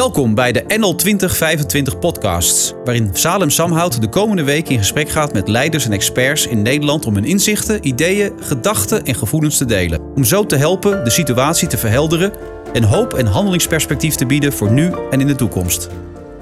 Welkom 0.00 0.34
bij 0.34 0.52
de 0.52 0.64
NL 0.66 0.94
2025 0.94 1.98
podcasts, 1.98 2.72
waarin 2.84 3.10
Salem 3.12 3.50
Samhout 3.50 4.00
de 4.00 4.08
komende 4.08 4.44
week 4.44 4.68
in 4.68 4.78
gesprek 4.78 5.08
gaat 5.08 5.32
met 5.32 5.48
leiders 5.48 5.84
en 5.84 5.92
experts 5.92 6.46
in 6.46 6.62
Nederland 6.62 7.06
om 7.06 7.14
hun 7.14 7.24
inzichten, 7.24 7.86
ideeën, 7.86 8.32
gedachten 8.40 9.04
en 9.04 9.14
gevoelens 9.14 9.58
te 9.58 9.64
delen. 9.64 10.00
Om 10.14 10.24
zo 10.24 10.46
te 10.46 10.56
helpen 10.56 11.04
de 11.04 11.10
situatie 11.10 11.68
te 11.68 11.78
verhelderen 11.78 12.32
en 12.72 12.82
hoop 12.82 13.14
en 13.14 13.26
handelingsperspectief 13.26 14.14
te 14.14 14.26
bieden 14.26 14.52
voor 14.52 14.70
nu 14.70 14.92
en 15.10 15.20
in 15.20 15.26
de 15.26 15.34
toekomst. 15.34 15.88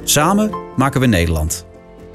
Samen 0.04 0.50
maken 0.76 1.00
we 1.00 1.06
Nederland. 1.06 1.64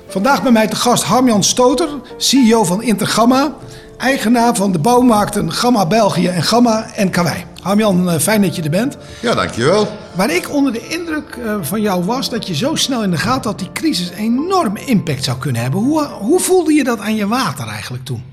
Vandaag 0.08 0.44
bij 0.44 0.52
mij 0.52 0.68
te 0.68 0.76
gast 0.76 1.04
Harmjan 1.04 1.44
Stoter, 1.44 1.90
CEO 2.18 2.64
van 2.64 2.84
Intergamma, 2.84 3.54
eigenaar 3.98 4.56
van 4.56 4.72
de 4.72 4.80
bouwmarkten 4.80 5.52
Gamma 5.52 5.86
België 5.86 6.28
en 6.28 6.44
Gamma 6.44 6.86
en. 6.96 7.53
Harmjan, 7.64 8.10
eh, 8.10 8.20
fijn 8.20 8.42
dat 8.42 8.56
je 8.56 8.62
er 8.62 8.70
bent. 8.70 8.98
Ja, 9.22 9.36
dankjewel. 9.36 9.88
Waar 10.16 10.36
ik 10.36 10.54
onder 10.54 10.74
de 10.74 10.88
indruk 10.88 11.36
eh, 11.36 11.56
van 11.62 11.82
jou 11.82 12.04
was 12.04 12.30
dat 12.30 12.48
je 12.48 12.56
zo 12.56 12.76
snel 12.76 13.04
in 13.04 13.12
de 13.12 13.18
gaten 13.18 13.34
had 13.34 13.44
dat 13.44 13.60
die 13.60 13.72
crisis 13.72 14.10
enorm 14.10 14.78
impact 14.78 15.24
zou 15.24 15.38
kunnen 15.38 15.62
hebben. 15.62 15.80
Hoe, 15.80 16.06
hoe 16.06 16.40
voelde 16.40 16.74
je 16.74 16.84
dat 16.84 17.00
aan 17.00 17.16
je 17.16 17.28
water 17.28 17.68
eigenlijk 17.68 18.06
toen? 18.06 18.24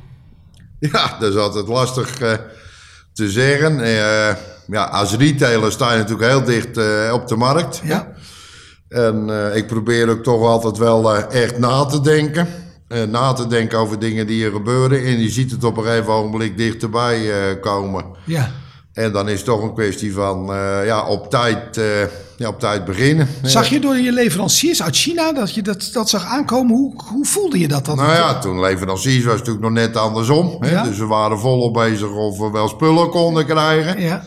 Ja, 0.79 1.17
dat 1.21 1.33
is 1.33 1.39
altijd 1.39 1.69
lastig 1.69 2.21
uh, 2.21 2.33
te 3.13 3.31
zeggen. 3.31 3.79
Uh, 3.79 4.35
ja, 4.67 4.85
als 4.85 5.17
retailer 5.17 5.73
sta 5.73 5.93
je 5.93 5.99
natuurlijk 5.99 6.31
heel 6.31 6.45
dicht 6.45 6.77
uh, 6.77 7.13
op 7.13 7.29
de 7.29 7.37
markt. 7.37 7.81
Ja. 7.85 8.13
En 8.89 9.31
ik 9.55 9.67
probeer 9.67 10.09
ook 10.09 10.23
toch 10.23 10.43
altijd 10.43 10.79
wel 10.79 11.15
echt 11.15 11.59
na 11.59 11.85
te 11.85 12.01
denken. 12.01 12.49
na 13.09 13.33
te 13.33 13.47
denken 13.47 13.79
over 13.79 13.99
dingen 13.99 14.27
die 14.27 14.45
er 14.45 14.53
gebeuren. 14.53 15.05
En 15.05 15.21
je 15.21 15.31
ziet 15.31 15.51
het 15.51 15.65
op 15.65 15.77
een 15.77 15.85
gegeven 15.85 16.13
ogenblik 16.13 16.57
dichterbij 16.57 17.59
komen. 17.61 18.05
Ja. 18.25 18.51
En 19.05 19.13
dan 19.13 19.29
is 19.29 19.37
het 19.37 19.45
toch 19.45 19.63
een 19.63 19.75
kwestie 19.75 20.13
van 20.13 20.47
ja, 20.85 21.07
op, 21.07 21.31
tijd, 21.31 21.81
ja, 22.37 22.49
op 22.49 22.61
tijd 22.61 22.85
beginnen. 22.85 23.29
Zag 23.43 23.69
je 23.69 23.81
door 23.81 23.97
je 23.97 24.13
leveranciers 24.13 24.83
uit 24.83 24.97
China 24.97 25.33
dat 25.33 25.55
je 25.55 25.63
dat, 25.63 25.91
dat 25.93 26.09
zag 26.09 26.25
aankomen? 26.25 26.77
Hoe, 26.77 27.03
hoe 27.05 27.27
voelde 27.27 27.59
je 27.59 27.69
dat 27.69 27.85
dan? 27.85 27.97
Nou 27.97 28.13
ja, 28.13 28.39
toen 28.39 28.61
leveranciers 28.61 29.25
was 29.25 29.35
het 29.39 29.47
natuurlijk 29.47 29.65
nog 29.65 29.85
net 29.85 29.97
andersom. 29.97 30.57
Hè? 30.61 30.71
Ja. 30.71 30.83
Dus 30.83 30.99
we 30.99 31.07
waren 31.07 31.39
volop 31.39 31.75
bezig 31.75 32.11
of 32.11 32.39
we 32.39 32.51
wel 32.51 32.69
spullen 32.69 33.11
konden 33.11 33.47
krijgen. 33.47 34.01
Ja. 34.01 34.23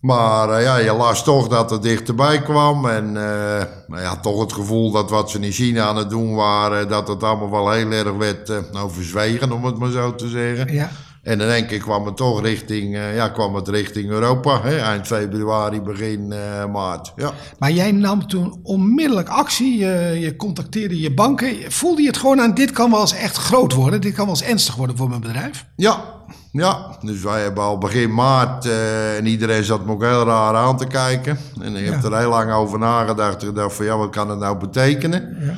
Maar 0.00 0.48
uh, 0.48 0.62
ja, 0.62 0.76
je 0.76 0.92
las 0.92 1.24
toch 1.24 1.48
dat 1.48 1.70
het 1.70 1.82
dichterbij 1.82 2.42
kwam. 2.42 2.88
En 2.88 3.12
nou 3.12 4.02
ja, 4.02 4.16
toch 4.16 4.40
het 4.40 4.52
gevoel 4.52 4.90
dat 4.90 5.10
wat 5.10 5.30
ze 5.30 5.38
in 5.38 5.52
China 5.52 5.84
aan 5.84 5.96
het 5.96 6.10
doen 6.10 6.34
waren, 6.34 6.88
dat 6.88 7.08
het 7.08 7.22
allemaal 7.22 7.50
wel 7.50 7.70
heel 7.70 7.90
erg 7.90 8.16
werd 8.16 8.72
nou, 8.72 8.90
verzwegen, 8.90 9.52
om 9.52 9.64
het 9.64 9.78
maar 9.78 9.90
zo 9.90 10.14
te 10.14 10.28
zeggen. 10.28 10.72
Ja. 10.72 10.90
En 11.22 11.40
in 11.40 11.48
één 11.48 11.66
keer 11.66 11.78
kwam 11.78 12.06
het 12.06 12.16
toch 12.16 12.40
richting, 12.42 12.96
ja, 13.14 13.28
kwam 13.28 13.54
het 13.54 13.68
richting 13.68 14.10
Europa. 14.10 14.60
Hè? 14.62 14.78
Eind 14.78 15.06
februari, 15.06 15.80
begin 15.80 16.28
maart. 16.72 17.12
Ja. 17.16 17.30
Maar 17.58 17.70
jij 17.72 17.92
nam 17.92 18.26
toen 18.26 18.60
onmiddellijk 18.62 19.28
actie. 19.28 19.78
Je, 19.78 20.16
je 20.20 20.36
contacteerde 20.36 21.00
je 21.00 21.14
banken. 21.14 21.72
Voelde 21.72 22.00
je 22.02 22.08
het 22.08 22.16
gewoon 22.16 22.40
aan, 22.40 22.54
dit 22.54 22.70
kan 22.70 22.90
wel 22.90 23.00
eens 23.00 23.14
echt 23.14 23.36
groot 23.36 23.72
worden. 23.72 24.00
Dit 24.00 24.14
kan 24.14 24.24
wel 24.26 24.34
eens 24.34 24.44
ernstig 24.44 24.74
worden 24.74 24.96
voor 24.96 25.08
mijn 25.08 25.20
bedrijf? 25.20 25.64
Ja, 25.76 26.04
ja, 26.52 26.96
dus 27.00 27.22
wij 27.22 27.42
hebben 27.42 27.62
al 27.64 27.78
begin 27.78 28.14
maart 28.14 28.66
uh, 28.66 29.16
en 29.16 29.26
iedereen 29.26 29.64
zat 29.64 29.84
me 29.86 29.92
ook 29.92 30.02
heel 30.02 30.24
raar 30.24 30.54
aan 30.54 30.76
te 30.76 30.86
kijken. 30.86 31.38
En 31.60 31.76
ik 31.76 31.84
Ja. 31.86 31.92
heb 31.92 32.04
er 32.04 32.18
heel 32.18 32.28
lang 32.28 32.52
over 32.52 32.78
nagedacht. 32.78 33.42
Ik 33.42 33.54
dacht 33.54 33.74
van 33.74 33.84
ja, 33.84 33.96
wat 33.96 34.10
kan 34.10 34.30
het 34.30 34.38
nou 34.38 34.58
betekenen? 34.58 35.36
Ja. 35.40 35.54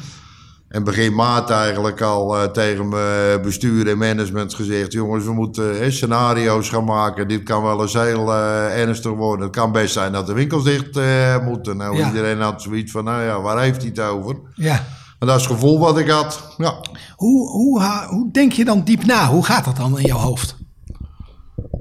En 0.69 0.85
begin 0.85 1.15
maart 1.15 1.51
eigenlijk 1.51 2.01
al 2.01 2.37
uh, 2.37 2.43
tegen 2.45 2.89
mijn 2.89 3.43
bestuur 3.43 3.89
en 3.89 3.99
management 3.99 4.55
gezegd... 4.55 4.93
jongens, 4.93 5.25
we 5.25 5.33
moeten 5.33 5.83
uh, 5.85 5.91
scenario's 5.91 6.69
gaan 6.69 6.85
maken. 6.85 7.29
Dit 7.29 7.43
kan 7.43 7.63
wel 7.63 7.83
eens 7.83 7.93
heel 7.93 8.29
uh, 8.33 8.81
ernstig 8.81 9.13
worden. 9.13 9.47
Het 9.47 9.57
kan 9.57 9.73
best 9.73 9.93
zijn 9.93 10.13
dat 10.13 10.27
de 10.27 10.33
winkels 10.33 10.65
dicht 10.65 10.99
moeten. 11.45 11.77
Nou, 11.77 11.97
Ja. 11.97 12.07
iedereen 12.07 12.41
had 12.41 12.63
zoiets 12.63 12.93
van, 12.93 13.05
nou 13.05 13.23
ja, 13.23 13.41
waar 13.41 13.61
heeft 13.61 13.81
hij 13.81 13.91
het 13.95 14.01
over? 14.01 14.37
Ja. 14.55 14.85
En 15.19 15.27
dat 15.27 15.37
is 15.41 15.43
het 15.47 15.53
gevoel 15.53 15.79
wat 15.79 15.99
ik 15.99 16.09
had. 16.09 16.55
Ja, 16.57 16.75
Hoe, 17.17 17.49
hoe, 17.51 17.83
hoe 18.09 18.29
denk 18.33 18.53
je 18.53 18.65
dan 18.65 18.85
diep 18.85 19.05
na? 19.05 19.27
Hoe 19.29 19.45
gaat 19.45 19.65
dat 19.65 19.77
dan 19.77 19.99
in 19.99 20.07
jouw 20.07 20.19
hoofd? 20.19 20.57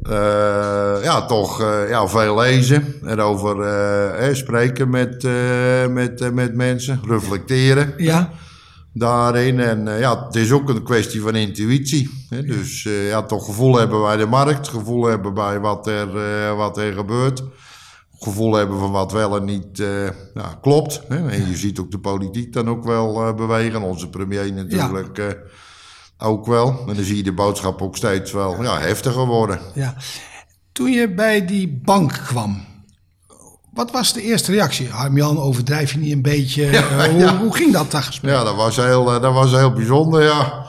Eh, 0.03 1.03
ja, 1.03 1.25
toch 1.25 1.61
eh, 1.61 1.89
ja, 1.89 2.07
veel 2.07 2.37
lezen. 2.39 2.95
Erover 3.07 3.61
eh, 3.61 4.27
eh, 4.29 4.35
spreken 4.35 4.89
met, 4.89 5.23
eh, 5.23 5.87
met, 5.89 6.21
eh, 6.21 6.29
met 6.29 6.55
mensen. 6.55 6.99
Reflecteren 7.07 7.93
Ja. 7.97 8.29
Daarin. 8.93 9.59
En 9.59 9.87
eh, 9.87 9.99
ja, 9.99 10.25
het 10.25 10.35
is 10.35 10.51
ook 10.51 10.69
een 10.69 10.83
kwestie 10.83 11.21
van 11.21 11.35
intuïtie. 11.35 12.25
Hè? 12.29 12.43
Dus 12.43 12.85
eh, 12.85 13.07
ja, 13.07 13.23
toch 13.23 13.45
gevoel 13.45 13.75
hebben 13.75 14.01
bij 14.01 14.17
de 14.17 14.25
markt. 14.25 14.67
Gevoel 14.67 15.05
hebben 15.05 15.33
bij 15.33 15.59
wat 15.59 15.87
er, 15.87 16.17
eh, 16.17 16.57
wat 16.57 16.77
er 16.77 16.93
gebeurt. 16.93 17.43
Gevoel 18.19 18.53
hebben 18.53 18.79
van 18.79 18.91
wat 18.91 19.11
wel 19.11 19.35
en 19.35 19.45
niet 19.45 19.83
klopt. 20.61 21.01
Hè? 21.07 21.29
En 21.29 21.47
je 21.47 21.55
ziet 21.55 21.79
ook 21.79 21.91
de 21.91 21.99
politiek 21.99 22.53
dan 22.53 22.69
ook 22.69 22.83
wel 22.83 23.33
bewegen. 23.33 23.81
Onze 23.81 24.09
premier 24.09 24.53
natuurlijk 24.53 25.43
ook 26.17 26.45
wel. 26.45 26.83
En 26.87 26.95
dan 26.95 27.03
zie 27.03 27.15
je 27.15 27.23
de 27.23 27.33
boodschap 27.33 27.81
ook 27.81 27.95
steeds 27.95 28.31
wel 28.31 28.63
ja, 28.63 28.79
heftiger 28.79 29.25
worden. 29.25 29.59
ja. 29.73 29.95
Toen 30.71 30.91
je 30.91 31.13
bij 31.13 31.45
die 31.45 31.81
bank 31.83 32.11
kwam, 32.11 32.65
wat 33.73 33.91
was 33.91 34.13
de 34.13 34.21
eerste 34.21 34.51
reactie? 34.51 34.89
Harmjan, 34.89 35.39
overdrijf 35.39 35.91
je 35.91 35.99
niet 35.99 36.11
een 36.11 36.21
beetje? 36.21 36.65
Eh, 36.67 37.03
hoe, 37.09 37.19
ja. 37.19 37.37
hoe 37.37 37.55
ging 37.55 37.73
dat 37.73 37.91
daar 37.91 38.03
gesprek? 38.03 38.31
Ja, 38.31 38.43
dat 38.43 38.55
was 38.55 38.75
heel, 38.75 39.13
eh, 39.13 39.21
dat 39.21 39.33
was 39.33 39.51
heel 39.51 39.73
bijzonder, 39.73 40.23
ja. 40.23 40.65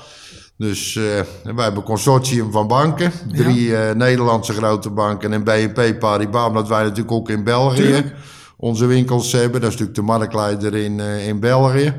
Dus 0.57 0.97
eh, 0.97 1.03
wij 1.03 1.65
hebben 1.65 1.77
een 1.77 1.83
consortium 1.83 2.53
van 2.53 2.67
banken. 2.67 3.13
Drie 3.33 3.73
Nederlandse 3.95 4.53
grote 4.53 4.91
banken 4.91 5.33
en 5.33 5.45
BNP 5.45 5.99
Paribas. 5.99 6.49
Omdat 6.49 6.69
wij 6.69 6.83
natuurlijk 6.83 7.13
ook 7.13 7.29
in 7.29 7.45
België 7.45 7.83
Tuurlijk. 7.83 8.15
onze 8.57 8.87
winkels 8.87 9.33
hebben. 9.33 9.61
Dat 9.61 9.73
is 9.73 9.79
natuurlijk 9.79 9.97
de 9.97 10.03
marktleider 10.03 10.75
in, 10.75 11.01
in 11.01 11.41
België. 11.41 11.95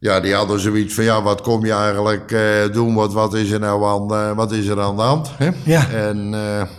Ja, 0.00 0.20
die 0.20 0.34
hadden 0.34 0.60
zoiets 0.60 0.94
van, 0.94 1.04
ja, 1.04 1.22
wat 1.22 1.40
kom 1.40 1.64
je 1.64 1.72
eigenlijk 1.72 2.28
doen? 2.72 2.94
Wat, 2.94 3.12
wat, 3.12 3.34
is 3.34 3.50
er 3.50 3.60
nou 3.60 3.84
aan, 3.84 4.18
eh, 4.18 4.36
wat 4.36 4.52
is 4.52 4.66
er 4.66 4.80
aan 4.80 4.96
de 4.96 5.02
hand? 5.02 5.30
Hè? 5.36 5.50
Ja. 5.64 5.88
En 5.88 6.30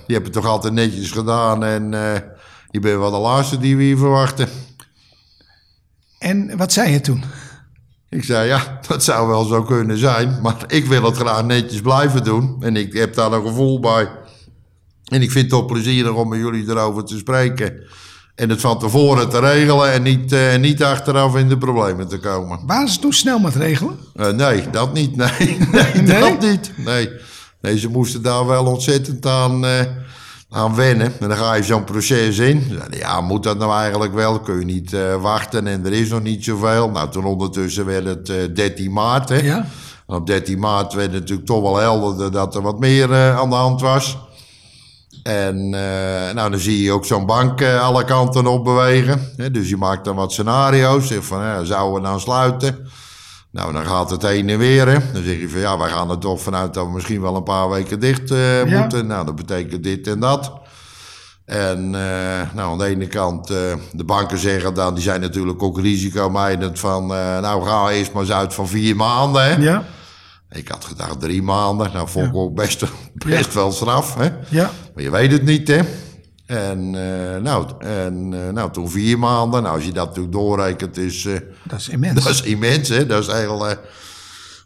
je 0.08 0.14
hebt 0.14 0.26
het 0.26 0.34
toch 0.34 0.46
altijd 0.46 0.74
netjes 0.74 1.12
gedaan. 1.12 1.64
En 1.64 1.94
je 2.72 2.80
bent 2.80 2.98
wel 3.00 3.12
de 3.12 3.18
laatste 3.18 3.58
die 3.58 3.78
we 3.78 3.84
hier 3.84 3.98
verwachten. 3.98 4.50
En 6.20 6.58
wat 6.58 6.74
zei 6.74 6.92
je 6.92 7.02
toen? 7.02 7.24
Ik 8.10 8.24
zei, 8.24 8.48
ja, 8.48 8.80
dat 8.88 9.04
zou 9.04 9.28
wel 9.28 9.44
zo 9.44 9.64
kunnen 9.64 9.98
zijn. 9.98 10.40
Maar 10.42 10.56
ik 10.68 10.86
wil 10.86 11.04
het 11.04 11.16
graag 11.16 11.44
netjes 11.44 11.82
blijven 11.82 12.24
doen. 12.24 12.58
En 12.60 12.76
ik 12.76 12.94
heb 12.94 13.14
daar 13.14 13.32
een 13.32 13.46
gevoel 13.48 13.80
bij. 13.80 14.10
En 15.06 15.22
ik 15.22 15.32
vind 15.32 15.44
het 15.44 15.50
toch 15.50 15.66
plezierig 15.66 16.14
om 16.14 16.30
met 16.30 16.40
jullie 16.40 16.70
erover 16.70 17.06
te 17.06 17.18
spreken. 17.18 17.84
En 18.36 18.50
het 18.50 18.62
van 18.62 18.80
tevoren 18.80 19.30
te 19.30 19.40
regelen 19.40 19.92
en 19.92 20.04
niet, 20.04 20.32
eh, 20.32 20.58
niet 20.58 20.84
achteraf 20.84 21.36
in 21.36 21.50
de 21.50 21.58
problemen 21.58 22.08
te 22.08 22.20
komen. 22.20 22.60
Waren 22.66 22.90
ze 22.90 23.00
toen 23.00 23.14
snel 23.14 23.40
met 23.40 23.56
regelen? 23.56 23.98
Eh, 24.16 24.30
nee, 24.30 24.70
dat 24.70 24.94
niet. 24.94 25.16
Nee, 25.16 25.30
nee, 25.72 26.02
Nee? 26.02 26.20
dat 26.20 26.42
niet. 26.42 26.72
Nee. 26.78 27.10
nee, 27.62 27.80
ze 27.80 27.88
moesten 27.90 28.22
daar 28.22 28.46
wel 28.46 28.66
ontzettend 28.66 29.26
aan, 29.26 29.66
eh, 29.66 29.80
aan 30.52 30.76
wennen. 30.76 31.14
En 31.20 31.28
dan 31.28 31.38
ga 31.38 31.54
je 31.54 31.64
zo'n 31.64 31.84
proces 31.84 32.38
in. 32.38 32.80
Ja, 32.90 33.22
moet 33.22 33.44
dat 33.44 33.58
nou 33.58 33.74
eigenlijk 33.74 34.14
wel? 34.14 34.40
Kun 34.40 34.60
je 34.60 34.66
niet 34.66 34.94
eh, 34.94 35.22
wachten 35.22 35.68
en 35.68 35.86
er 35.86 35.94
is 35.94 36.10
nog 36.10 36.22
niet 36.22 36.44
zoveel. 36.44 36.90
Nou, 36.90 37.10
toen 37.10 37.26
ondertussen 37.26 37.86
werd 37.86 38.06
het 38.06 38.30
eh 38.30 38.38
13 38.54 38.92
maart. 38.92 39.30
Hè? 39.30 39.38
Ja. 39.38 39.66
En 40.12 40.18
op 40.18 40.28
13 40.28 40.60
maart 40.60 40.94
werd 40.94 41.12
het 41.12 41.20
natuurlijk 41.20 41.48
toch 41.48 41.62
wel 41.62 41.78
helder 41.78 42.32
dat 42.32 42.56
er 42.56 42.62
wat 42.62 42.80
meer 42.80 43.12
eh, 43.12 43.40
aan 43.40 43.50
de 43.50 43.56
hand 43.56 43.82
was. 43.82 44.18
En 45.24 45.56
eh, 45.56 46.34
nou, 46.34 46.50
dan 46.52 46.60
zie 46.60 46.84
je 46.84 46.92
ook 46.92 47.06
zo'n 47.06 47.26
bank 47.26 47.62
eh, 47.62 47.82
alle 47.82 48.04
kanten 48.04 48.48
op 48.48 48.64
bewegen. 48.64 49.32
Hè? 49.38 49.52
Dus 49.52 49.70
je 49.70 49.78
maakt 49.78 50.06
dan 50.06 50.16
wat 50.16 50.32
scenario's. 50.32 51.08
Zeg 51.08 51.24
van, 51.24 51.66
zouden 51.66 52.02
we 52.02 52.08
dan 52.08 52.20
sluiten? 52.20 52.88
Nou, 53.52 53.74
dan 53.74 53.86
gaat 53.86 54.10
het 54.10 54.22
heen 54.22 54.50
en 54.50 54.58
weer. 54.58 54.88
Hè? 54.88 54.98
Dan 55.14 55.24
zeg 55.24 55.40
je 55.40 55.50
van, 55.50 55.60
ja, 55.60 55.78
wij 55.78 55.90
gaan 55.90 56.10
er 56.10 56.18
toch 56.18 56.42
vanuit 56.42 56.74
dat 56.74 56.86
we 56.86 56.92
misschien 56.92 57.22
wel 57.22 57.36
een 57.36 57.44
paar 57.44 57.70
weken 57.70 58.00
dicht 58.00 58.32
eh, 58.32 58.66
Ja. 58.70 58.80
moeten. 58.80 59.08
Nou, 59.08 59.26
dat 59.26 59.36
betekent 59.36 59.84
dit 59.84 60.08
en 60.08 60.20
dat. 60.20 60.54
En 61.46 61.96
eh, 61.96 62.54
nou, 62.54 62.72
aan 62.72 62.78
de 62.78 62.86
ene 62.86 63.08
kant, 63.08 63.50
eh, 63.50 63.58
de 63.92 64.04
banken 64.04 64.38
zeggen 64.38 64.74
dan, 64.74 64.94
die 64.94 65.04
zijn 65.04 65.22
natuurlijk 65.22 65.64
ook 65.64 65.80
risicomijdend 65.80 66.80
van, 66.80 67.08
nou, 67.08 67.64
ga 67.66 67.90
eerst 67.90 68.12
maar 68.14 68.22
eens 68.22 68.32
uit 68.32 68.54
van 68.54 68.68
vier 68.68 68.96
maanden. 68.96 69.44
Hè? 69.44 69.56
Ja. 69.56 69.84
Ik 70.52 70.68
had 70.68 70.86
gedacht 70.86 71.20
drie 71.20 71.44
maanden. 71.44 71.90
Nou, 71.94 72.08
vond 72.10 72.28
ik 72.28 72.36
ook 72.36 72.56
best, 72.56 72.84
best 73.28 73.54
wel 73.54 73.72
straf. 73.72 74.16
Hè? 74.16 74.30
Ja. 74.50 74.72
Maar 74.96 75.04
je 75.04 75.10
weet 75.12 75.32
het 75.32 75.44
niet, 75.44 75.68
hè? 75.68 75.80
En, 76.52 76.96
eh, 76.96 77.42
nou, 77.42 77.66
en 77.80 78.34
eh, 78.34 78.54
nou, 78.54 78.72
toen 78.72 78.90
vier 78.90 79.20
maanden. 79.20 79.64
Nou, 79.64 79.76
als 79.76 79.86
je 79.86 79.92
dat 79.92 80.06
natuurlijk 80.08 80.34
doorrekent, 80.34 80.98
is, 80.98 81.26
eh, 81.26 81.34
Dat 81.64 81.80
is 81.80 81.90
immens. 81.90 82.24
dat 82.24 82.34
is 82.34 82.42
immens, 82.42 82.90
hè? 82.90 83.06
Dat 83.06 83.22
is 83.22 83.34
heel, 83.34 83.68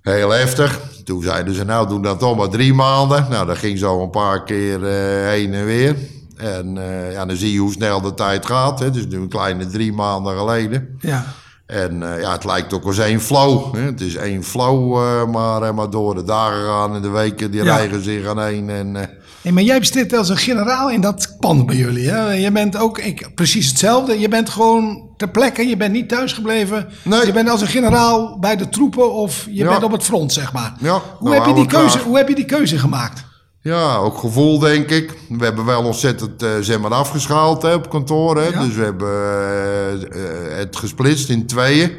heel 0.02 0.30
heftig. 0.30 0.80
Toen 1.04 1.22
zeiden 1.24 1.54
ze, 1.54 1.64
nou, 1.64 1.88
doen 1.88 2.02
dat 2.02 2.20
toch 2.20 2.38
maar 2.38 2.50
drie 2.50 2.74
maanden. 2.74 3.26
Nou, 3.30 3.46
dat 3.48 3.58
ging 3.58 3.78
zo 3.80 4.02
een 4.02 4.10
paar 4.10 4.44
keer 4.44 4.84
heen 5.28 5.54
en 5.54 5.66
weer. 5.66 5.96
En 6.38 6.76
ja, 7.12 7.26
dan 7.26 7.36
zie 7.36 7.54
je 7.54 7.60
hoe 7.60 7.72
snel 7.72 8.02
de 8.02 8.14
tijd 8.14 8.46
gaat. 8.46 8.80
Hè? 8.80 8.86
Het 8.86 8.96
is 8.96 9.08
nu 9.08 9.18
een 9.18 9.30
kleine 9.30 9.68
drie 9.68 9.94
maanden 9.94 10.38
geleden. 10.38 10.98
Ja. 11.00 11.26
En 11.66 12.00
ja, 12.00 12.32
het 12.32 12.46
lijkt 12.46 12.74
ook 12.74 12.86
als 12.86 12.98
één 12.98 13.22
flow. 13.22 13.76
Hè? 13.76 13.82
Het 13.82 14.02
is 14.02 14.16
één 14.16 14.44
flow, 14.44 14.94
maar, 15.32 15.76
maar 15.76 15.90
door 15.90 16.16
de 16.16 16.24
dagen 16.24 16.66
gaan 16.66 16.96
en 16.96 17.02
de 17.02 17.10
weken, 17.10 17.52
die 17.52 17.64
Ja. 17.64 17.76
rijgen 17.76 18.04
zich 18.04 18.28
aan 18.28 18.42
één. 18.42 18.70
En, 18.70 19.10
Hey, 19.46 19.54
maar 19.54 19.64
jij 19.64 19.84
zit 19.84 20.14
als 20.18 20.30
een 20.30 20.38
generaal 20.38 20.90
in 20.90 21.02
dat 21.02 21.36
pand 21.40 21.66
bij 21.66 21.76
jullie. 21.76 22.10
Hè? 22.10 22.32
Je 22.32 22.52
bent 22.52 22.78
ook 22.78 23.00
ik, 23.00 23.30
precies 23.36 23.68
hetzelfde. 23.68 24.20
Je 24.20 24.28
bent 24.28 24.50
gewoon 24.50 25.10
ter 25.18 25.30
plekke. 25.30 25.68
Je 25.68 25.78
bent 25.78 25.92
niet 25.94 26.10
thuisgebleven. 26.10 26.88
Nee. 27.04 27.26
Je 27.26 27.32
bent 27.32 27.50
als 27.50 27.62
een 27.62 27.68
generaal 27.68 28.40
bij 28.40 28.56
de 28.56 28.70
troepen 28.70 29.14
of 29.14 29.46
je 29.50 29.64
Ja. 29.64 29.70
bent 29.70 29.84
op 29.84 29.92
het 29.92 30.04
front, 30.04 30.34
zeg 30.34 30.54
maar. 30.54 30.74
Ja, 30.80 31.02
hoe, 31.20 31.30
nou, 31.30 31.36
heb 31.36 31.46
je 31.46 31.54
die 31.54 31.66
keuze, 31.66 32.00
hoe 32.00 32.18
heb 32.18 32.28
je 32.28 32.36
die 32.36 32.46
keuze 32.46 32.78
gemaakt? 32.78 33.24
Ja, 33.62 33.96
ook 33.96 34.18
gevoel 34.18 34.60
denk 34.60 34.90
ik. 34.90 35.18
We 35.30 35.44
hebben 35.44 35.66
wel 35.66 35.84
ontzettend 35.84 36.44
eh, 36.44 36.50
zeg 36.62 36.80
maar 36.80 36.94
afgeschaald 36.94 37.62
hè, 37.62 37.74
op 37.74 37.90
kantoor. 37.90 38.38
Hè. 38.38 38.48
Ja. 38.48 38.62
Dus 38.62 38.76
we 38.76 38.84
hebben 38.84 39.08
eh, 39.10 39.94
eh, 39.94 40.58
het 40.58 40.76
gesplitst 40.76 41.30
in 41.30 41.46
tweeën. 41.46 41.92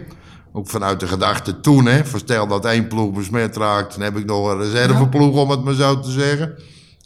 Ook 0.52 0.68
vanuit 0.68 1.00
de 1.00 1.06
gedachte 1.06 1.60
toen, 1.60 1.86
hè. 1.86 2.04
Verstel 2.04 2.46
dat 2.46 2.64
één 2.64 2.88
ploeg 2.88 3.12
besmet 3.12 3.56
raakt, 3.56 3.92
dan 3.94 4.02
heb 4.02 4.16
ik 4.16 4.24
nog 4.24 4.50
een 4.50 4.58
reserveploeg, 4.58 5.36
om 5.36 5.50
het 5.50 5.64
maar 5.64 5.74
zo 5.74 6.00
te 6.00 6.10
zeggen. 6.10 6.54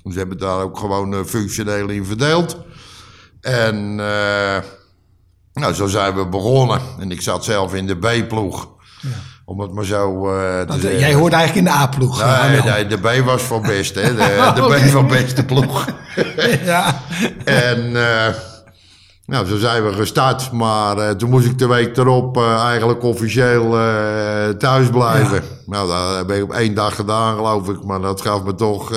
We 0.02 0.18
hebben 0.18 0.38
daar 0.38 0.62
ook 0.62 0.78
gewoon 0.78 1.14
eh, 1.14 1.24
functioneel 1.24 1.88
in 1.88 2.04
verdeeld. 2.04 2.56
En 3.40 4.00
eh, 4.00 4.62
nou, 5.52 5.74
zo 5.74 5.86
zijn 5.86 6.14
we 6.14 6.26
begonnen. 6.26 6.80
En 6.98 7.10
ik 7.10 7.20
zat 7.20 7.44
zelf 7.44 7.74
in 7.74 7.86
de 7.86 7.96
B-ploeg. 7.96 8.68
Om 9.44 9.60
het 9.60 9.72
maar 9.72 9.84
zo 9.84 10.28
eh, 10.28 10.60
te 10.60 10.80
zeggen. 10.80 10.98
jij 10.98 11.14
hoort 11.14 11.32
eigenlijk 11.32 11.66
in 11.66 11.72
de 11.72 11.78
A-ploeg. 11.78 12.24
Nee, 12.24 12.62
nee, 12.62 12.86
de 12.86 12.98
B 12.98 13.24
was 13.24 13.42
voor 13.42 13.60
best, 13.60 13.94
hè. 13.94 14.14
De, 14.14 14.52
de. 14.54 14.86
B 14.86 14.90
van 14.90 15.06
beste 15.06 15.44
ploeg. 15.44 15.86
ja. 16.64 17.00
En 17.44 17.92
nou, 19.26 19.46
zo 19.46 19.56
zijn 19.56 19.84
we 19.84 19.92
gestart. 19.92 20.52
Maar 20.52 21.16
toen 21.16 21.30
moest 21.30 21.46
ik 21.46 21.58
de 21.58 21.66
week 21.66 21.96
erop 21.96 22.36
eigenlijk 22.42 23.02
officieel 23.02 23.70
thuis 24.58 24.88
blijven. 24.88 25.42
Nou, 25.66 25.88
dat 25.88 26.16
heb 26.16 26.30
ik 26.30 26.42
op 26.42 26.52
één 26.52 26.74
dag 26.74 26.94
gedaan, 26.94 27.36
geloof 27.36 27.68
ik. 27.68 27.84
Maar 27.84 28.00
dat 28.00 28.20
gaf 28.20 28.42
me 28.42 28.54
toch... 28.54 28.92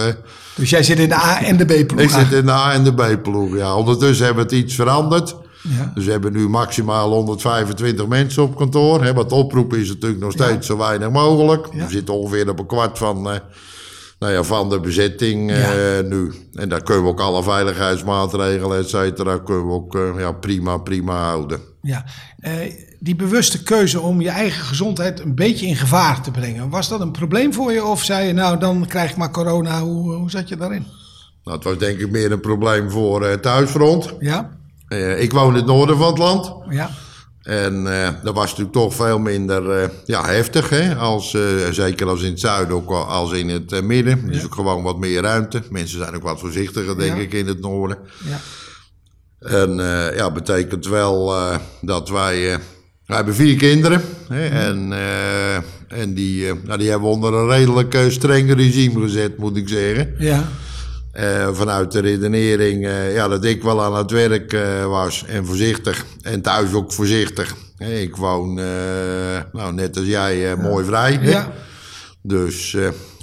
Dus 0.56 0.70
jij 0.70 0.84
zit 0.84 1.00
in 1.00 1.10
de 1.10 1.16
A- 1.16 1.42
en 1.44 1.58
de 1.58 1.66
B-ploeg. 1.66 2.02
ik 2.02 2.10
zit 2.10 2.32
in 2.32 2.46
de 2.46 2.52
A 2.52 2.74
en 2.74 2.84
de 2.84 2.94
B-ploeg, 2.94 3.56
ja. 3.56 3.76
Ondertussen 3.76 4.26
hebben 4.26 4.48
we 4.48 4.56
het 4.56 4.64
iets 4.64 4.76
veranderd. 4.76 5.36
Ja. 5.62 5.92
Dus 5.96 6.06
we 6.06 6.12
hebben 6.12 6.34
nu 6.34 6.50
maximaal 6.50 7.12
125 7.12 8.08
mensen 8.08 8.44
op 8.44 8.56
kantoor. 8.56 9.04
Hè, 9.04 9.14
want 9.14 9.30
de 9.30 9.36
oproep 9.36 9.74
is 9.74 9.88
natuurlijk 9.88 10.22
nog 10.22 10.32
steeds 10.32 10.68
zo 10.68 10.78
weinig 10.78 11.10
mogelijk. 11.10 11.68
Ja. 11.72 11.86
We 11.86 11.92
zitten 11.92 12.14
ongeveer 12.14 12.50
op 12.50 12.60
een 12.60 12.66
kwart 12.66 12.98
van, 12.98 13.32
eh, 13.32 13.38
nou 14.20 14.34
ja, 14.34 14.44
van 14.44 14.70
de 14.70 14.80
bezetting 14.80 15.52
eh, 15.52 15.68
nu. 16.06 16.34
En 16.54 16.70
daar 16.70 16.84
kunnen 16.84 17.04
we 17.04 17.10
ook 17.10 17.20
alle 17.20 17.44
veiligheidsmaatregelen, 17.44 18.78
et 18.78 18.90
cetera, 18.90 19.38
kunnen 19.38 19.68
we 19.68 19.74
ook 19.74 19.96
eh, 19.96 20.10
ja, 20.18 20.32
prima, 20.32 20.78
prima 20.78 21.18
houden. 21.18 21.60
Ja, 21.86 22.04
eh, 22.40 22.52
die 23.00 23.16
bewuste 23.16 23.64
keuze 23.64 24.00
om 24.00 24.22
je 24.22 24.30
eigen 24.30 24.66
gezondheid 24.66 25.20
een 25.20 25.36
beetje 25.36 25.66
in 25.66 25.76
gevaar 25.76 26.22
te 26.22 26.32
brengen. 26.32 26.70
Was 26.70 26.90
dat 26.90 27.02
een 27.02 27.12
probleem 27.12 27.54
voor 27.54 27.72
je? 27.72 27.84
Of 27.84 28.04
zei 28.04 28.28
je, 28.28 28.34
nou, 28.34 28.60
dan 28.60 28.86
krijg 28.88 29.10
ik 29.12 29.18
maar 29.18 29.32
corona. 29.32 29.82
Hoe, 29.82 30.14
hoe 30.14 30.30
zat 30.30 30.50
je 30.50 30.58
daarin? 30.58 30.86
Nou, 31.44 31.56
het 31.58 31.66
was 31.66 31.78
denk 31.78 32.00
ik 32.00 32.12
meer 32.12 32.32
een 32.32 32.40
probleem 32.40 32.90
voor 32.92 33.26
eh 33.26 33.34
thuisfront. 33.38 34.14
Ja, 34.20 34.50
Eh, 34.88 35.22
ik 35.22 35.32
woon 35.32 35.50
in 35.50 35.56
het 35.56 35.66
noorden 35.66 35.98
van 35.98 36.08
het 36.08 36.18
land. 36.18 36.54
ja, 36.70 36.90
En 37.42 38.02
eh, 38.04 38.10
dat 38.24 38.34
was 38.36 38.46
natuurlijk 38.50 38.74
toch 38.76 38.94
veel 38.96 39.20
minder 39.20 39.72
eh, 39.82 39.90
ja, 40.06 40.26
heftig, 40.26 40.70
hè? 40.70 40.96
Als, 40.96 41.34
eh, 41.34 41.42
zeker 41.72 42.08
als 42.08 42.22
in 42.22 42.30
het 42.32 42.40
zuiden, 42.40 42.76
ook 42.76 42.92
als 42.92 43.32
in 43.32 43.50
het 43.50 43.72
eh, 43.72 43.82
midden. 43.82 44.28
Dus 44.28 44.44
ook 44.46 44.54
gewoon 44.56 44.84
wat 44.84 44.98
meer 44.98 45.22
ruimte. 45.22 45.62
Mensen 45.70 45.98
zijn 45.98 46.16
ook 46.16 46.24
wat 46.24 46.40
voorzichtiger, 46.40 46.98
denk 46.98 47.16
Ja. 47.16 47.22
ik, 47.22 47.34
in 47.34 47.48
het 47.48 47.60
noorden. 47.62 47.98
ja. 48.26 48.38
En 49.44 49.80
eh, 49.80 50.16
ja, 50.16 50.32
betekent 50.32 50.88
wel 50.88 51.36
eh, 51.36 51.56
dat 51.82 52.10
wij... 52.10 52.54
eh, 52.54 52.60
wij 53.06 53.16
hebben 53.16 53.36
vier 53.36 53.56
kinderen. 53.56 54.02
Hè? 54.30 54.48
En, 54.48 54.94
en 55.88 56.14
die, 56.14 56.54
nou, 56.64 56.78
die 56.80 56.90
hebben 56.90 57.08
we 57.10 57.16
onder 57.16 57.34
een 57.34 57.50
redelijk 57.50 57.98
streng 58.10 58.54
regime 58.54 59.02
gezet, 59.02 59.38
moet 59.38 59.58
ik 59.58 59.70
zeggen. 59.70 60.16
ja. 60.18 60.48
Vanuit 61.52 61.92
de 61.92 62.00
redenering 62.00 62.88
ja, 63.14 63.28
dat 63.28 63.44
ik 63.46 63.64
wel 63.64 63.84
aan 63.84 63.96
het 63.96 64.12
werk 64.12 64.58
was 64.86 65.26
en 65.26 65.46
voorzichtig. 65.46 66.06
En 66.22 66.42
thuis 66.42 66.74
ook 66.74 66.94
voorzichtig. 66.94 67.56
Hè, 67.78 67.94
ik 67.94 68.16
woon, 68.16 68.54
nou, 69.52 69.74
net 69.74 69.98
als 69.98 70.06
jij, 70.06 70.56
mooi 70.56 70.86
vrij. 70.86 71.20
ja. 71.22 71.52
Dus 72.22 72.76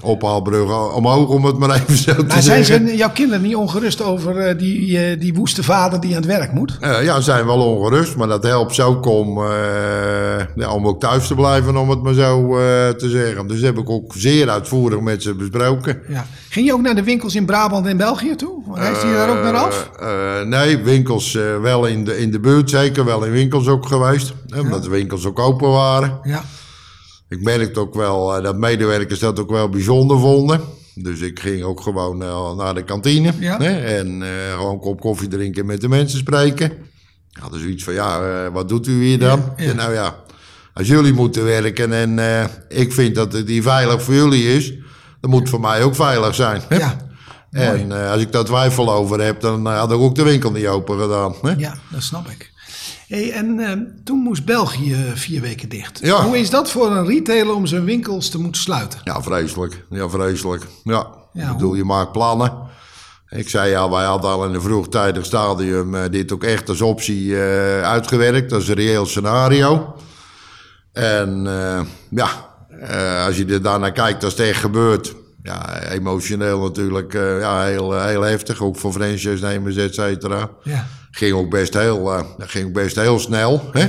ophaalbrug 0.02 0.94
omhoog, 0.94 1.28
om 1.28 1.44
het 1.44 1.58
maar 1.58 1.70
even 1.70 1.96
zo 1.96 2.14
te 2.14 2.22
Maar 2.22 2.42
zijn 2.42 2.64
zeggen. 2.64 2.88
ze, 2.88 2.96
jouw 2.96 3.10
kinderen 3.10 3.42
niet 3.42 3.54
ongerust 3.56 4.02
over 4.02 4.36
eh, 4.36 4.58
die, 4.58 4.98
eh, 4.98 5.20
die 5.20 5.34
woeste 5.34 5.62
vader 5.62 6.00
die 6.00 6.10
aan 6.10 6.16
het 6.16 6.26
werk 6.26 6.52
moet? 6.52 6.76
Eh, 6.80 7.04
ja, 7.04 7.16
ze 7.16 7.22
zijn 7.22 7.46
wel 7.46 7.60
ongerust, 7.60 8.16
maar 8.16 8.28
dat 8.28 8.42
helpt 8.42 8.74
zo 8.74 8.86
ook 8.88 9.06
om, 9.06 9.38
ja, 10.54 10.72
om 10.72 10.86
ook 10.86 11.00
thuis 11.00 11.26
te 11.26 11.34
blijven, 11.34 11.76
om 11.76 11.90
het 11.90 12.02
maar 12.02 12.14
zo 12.14 12.48
te 12.96 13.08
zeggen. 13.08 13.46
Dus 13.46 13.56
dat 13.60 13.74
heb 13.74 13.78
ik 13.78 13.90
ook 13.90 14.12
zeer 14.16 14.48
uitvoerig 14.50 15.00
met 15.00 15.22
ze 15.22 15.34
besproken. 15.34 15.98
Ja. 16.08 16.26
Ging 16.48 16.66
je 16.66 16.72
ook 16.72 16.80
naar 16.82 16.94
de 16.94 17.02
winkels 17.02 17.34
in 17.34 17.44
Brabant 17.44 17.86
en 17.86 17.96
België 17.96 18.34
toe? 18.36 18.62
Reisde 18.74 19.06
je 19.06 19.12
daar 19.12 19.28
ook 19.30 19.42
naar 19.42 19.56
af? 19.56 19.90
Nee, 20.44 20.78
winkels 20.78 21.38
wel 21.62 21.86
in 21.86 22.04
de, 22.04 22.18
in 22.18 22.30
de 22.30 22.40
buurt, 22.40 22.70
zeker 22.70 23.04
wel 23.04 23.24
in 23.24 23.32
winkels 23.32 23.68
ook 23.68 23.86
geweest. 23.86 24.32
hè, 24.48 24.60
Omdat 24.60 24.82
de 24.82 24.88
winkels 24.90 25.26
ook 25.26 25.38
open 25.38 25.70
waren. 25.70 26.18
Ja, 26.22 26.42
Ik 27.30 27.42
merkte 27.42 27.80
ook 27.80 27.94
wel 27.94 28.36
eh, 28.36 28.42
dat 28.42 28.56
medewerkers 28.56 29.18
dat 29.18 29.40
ook 29.40 29.50
wel 29.50 29.68
bijzonder 29.68 30.18
vonden. 30.18 30.60
Dus 30.94 31.20
ik 31.20 31.40
ging 31.40 31.62
ook 31.62 31.80
gewoon 31.80 32.22
eh, 32.22 32.54
naar 32.56 32.74
de 32.74 32.84
kantine. 32.84 33.32
Ja. 33.38 33.58
Hè, 33.58 33.98
en 33.98 34.22
eh, 34.22 34.54
gewoon 34.54 34.72
een 34.72 34.80
kop 34.80 35.00
koffie 35.00 35.28
drinken 35.28 35.66
met 35.66 35.80
de 35.80 35.88
mensen 35.88 36.18
spreken. 36.18 36.72
Ja, 37.28 37.48
dus 37.48 37.62
iets 37.62 37.84
van, 37.84 37.94
ja, 37.94 38.50
wat 38.50 38.68
doet 38.68 38.86
u 38.86 39.02
hier 39.04 39.18
dan? 39.18 39.52
Ja, 39.56 39.72
nou 39.72 39.92
ja, 39.92 40.16
als 40.74 40.86
jullie 40.86 41.12
moeten 41.12 41.44
werken 41.44 41.92
en 41.92 42.18
ik 42.68 42.92
vind 42.92 43.14
dat 43.14 43.32
het 43.32 43.48
hier 43.48 43.62
veilig 43.62 44.02
voor 44.02 44.14
jullie 44.14 44.54
is... 44.54 44.72
dan 45.20 45.30
moet 45.30 45.40
het 45.40 45.48
voor 45.48 45.60
mij 45.60 45.82
ook 45.82 45.94
veilig 45.94 46.34
zijn. 46.34 46.62
hè. 46.68 46.76
ja. 46.76 46.96
En 47.50 47.92
als 47.92 48.20
ik 48.20 48.32
daar 48.32 48.44
twijfel 48.44 48.92
over 48.92 49.20
heb, 49.20 49.40
dan 49.40 49.66
had 49.66 49.92
ik 49.92 49.98
ook 49.98 50.14
de 50.14 50.22
winkel 50.22 50.50
niet 50.50 50.66
open 50.66 51.00
gedaan. 51.00 51.34
Hè? 51.42 51.50
Ja, 51.56 51.74
dat 51.90 52.02
snap 52.02 52.28
ik. 52.28 52.49
Hey, 53.10 53.32
en 53.32 53.58
eh, 53.60 53.72
toen 54.04 54.18
moest 54.18 54.44
België 54.44 54.96
vier 55.14 55.40
weken 55.40 55.68
dicht. 55.68 55.98
Ja. 56.02 56.22
Hoe 56.24 56.38
is 56.38 56.50
dat 56.50 56.70
voor 56.70 56.90
een 56.90 57.06
retailer 57.06 57.54
om 57.54 57.66
zijn 57.66 57.84
winkels 57.84 58.28
te 58.28 58.38
moeten 58.40 58.60
sluiten? 58.62 59.00
Ja, 59.04 59.22
vreselijk. 59.22 59.84
Ja, 59.90 60.08
vreselijk. 60.08 60.62
Ja, 60.84 61.06
Ja, 61.32 61.46
ik 61.46 61.52
bedoel, 61.52 61.68
hoe- 61.68 61.76
je 61.76 61.84
maakt 61.84 62.12
plannen. 62.12 62.52
Ik 63.28 63.48
zei 63.48 63.74
al, 63.74 63.90
wij 63.90 64.04
hadden 64.04 64.30
al 64.30 64.44
in 64.44 64.54
een 64.54 64.60
vroegtijdig 64.62 65.24
stadium 65.24 65.94
eh, 65.94 66.02
dit 66.10 66.32
ook 66.32 66.44
echt 66.44 66.68
als 66.68 66.80
optie 66.80 67.42
eh, 67.42 67.82
uitgewerkt. 67.82 68.52
Is 68.52 68.68
een 68.68 68.74
reëel 68.74 69.06
scenario. 69.06 69.94
En 70.92 71.46
eh, 71.46 71.80
ja, 72.10 72.28
eh, 72.80 73.24
als 73.26 73.36
je 73.36 73.44
er 73.46 73.62
daarnaar 73.62 73.92
kijkt, 73.92 74.24
als 74.24 74.32
het 74.36 74.46
echt 74.48 74.60
gebeurt... 74.60 75.14
Ja, 75.42 75.82
emotioneel 75.82 76.60
natuurlijk 76.60 77.14
eh, 77.14 77.40
ja, 77.40 77.62
heel, 77.64 77.96
eh, 77.96 78.04
heel 78.04 78.22
heftig. 78.22 78.62
Ook 78.62 78.76
voor 78.76 78.92
franchise-nemers, 78.92 79.76
et 79.76 79.94
cetera. 79.94 80.50
Ja. 80.62 80.86
Ging 81.10 81.34
ook 81.34 81.50
best 81.50 81.74
heel, 81.74 82.12
eh, 82.12 82.22
dat 82.38 82.48
ging 82.50 82.66
ook 82.66 82.72
best 82.72 82.96
heel 82.96 83.18
snel. 83.18 83.62
Hè? 83.72 83.88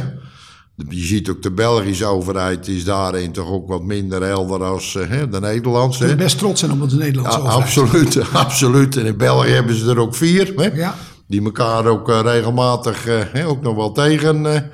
Je 0.90 1.06
ziet 1.06 1.30
ook 1.30 1.42
de 1.42 1.52
Belgische 1.52 2.06
overheid 2.06 2.68
is 2.68 2.84
daarin 2.84 3.32
toch 3.32 3.48
ook 3.50 3.68
wat 3.68 3.84
minder 3.84 4.24
helder 4.24 4.64
als 4.64 4.96
eh, 4.96 5.08
hè, 5.10 5.30
de 5.30 5.40
Nederlandse. 5.40 6.16
Best 6.16 6.38
trots 6.38 6.60
zijn 6.60 6.72
op 6.72 6.80
het 6.82 6.94
Nederlandse 6.94 7.40
Ja, 7.40 7.46
overheid. 7.46 7.64
absoluut, 7.64 8.32
absoluut. 8.34 8.98
En 8.98 9.06
in 9.06 9.18
België 9.18 9.50
hebben 9.50 9.76
ze 9.76 9.90
er 9.90 10.00
ook 10.00 10.16
vier. 10.16 10.54
Hè? 10.56 10.66
Ja. 10.66 10.96
Die 11.28 11.44
elkaar 11.44 11.86
ook 11.86 12.10
eh, 12.10 12.20
regelmatig 12.24 13.04
hè, 13.32 13.48
ook 13.48 13.62
nog 13.62 13.76
wel 13.76 13.92
tegen 13.92 14.72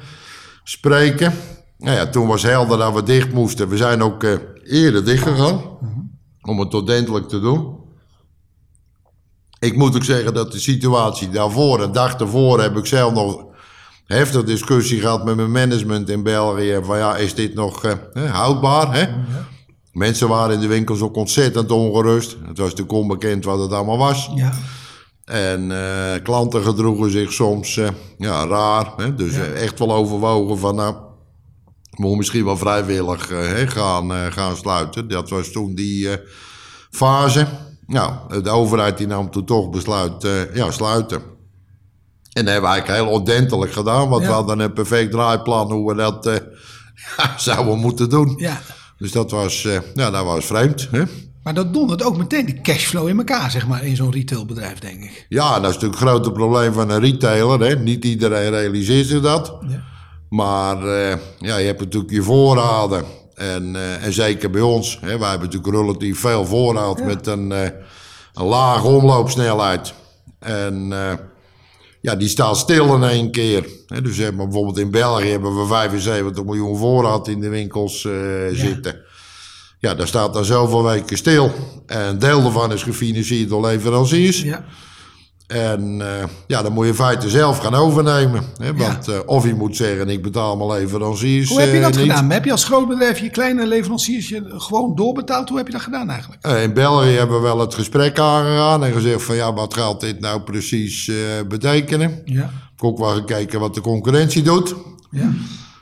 spreken. 0.63 1.34
Nou 1.77 1.96
ja, 1.96 2.08
toen 2.10 2.27
was 2.27 2.44
helder 2.44 2.77
dat 2.77 2.94
we 2.94 3.04
dicht 3.04 3.34
moesten. 3.34 3.70
We 3.70 3.77
zijn 3.77 4.01
ook 4.04 4.25
eerder 4.63 5.06
dicht 5.06 5.24
gegaan. 5.24 5.62
Om 6.42 6.60
het 6.60 6.74
ordentelijk 6.74 7.27
te 7.27 7.39
doen. 7.39 7.75
Ik 9.60 9.76
moet 9.76 9.96
ook 9.96 10.04
zeggen 10.04 10.34
dat 10.34 10.52
de 10.52 10.60
situatie 10.60 11.30
daarvoor, 11.30 11.82
een 11.82 11.92
dag 11.92 12.16
daarvoor, 12.16 12.62
heb 12.62 12.78
ik 12.78 12.86
zelf 12.86 13.14
nog 13.14 13.46
heftig 14.06 14.44
discussie 14.44 15.00
gehad 15.00 15.26
met 15.26 15.36
mijn 15.36 15.52
management 15.52 16.10
in 16.10 16.24
België. 16.24 16.80
Van 16.84 16.98
ja, 16.98 17.16
is 17.16 17.36
dit 17.36 17.54
nog 17.54 17.84
eh, 17.84 18.32
houdbaar? 18.32 18.94
Hè? 18.94 19.08
Mensen 19.92 20.28
waren 20.28 20.56
in 20.56 20.62
de 20.62 20.68
winkels 20.68 21.02
ook 21.02 21.16
ontzettend 21.16 21.72
ongerust. 21.72 22.32
Het 22.32 22.58
was 22.58 22.70
natuurlijk 22.70 22.92
onbekend 22.92 23.46
wat 23.46 23.60
het 23.60 23.72
allemaal 23.72 23.98
was. 23.98 24.30
Ja. 24.36 24.54
En 25.28 25.72
eh, 25.72 26.24
klanten 26.24 26.64
gedroegen 26.64 27.12
zich 27.12 27.34
soms 27.34 27.78
eh, 27.78 27.88
ja, 28.18 28.46
raar. 28.46 28.94
Hè? 28.98 29.16
Dus 29.16 29.34
eh, 29.34 29.64
echt 29.64 29.80
wel 29.80 29.94
overwogen 29.94 30.58
van 30.58 30.76
nou, 30.76 30.94
we 30.94 31.98
moeten 31.98 32.18
misschien 32.18 32.46
wel 32.46 32.58
vrijwillig 32.58 33.32
eh, 33.32 33.70
gaan, 33.70 34.32
gaan 34.32 34.56
sluiten. 34.56 35.08
Dat 35.08 35.30
was 35.30 35.52
toen 35.52 35.76
die 35.76 36.10
fase. 36.92 37.48
Nou, 37.88 38.41
de 38.44 38.50
overheid 38.50 38.98
die 38.98 39.08
nam 39.08 39.32
toen 39.32 39.46
toch 39.46 39.70
besluit, 39.70 40.24
eh, 40.24 40.56
ja, 40.56 40.72
sluiten. 40.72 41.17
En 42.34 42.46
dat 42.46 42.53
hebben 42.53 42.70
we 42.70 42.75
eigenlijk 42.75 43.03
heel 43.03 43.13
ordentelijk 43.20 43.72
gedaan. 43.72 44.10
Want 44.10 44.22
Ja. 44.22 44.27
we 44.27 44.34
hadden 44.34 44.60
een 44.60 44.74
perfect 44.74 45.12
draaiplan 45.12 45.72
hoe 45.72 45.89
we 45.91 45.98
dat 45.98 46.25
eh, 46.25 46.36
ja, 47.17 47.34
zouden 47.50 47.77
moeten 47.77 48.10
doen. 48.10 48.34
ja. 48.38 48.62
Dus 48.98 49.12
dat 49.12 49.32
was, 49.32 49.65
eh, 49.65 49.77
ja, 49.94 50.10
dat 50.12 50.24
was 50.25 50.46
vreemd. 50.46 50.88
Hè? 50.91 51.03
Maar 51.44 51.53
dat 51.53 51.74
dondert 51.74 52.03
ook 52.03 52.17
meteen 52.17 52.46
die 52.46 52.62
cashflow 52.62 53.08
in 53.08 53.17
elkaar, 53.17 53.51
zeg 53.51 53.67
maar, 53.67 53.84
in 53.86 53.96
zo'n 53.96 54.12
retailbedrijf, 54.12 54.79
denk 54.79 55.03
ik. 55.03 55.25
Ja, 55.29 55.60
dat 55.60 55.70
is 55.70 55.74
natuurlijk 55.75 56.00
het 56.00 56.10
grote 56.10 56.32
probleem 56.32 56.74
van 56.74 56.89
een 56.89 57.00
retailer. 57.00 57.60
Hè? 57.60 57.75
Niet 57.75 58.06
iedereen 58.06 58.50
realiseert 58.50 59.08
zich 59.08 59.22
dat. 59.22 59.58
Ja. 59.67 59.84
Maar 60.29 60.77
ja, 61.39 61.58
je 61.58 61.65
hebt 61.65 61.79
natuurlijk 61.79 62.12
je 62.13 62.24
voorraden. 62.24 63.03
En, 63.38 63.75
eh, 63.75 64.03
en 64.06 64.13
zeker 64.13 64.50
bij 64.50 64.62
ons. 64.62 64.98
Hè? 65.01 65.17
Wij 65.17 65.29
hebben 65.29 65.48
natuurlijk 65.48 65.75
relatief 65.75 66.20
veel 66.20 66.46
voorraad 66.46 67.03
met 67.03 67.27
een, 67.27 67.51
eh, 67.51 67.70
een 68.34 68.46
lage 68.46 68.88
omloopsnelheid. 68.88 69.94
En 70.39 70.88
eh, 70.91 71.13
ja, 72.01 72.15
die 72.15 72.27
staat 72.27 72.58
stil 72.58 72.96
in 72.96 73.03
één 73.03 73.32
keer. 73.32 73.65
Hè, 73.88 74.01
dus 74.01 74.17
hebben 74.17 74.38
we 74.38 74.44
bijvoorbeeld 74.44 74.77
in 74.77 74.91
België 74.91 75.29
hebben 75.29 75.60
we 75.60 75.65
75 75.65 76.44
miljoen 76.44 76.77
voorraad 76.77 77.27
in 77.27 77.39
de 77.39 77.50
winkels 77.50 78.08
zitten. 78.51 79.01
Ja, 79.79 79.96
daar 79.96 80.08
staat 80.08 80.34
daar 80.34 80.46
zoveel 80.46 80.84
weken 80.84 81.17
stil. 81.17 81.51
En 81.86 82.01
een 82.01 82.20
deel 82.20 82.41
daarvan 82.41 82.74
is 82.74 82.84
gefinancierd 82.84 83.50
door 83.50 83.65
leveranciers. 83.65 84.41
Ja. 84.41 84.65
En 85.48 86.01
eh, 86.01 86.24
ja, 86.48 86.62
dan 86.62 86.74
moet 86.74 86.84
je 86.84 86.89
in 86.89 86.98
feite 86.98 87.30
zelf 87.30 87.58
gaan 87.58 87.74
overnemen. 87.74 88.44
Hè? 88.58 88.74
Want 88.74 89.08
eh, 89.08 89.20
of 89.25 89.46
je 89.46 89.54
moet 89.54 89.75
zeggen, 89.75 90.10
ik 90.10 90.22
betaal 90.22 90.58
mijn 90.58 90.70
leveranciers 90.70 91.50
Hoe 91.50 91.60
heb 91.60 91.70
je 91.70 91.77
eh, 91.77 91.84
dat 91.84 91.98
gedaan? 91.98 92.30
Heb 92.32 92.46
je 92.46 92.51
als 92.51 92.63
groot 92.63 92.88
bedrijf 92.88 93.20
je 93.20 93.30
kleine 93.30 93.68
leveranciers 93.68 94.34
gewoon 94.48 94.96
doorbetaald? 94.96 95.50
Hoe 95.50 95.58
heb 95.58 95.68
je 95.68 95.74
dat 95.74 95.82
gedaan 95.82 96.10
eigenlijk? 96.10 96.46
In 96.46 96.74
België 96.74 97.10
hebben 97.10 97.36
we 97.36 97.42
wel 97.42 97.60
het 97.60 97.74
gesprek 97.74 98.20
aangegaan 98.20 98.84
en 98.84 98.94
gezegd 98.94 99.24
van 99.24 99.36
ja, 99.36 99.54
wat 99.54 99.74
gaat 99.74 100.00
dit 100.00 100.20
nou 100.20 100.42
precies 100.42 101.12
betekenen? 101.48 102.22
Ja. 102.25 102.44
Ik 102.44 102.84
heb 102.84 102.84
ook 102.84 102.98
wel 102.98 103.13
gekeken 103.13 103.60
wat 103.60 103.74
de 103.74 103.82
concurrentie 103.82 104.42
doet. 104.44 104.75
Ja. 105.12 105.32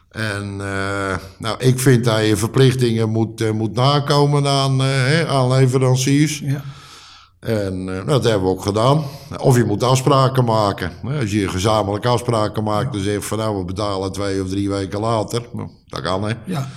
En 0.09 0.55
nou, 1.37 1.55
ik 1.57 1.79
vind 1.79 2.03
dat 2.03 2.25
je 2.25 2.37
verplichtingen 2.37 3.09
moet, 3.09 3.53
moet 3.53 3.75
nakomen 3.75 4.47
aan, 4.47 4.79
hè, 4.79 5.27
aan 5.27 5.51
leveranciers. 5.51 6.39
ja. 6.39 6.63
En 7.45 7.97
eh, 7.97 8.07
dat 8.07 8.23
hebben 8.23 8.43
we 8.43 8.49
ook 8.49 8.61
gedaan. 8.61 9.03
Of 9.41 9.57
je 9.57 9.63
moet 9.63 9.83
afspraken 9.83 10.45
maken. 10.45 10.91
Als 11.19 11.31
je 11.31 11.49
gezamenlijk 11.49 12.05
afspraken 12.05 12.63
maakt, 12.63 12.93
dan 12.93 13.01
zeg 13.01 13.13
je 13.13 13.21
van 13.21 13.37
nou, 13.37 13.57
we 13.57 13.65
betalen 13.65 14.11
twee 14.11 14.41
of 14.41 14.49
drie 14.49 14.69
weken 14.69 14.99
later. 14.99 15.45
Nou, 15.53 15.69
dat 15.85 16.01
kan 16.01 16.23
hè. 16.23 16.33
ja. 16.45 16.69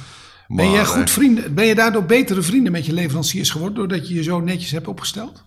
Ben 0.49 0.71
je, 0.71 0.77
Maar, 0.77 0.87
goed 0.87 1.03
eh, 1.03 1.07
vrienden, 1.13 1.55
ben 1.55 1.65
je 1.67 1.75
daardoor 1.75 2.05
betere 2.05 2.43
vrienden 2.43 2.73
met 2.73 2.87
je 2.87 2.93
leveranciers 2.93 3.51
geworden 3.51 3.77
doordat 3.79 4.09
je 4.09 4.15
je 4.15 4.23
zo 4.23 4.41
netjes 4.41 4.71
hebt 4.71 4.89
opgesteld? 4.89 5.43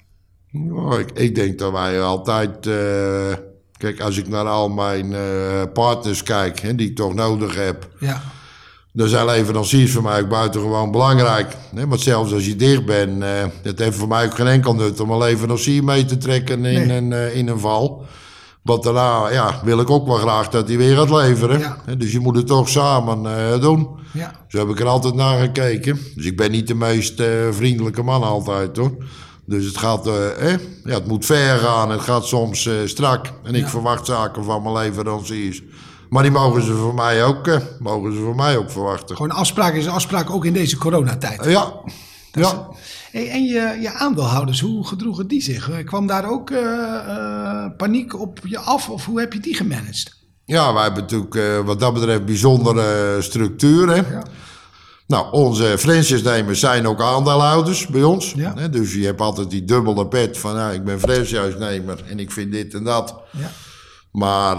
Nou, 0.52 1.00
ik, 1.00 1.12
ik 1.12 1.36
denk 1.36 1.60
dat 1.60 1.72
wij 1.72 2.02
altijd. 2.02 2.68
eh, 2.68 3.34
kijk, 3.78 4.00
als 4.00 4.18
ik 4.18 4.28
naar 4.28 4.46
al 4.46 4.70
mijn 4.70 5.14
eh, 5.14 5.62
partners 5.74 6.24
kijk, 6.24 6.60
hè, 6.60 6.76
die 6.76 6.90
ik 6.90 6.96
toch 6.96 7.14
nodig 7.14 7.56
heb. 7.56 7.90
Ja. 8.00 8.22
Dan 8.94 9.08
zijn 9.08 9.26
leveranciers 9.26 9.92
voor 9.92 10.04
mij 10.04 10.22
ook 10.22 10.30
buitengewoon 10.30 10.92
belangrijk. 10.92 11.56
Hè? 11.76 11.88
Want 11.88 12.02
zelfs 12.02 12.34
als 12.34 12.46
je 12.46 12.56
dicht 12.56 12.86
bent, 12.86 13.24
eh 13.24 13.30
het 13.64 13.80
heeft 13.80 13.98
voor 13.98 14.08
mij 14.08 14.26
ook 14.26 14.36
geen 14.36 14.48
enkel 14.48 14.74
nut 14.76 15.00
om 15.00 15.12
een 15.12 15.18
leverancier 15.18 15.84
mee 15.84 16.06
te 16.06 16.18
trekken 16.18 16.66
in, 16.66 16.88
Nee. 16.88 16.98
een, 16.98 17.14
eh, 17.14 17.36
in 17.36 17.48
een 17.48 17.60
val. 17.60 18.06
Want 18.62 18.84
daarna 18.84 19.30
ja, 19.32 19.62
wil 19.64 19.80
ik 19.80 19.90
ook 19.90 20.08
wel 20.08 20.16
graag 20.16 20.50
dat 20.50 20.68
hij 20.68 20.78
weer 20.78 20.96
gaat 20.98 21.10
leveren. 21.10 21.60
Ja. 21.60 21.78
Dus 21.98 22.12
je 22.12 22.20
moet 22.20 22.36
het 22.36 22.48
toch 22.48 22.70
samen 22.70 23.26
eh, 23.38 23.62
doen. 23.62 23.88
Ja. 24.14 24.32
Zo 24.48 24.58
heb 24.58 24.70
ik 24.70 24.80
er 24.80 24.88
altijd 24.88 25.14
naar 25.16 25.40
gekeken. 25.40 26.00
Dus 26.16 26.26
ik 26.26 26.38
ben 26.38 26.52
niet 26.52 26.68
de 26.68 26.76
meest 26.76 27.20
eh, 27.20 27.28
vriendelijke 27.52 28.04
man 28.04 28.24
altijd 28.24 28.78
hoor. 28.78 28.92
Dus 29.46 29.66
het 29.66 29.78
gaat, 29.78 30.08
eh? 30.08 30.50
Ja, 30.84 30.94
het 30.94 31.08
moet 31.08 31.26
ver 31.26 31.58
gaan. 31.58 31.92
Het 31.92 32.02
gaat 32.02 32.26
soms 32.26 32.66
eh, 32.66 32.74
strak. 32.86 33.26
En 33.44 33.56
ik 33.56 33.68
verwacht 33.68 34.06
zaken 34.06 34.44
van 34.44 34.64
mijn 34.64 34.76
leveranciers. 34.76 35.62
Maar 36.12 36.24
die 36.24 36.32
mogen 36.32 36.62
ze 36.62 36.74
voor 36.74 36.94
mij 36.94 37.24
ook, 37.24 37.48
eh, 37.48 37.58
mogen 37.80 38.14
ze 38.14 38.20
voor 38.20 38.36
mij 38.36 38.58
ook 38.58 38.72
verwachten. 38.72 39.16
Gewoon 39.16 39.32
afspraak 39.32 39.74
is 39.74 39.88
afspraak 39.88 40.30
ook 40.30 40.46
in 40.46 40.54
deze 40.54 40.78
coronatijd. 40.78 41.44
Ja, 41.46 41.74
ja. 42.32 42.68
En 43.12 43.44
je, 43.44 43.78
je 43.82 43.94
aandeelhouders, 43.94 44.60
hoe 44.60 44.88
gedroegen 44.88 45.28
die 45.28 45.42
zich? 45.42 45.70
Eh, 45.70 45.86
Kwam 45.86 46.08
daar 46.08 46.30
ook 46.30 46.50
eh, 46.50 47.66
paniek 47.78 48.20
op 48.20 48.40
je 48.44 48.60
af 48.60 48.90
of 48.90 49.06
hoe 49.06 49.20
heb 49.20 49.34
je 49.34 49.40
die 49.40 49.56
gemanaged? 49.56 50.20
ja, 50.46 50.74
wij 50.74 50.84
hebben 50.84 51.02
natuurlijk 51.02 51.66
wat 51.66 51.80
dat 51.80 51.94
betreft 51.94 52.26
bijzondere 52.26 53.18
structuren. 53.22 54.06
Ja. 54.12 54.24
Nou, 55.08 55.32
onze 55.32 55.76
franchise-nemers 55.78 56.60
zijn 56.60 56.88
ook 56.88 57.02
aandeelhouders 57.02 57.88
bij 57.88 58.04
ons. 58.04 58.34
Ja. 58.36 58.54
Hè, 58.56 58.70
Dus 58.70 58.94
je 58.94 59.06
hebt 59.06 59.22
altijd 59.22 59.50
die 59.50 59.64
dubbele 59.64 60.08
pet 60.08 60.38
van... 60.38 60.56
Nou, 60.56 60.74
ik 60.74 60.84
ben 60.84 61.00
franchise-nemer 61.00 62.04
en 62.10 62.20
ik 62.20 62.32
vind 62.32 62.52
dit 62.52 62.74
en 62.74 62.84
dat. 62.84 63.16
Ja. 63.32 63.52
Maar 64.12 64.58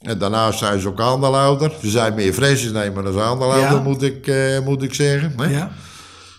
en 0.00 0.18
daarnaast 0.18 0.58
zijn 0.58 0.80
ze 0.80 0.88
ook 0.88 1.00
aandeelhouder. 1.00 1.72
Ze 1.82 1.90
zijn 1.90 2.14
meer 2.14 2.32
franchise-nemer 2.32 3.02
dan 3.02 3.20
aandeelhouder, 3.20 3.70
Ja. 3.70 3.80
moet, 3.82 4.02
ik, 4.02 4.26
eh, 4.26 4.60
moet 4.64 4.82
ik 4.82 4.94
zeggen. 4.94 5.32
Hè? 5.36 5.46
Ja. 5.48 5.70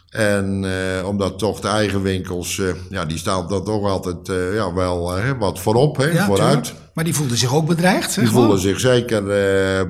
En 0.10 0.64
eh, 0.66 1.08
omdat 1.08 1.40
toch 1.40 1.60
de 1.60 1.68
eigen 1.68 2.02
winkels... 2.02 2.60
eh, 2.60 2.66
ja, 2.90 3.06
die 3.06 3.18
staan 3.18 3.48
dan 3.48 3.64
toch 3.64 3.90
altijd 3.90 4.28
ja, 4.54 4.74
wel 4.74 5.12
wat 5.40 5.60
voorop, 5.60 5.98
hè, 5.98 6.06
Ja, 6.06 6.26
vooruit. 6.26 6.64
tuurlijk. 6.64 6.84
Maar 6.94 7.04
die 7.04 7.16
voelden 7.16 7.38
zich 7.38 7.56
ook 7.56 7.66
bedreigd, 7.68 8.16
Die 8.16 8.28
voelen 8.30 8.60
zich 8.60 8.80
zeker 8.80 9.24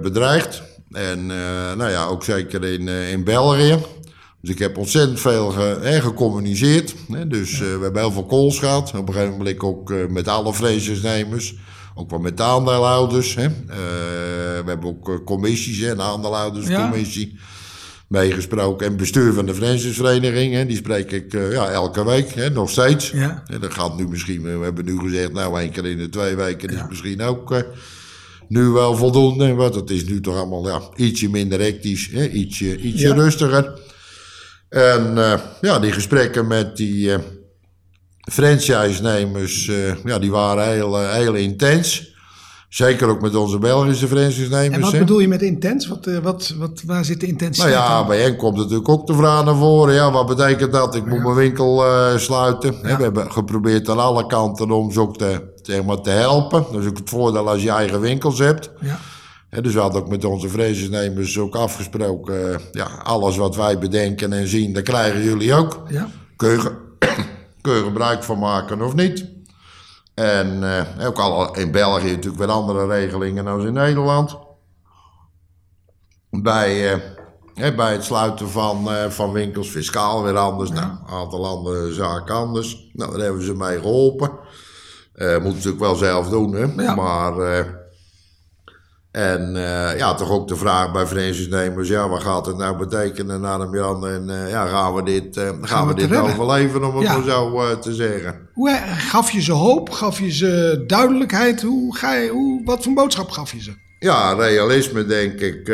bedreigd. 0.02 0.62
En 0.92 1.26
nou 1.78 1.90
ja, 1.90 2.06
ook 2.06 2.24
zeker 2.24 2.64
in, 2.64 2.88
in 2.88 3.24
België. 3.24 3.78
Dus 4.42 4.50
ik 4.50 4.60
heb 4.60 4.78
ontzettend 4.78 5.20
veel 5.20 5.50
ge, 5.50 5.78
hè, 5.82 6.02
gecommuniceerd. 6.02 6.94
Hè. 7.12 7.28
Dus 7.28 7.60
we 7.60 7.80
hebben 7.82 8.02
heel 8.02 8.12
veel 8.12 8.26
calls 8.26 8.60
gehad. 8.60 8.92
Op 8.98 9.08
een 9.08 9.14
gegeven 9.14 9.38
moment 9.38 9.60
ook 9.60 9.94
met 10.10 10.28
alle 10.28 10.54
franchise-nemers. 10.54 11.56
Ook 12.02 12.10
wel 12.10 12.20
met 12.20 12.38
de 12.38 12.44
aandeelhouders. 12.44 13.36
Hè. 13.36 13.46
Eh, 13.46 13.52
we 14.64 14.64
hebben 14.66 14.90
ook 14.90 15.10
eh, 15.10 15.16
commissies, 15.26 15.80
hè, 15.80 15.92
een 15.92 16.02
aandeelhouderscommissie. 16.02 17.40
Meegesproken. 18.08 18.88
En 18.88 18.98
bestuur 18.98 19.34
van 19.34 19.46
de 19.46 19.54
franchisevereniging. 19.54 20.54
Hè, 20.54 20.66
die 20.66 20.76
spreek 20.76 21.12
ik 21.12 21.34
eh, 21.34 21.52
ja, 21.52 21.70
elke 21.70 22.06
week, 22.06 22.34
hè, 22.34 22.50
nog 22.50 22.70
steeds. 22.70 23.10
Ja. 23.12 23.44
En 23.48 23.60
dat 23.60 23.74
gaat 23.74 23.98
nu 23.98 24.08
misschien, 24.08 24.42
we 24.42 24.64
hebben 24.64 24.86
nu 24.86 25.00
gezegd, 25.00 25.34
nou 25.34 25.60
één 25.60 25.72
keer 25.72 25.86
in 25.86 25.98
de 25.98 26.10
twee 26.10 26.36
weken 26.36 26.70
is 26.70 26.82
misschien 26.90 27.22
ook 27.22 27.66
nu 28.48 28.68
wel 28.68 28.96
voldoende. 28.96 29.54
Want 29.54 29.76
het 29.76 29.90
is 29.90 30.06
nu 30.06 30.22
toch 30.22 30.36
allemaal 30.36 30.68
ja, 30.68 30.82
ietsje 30.96 31.30
minder 31.30 31.60
hectisch, 31.60 32.10
hè, 32.12 32.28
ietsje, 32.30 32.78
ietsje 32.78 33.08
Ja. 33.08 33.14
rustiger. 33.14 33.80
En 34.70 35.16
ja, 35.62 35.80
die 35.80 35.92
gesprekken 35.92 36.48
met 36.48 36.78
die 36.78 37.12
franchise-nemers, 38.32 39.68
eh, 39.68 40.04
ja, 40.04 40.20
die 40.20 40.32
waren 40.32 40.68
heel, 40.68 41.00
eh, 41.00 41.14
heel 41.14 41.34
intens. 41.34 42.10
Zeker 42.70 43.08
ook 43.08 43.22
met 43.22 43.36
onze 43.36 43.58
Belgische 43.58 44.08
franchise-nemers. 44.08 44.76
En 44.76 44.82
wat 44.82 44.92
hè. 44.92 45.00
bedoel 45.00 45.20
je 45.20 45.28
met 45.28 45.42
intens? 45.42 45.88
Wat, 45.88 46.08
eh, 46.08 46.18
wat, 46.18 46.56
wat, 46.58 46.82
waar 46.86 47.06
zit 47.06 47.20
de 47.20 47.26
Nou 47.26 47.38
intensiteit 47.38 47.74
ja, 47.74 47.86
aan? 47.86 48.08
bij 48.08 48.22
hen 48.22 48.36
komt 48.36 48.58
natuurlijk 48.58 48.90
ook 48.90 49.08
de 49.08 49.14
vraag 49.14 49.46
naar 49.46 49.56
voren. 49.56 49.94
Ja, 49.94 50.12
wat 50.12 50.28
betekent 50.28 50.72
dat? 50.72 50.96
Ik 50.96 51.06
moet 51.06 51.24
mijn 51.24 51.36
winkel 51.36 51.84
sluiten. 52.16 52.82
We 52.82 52.88
hebben 52.90 53.32
geprobeerd 53.32 53.90
aan 53.90 54.00
alle 54.00 54.26
kanten 54.26 54.72
om 54.72 54.92
ze 54.92 55.00
ook 55.00 55.18
te, 55.18 55.42
zeg 55.62 55.84
maar, 55.84 56.02
te 56.02 56.10
helpen. 56.10 56.66
Dat 56.72 56.82
is 56.82 56.88
ook 56.88 56.98
het 56.98 57.10
voordeel 57.10 57.50
als 57.50 57.64
je 57.64 57.70
eigen 57.70 58.00
winkels 58.00 58.40
hebt. 58.40 58.72
Ja. 58.82 59.00
Hè, 59.50 59.62
dus 59.62 59.74
we 59.74 59.80
hadden 59.80 60.02
ook 60.02 60.10
met 60.10 60.26
onze 60.26 60.50
vredesnemers 60.50 61.40
ook 61.40 61.56
afgesproken. 61.56 62.62
ja, 62.72 62.88
alles 63.04 63.38
wat 63.38 63.56
wij 63.56 63.78
bedenken 63.78 64.34
en 64.34 64.48
zien, 64.48 64.74
daar 64.74 64.84
krijgen 64.84 65.24
jullie 65.24 65.54
ook. 65.54 65.84
Ja. 65.90 66.10
Kun 67.62 67.74
je 67.74 67.84
gebruik 67.84 68.24
van 68.24 68.40
maken 68.40 68.82
of 68.82 68.94
niet? 68.94 69.30
En 70.14 70.64
eh, 70.98 71.08
ook 71.08 71.18
al 71.18 71.56
in 71.56 71.72
België 71.72 72.10
natuurlijk 72.10 72.38
weer 72.38 72.52
andere 72.52 72.88
regelingen 72.88 73.46
dan 73.46 73.66
in 73.66 73.74
Nederland. 73.74 74.38
Bij, 76.30 76.94
eh, 77.56 77.76
bij 77.76 77.92
het 77.92 78.04
sluiten 78.04 78.50
van, 78.50 78.92
eh, 78.92 79.10
van 79.10 79.32
winkels, 79.32 79.70
fiscaal 79.70 80.24
weer 80.24 80.38
anders. 80.38 80.70
Nou, 80.70 80.86
een 80.86 81.14
aantal 81.14 81.46
andere 81.46 81.94
zaken 81.94 82.36
anders. 82.36 82.90
Nou, 82.94 83.12
daar 83.12 83.22
hebben 83.26 83.44
ze 83.44 83.54
mee 83.54 83.80
geholpen. 83.80 84.32
Eh 85.14 85.38
moet 85.38 85.54
natuurlijk 85.54 85.80
wel 85.80 85.96
zelf 85.96 86.30
doen, 86.30 86.54
hè. 86.54 86.84
Ja. 86.84 86.96
Maar... 86.96 87.81
en 89.12 89.56
eh, 89.56 89.98
ja, 89.98 90.14
toch 90.14 90.32
ook 90.32 90.48
de 90.48 90.56
vraag 90.56 90.92
bij 90.92 91.06
franchise-nemers, 91.08 91.88
ja, 91.88 92.10
wat 92.10 92.22
gaat 92.24 92.46
het 92.46 92.58
nou 92.58 92.78
betekenen 92.78 93.42
naar 93.42 93.60
hem 93.60 93.76
Jan? 93.76 94.08
En 94.08 94.30
eh, 94.30 94.50
ja, 94.50 94.66
gaan 94.66 94.94
we 94.96 95.04
dit, 95.04 95.38
eh, 95.38 95.50
gaan 95.62 95.88
we 95.88 95.94
dit 95.94 96.10
redden? 96.12 96.32
overleven, 96.32 96.84
om 96.84 96.96
het 96.96 97.04
Ja. 97.08 97.14
maar 97.18 97.24
zo 97.24 97.80
te 97.80 97.94
zeggen? 97.94 98.36
Hoe 98.54 98.78
gaf 98.98 99.32
je 99.32 99.42
ze 99.42 99.52
hoop? 99.52 99.90
Gaf 99.90 100.20
je 100.20 100.32
ze 100.32 100.84
duidelijkheid? 100.88 101.62
Hoe 101.62 101.96
ga 101.96 102.14
je, 102.14 102.30
hoe, 102.30 102.62
wat 102.66 102.84
voor 102.84 102.94
boodschap 102.94 103.30
gaf 103.30 103.52
je 103.52 103.62
ze? 103.62 103.72
Ja, 104.00 104.34
realisme 104.34 105.06
denk 105.06 105.40
ik 105.40 105.66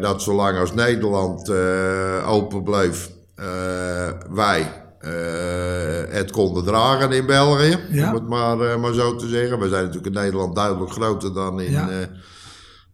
dat 0.00 0.22
zolang 0.22 0.58
als 0.58 0.74
Nederland 0.74 1.52
open 2.26 2.62
bleef, 2.62 3.10
wij 4.30 4.72
het 6.08 6.30
konden 6.30 6.64
dragen 6.64 7.12
in 7.12 7.26
België, 7.26 7.78
Ja. 7.90 8.08
om 8.08 8.14
het 8.14 8.28
maar, 8.28 8.80
maar 8.80 8.92
zo 8.92 9.16
te 9.16 9.28
zeggen. 9.28 9.58
We 9.58 9.68
zijn 9.68 9.84
natuurlijk 9.84 10.14
in 10.14 10.20
Nederland 10.22 10.54
duidelijk 10.56 10.90
groter 10.92 11.34
dan 11.34 11.60
in, 11.60 11.70
Ja. 11.70 11.88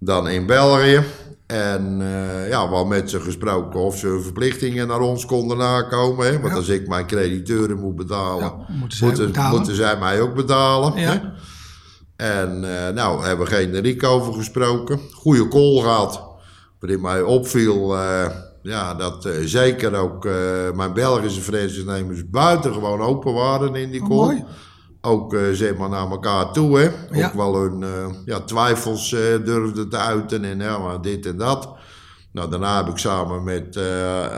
Dan 0.05 0.29
in 0.29 0.47
België. 0.47 1.03
En 1.47 1.97
eh, 2.01 2.49
ja, 2.49 2.71
wel 2.71 2.85
met 2.85 3.11
ze 3.11 3.21
gesproken 3.21 3.81
of 3.81 3.99
ze 3.99 4.07
hun 4.07 4.23
verplichtingen 4.23 4.89
naar 4.89 5.01
ons 5.01 5.27
konden 5.27 5.57
nakomen. 5.57 6.27
Hè? 6.27 6.33
Want 6.41 6.53
Ja. 6.53 6.59
als 6.59 6.69
ik 6.69 6.89
mijn 6.89 7.07
crediteuren 7.07 7.79
moet 7.81 7.97
betalen, 7.97 8.45
Ja, 8.45 8.75
moeten 8.79 8.99
zij 8.99 9.07
moeten, 9.09 9.27
betalen. 9.27 9.57
moeten 9.57 9.75
zij 9.75 9.99
mij 9.99 10.21
ook 10.21 10.35
betalen. 10.35 11.01
Ja. 11.01 11.11
Hè? 11.11 11.19
En 12.17 12.65
eh, 12.87 12.95
nou, 12.95 13.21
we 13.21 13.27
hebben 13.27 13.47
generiek 13.47 14.05
over 14.05 14.33
gesproken. 14.33 15.01
Goede 15.13 15.49
call 15.49 15.81
gehad. 15.81 16.23
Waarin 16.81 17.01
mij 17.01 17.23
opviel 17.23 17.97
eh, 17.99 18.27
ja, 18.63 18.95
dat 18.95 19.29
zeker 19.45 19.95
ook 19.95 20.25
mijn 20.75 20.93
Belgische 20.93 21.41
franchise-nemers 21.41 22.31
buitengewoon 22.31 23.01
open 23.01 23.33
waren 23.33 23.75
in 23.75 23.91
die 23.91 24.03
Oh, 24.03 24.09
call. 24.09 24.45
Ook 25.05 25.33
zeg 25.33 25.57
zeg 25.57 25.77
maar 25.77 25.89
naar 25.89 26.11
elkaar 26.11 26.53
toe. 26.53 26.79
Hè? 26.79 26.91
Ja. 27.19 27.27
Ook 27.27 27.33
wel 27.35 27.57
hun 27.61 27.83
eh, 27.83 28.07
ja, 28.25 28.41
twijfels 28.41 29.13
eh, 29.13 29.21
durfden 29.45 29.89
te 29.89 29.97
uiten 29.97 30.45
en 30.45 30.59
ja, 30.59 30.79
maar 30.79 31.03
dit 31.03 31.27
en 31.27 31.37
dat. 31.37 31.69
Nou, 32.33 32.51
daarna 32.51 32.77
heb 32.77 32.89
ik 32.89 32.99
samen 32.99 33.45
met 33.45 33.77
eh, 33.77 33.83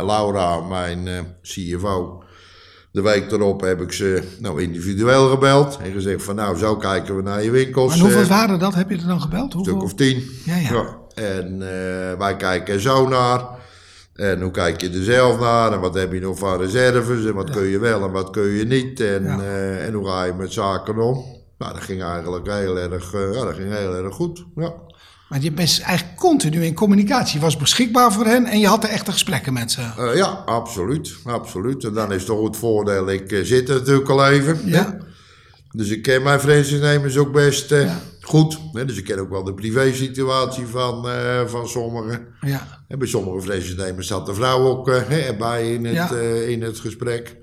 Laura, 0.06 0.60
mijn 0.60 1.08
eh, 1.08 1.18
CFO, 1.42 2.22
De 2.92 3.02
week 3.02 3.30
erop 3.32 3.60
heb 3.60 3.80
ik 3.80 3.92
ze 3.92 4.22
nou, 4.38 4.62
individueel 4.62 5.28
gebeld 5.28 5.78
en 5.82 5.92
gezegd 5.92 6.22
van 6.22 6.34
nou, 6.34 6.56
zo 6.56 6.76
kijken 6.76 7.16
we 7.16 7.22
naar 7.22 7.42
je 7.42 7.50
winkels. 7.50 7.94
En 7.94 8.00
hoeveel 8.00 8.20
eh, 8.22 8.28
waren 8.28 8.58
dat? 8.58 8.74
Heb 8.74 8.90
je 8.90 8.96
er 8.96 9.06
dan 9.06 9.20
gebeld? 9.20 9.54
Een 9.54 9.60
stuk 9.60 9.82
of 9.82 9.94
tien. 9.94 10.24
Ja, 10.44 10.56
ja. 10.56 10.96
En 11.14 11.62
eh, 11.62 12.18
wij 12.18 12.36
kijken 12.36 12.80
zo 12.80 13.08
naar. 13.08 13.62
En 14.14 14.40
hoe 14.40 14.50
kijk 14.50 14.80
je 14.80 14.90
er 14.90 15.02
zelf 15.04 15.40
naar? 15.40 15.72
En 15.72 15.80
wat 15.80 15.94
heb 15.94 16.12
je 16.12 16.20
nog 16.20 16.38
van 16.38 16.60
reserves? 16.60 17.24
En 17.24 17.34
wat 17.34 17.50
kun 17.50 17.64
je 17.64 17.78
wel 17.78 18.04
en 18.04 18.10
wat 18.10 18.30
kun 18.30 18.46
je 18.48 18.64
niet? 18.64 19.00
En, 19.00 19.24
Ja. 19.24 19.38
eh, 19.40 19.86
en 19.86 19.92
hoe 19.92 20.06
ga 20.06 20.24
je 20.24 20.32
met 20.32 20.52
zaken 20.52 20.98
om? 20.98 21.24
Nou, 21.58 21.72
dat 21.72 21.82
ging 21.82 22.02
eigenlijk 22.02 22.46
heel 22.46 22.78
erg, 22.78 23.14
eh, 23.14 23.34
ja, 23.34 23.44
dat 23.44 23.54
ging 23.54 23.72
heel 23.72 23.94
erg 23.94 24.14
goed. 24.14 24.44
Ja. 24.56 24.72
Want 25.28 25.42
je 25.42 25.52
bent 25.52 25.80
eigenlijk 25.84 26.18
continu 26.18 26.64
in 26.64 26.74
communicatie. 26.74 27.34
Je 27.38 27.44
was 27.44 27.56
beschikbaar 27.56 28.12
voor 28.12 28.24
hen 28.24 28.44
en 28.46 28.58
je 28.58 28.66
had 28.66 28.84
er 28.84 28.90
echte 28.90 29.12
gesprekken 29.12 29.52
met 29.52 29.72
ze. 29.72 29.80
Eh, 29.98 30.16
ja, 30.16 30.42
absoluut. 30.46 31.16
absoluut. 31.24 31.84
En 31.84 31.92
dan 31.94 32.12
is 32.12 32.24
toch 32.24 32.44
het 32.46 32.56
voordeel, 32.56 33.10
ik 33.10 33.40
zit 33.42 33.68
er 33.68 33.74
natuurlijk 33.74 34.08
al 34.08 34.26
even. 34.28 34.60
Ja. 34.64 34.96
Dus 35.72 35.88
ik 35.88 36.02
ken 36.02 36.22
mijn 36.22 36.40
franchise-nemers 36.40 37.16
ook 37.18 37.32
best 37.32 37.74
goed. 38.24 38.58
Hè? 38.72 38.84
Dus 38.84 38.96
ik 38.96 39.04
ken 39.04 39.18
ook 39.18 39.30
wel 39.30 39.44
de 39.44 39.54
privésituatie 39.54 40.66
van, 40.66 41.08
eh, 41.08 41.46
van 41.46 41.68
sommigen. 41.68 42.26
Ja. 42.40 42.84
En 42.88 42.98
bij 42.98 43.08
sommige 43.08 43.40
franchise-nemers 43.46 44.06
zat 44.06 44.26
de 44.26 44.34
vrouw 44.34 44.66
ook 44.66 44.86
hè, 44.86 45.18
erbij 45.18 45.72
in 45.72 45.84
het, 45.84 45.94
Ja. 45.94 46.10
eh, 46.12 46.48
in 46.48 46.62
het 46.62 46.78
gesprek. 46.78 47.36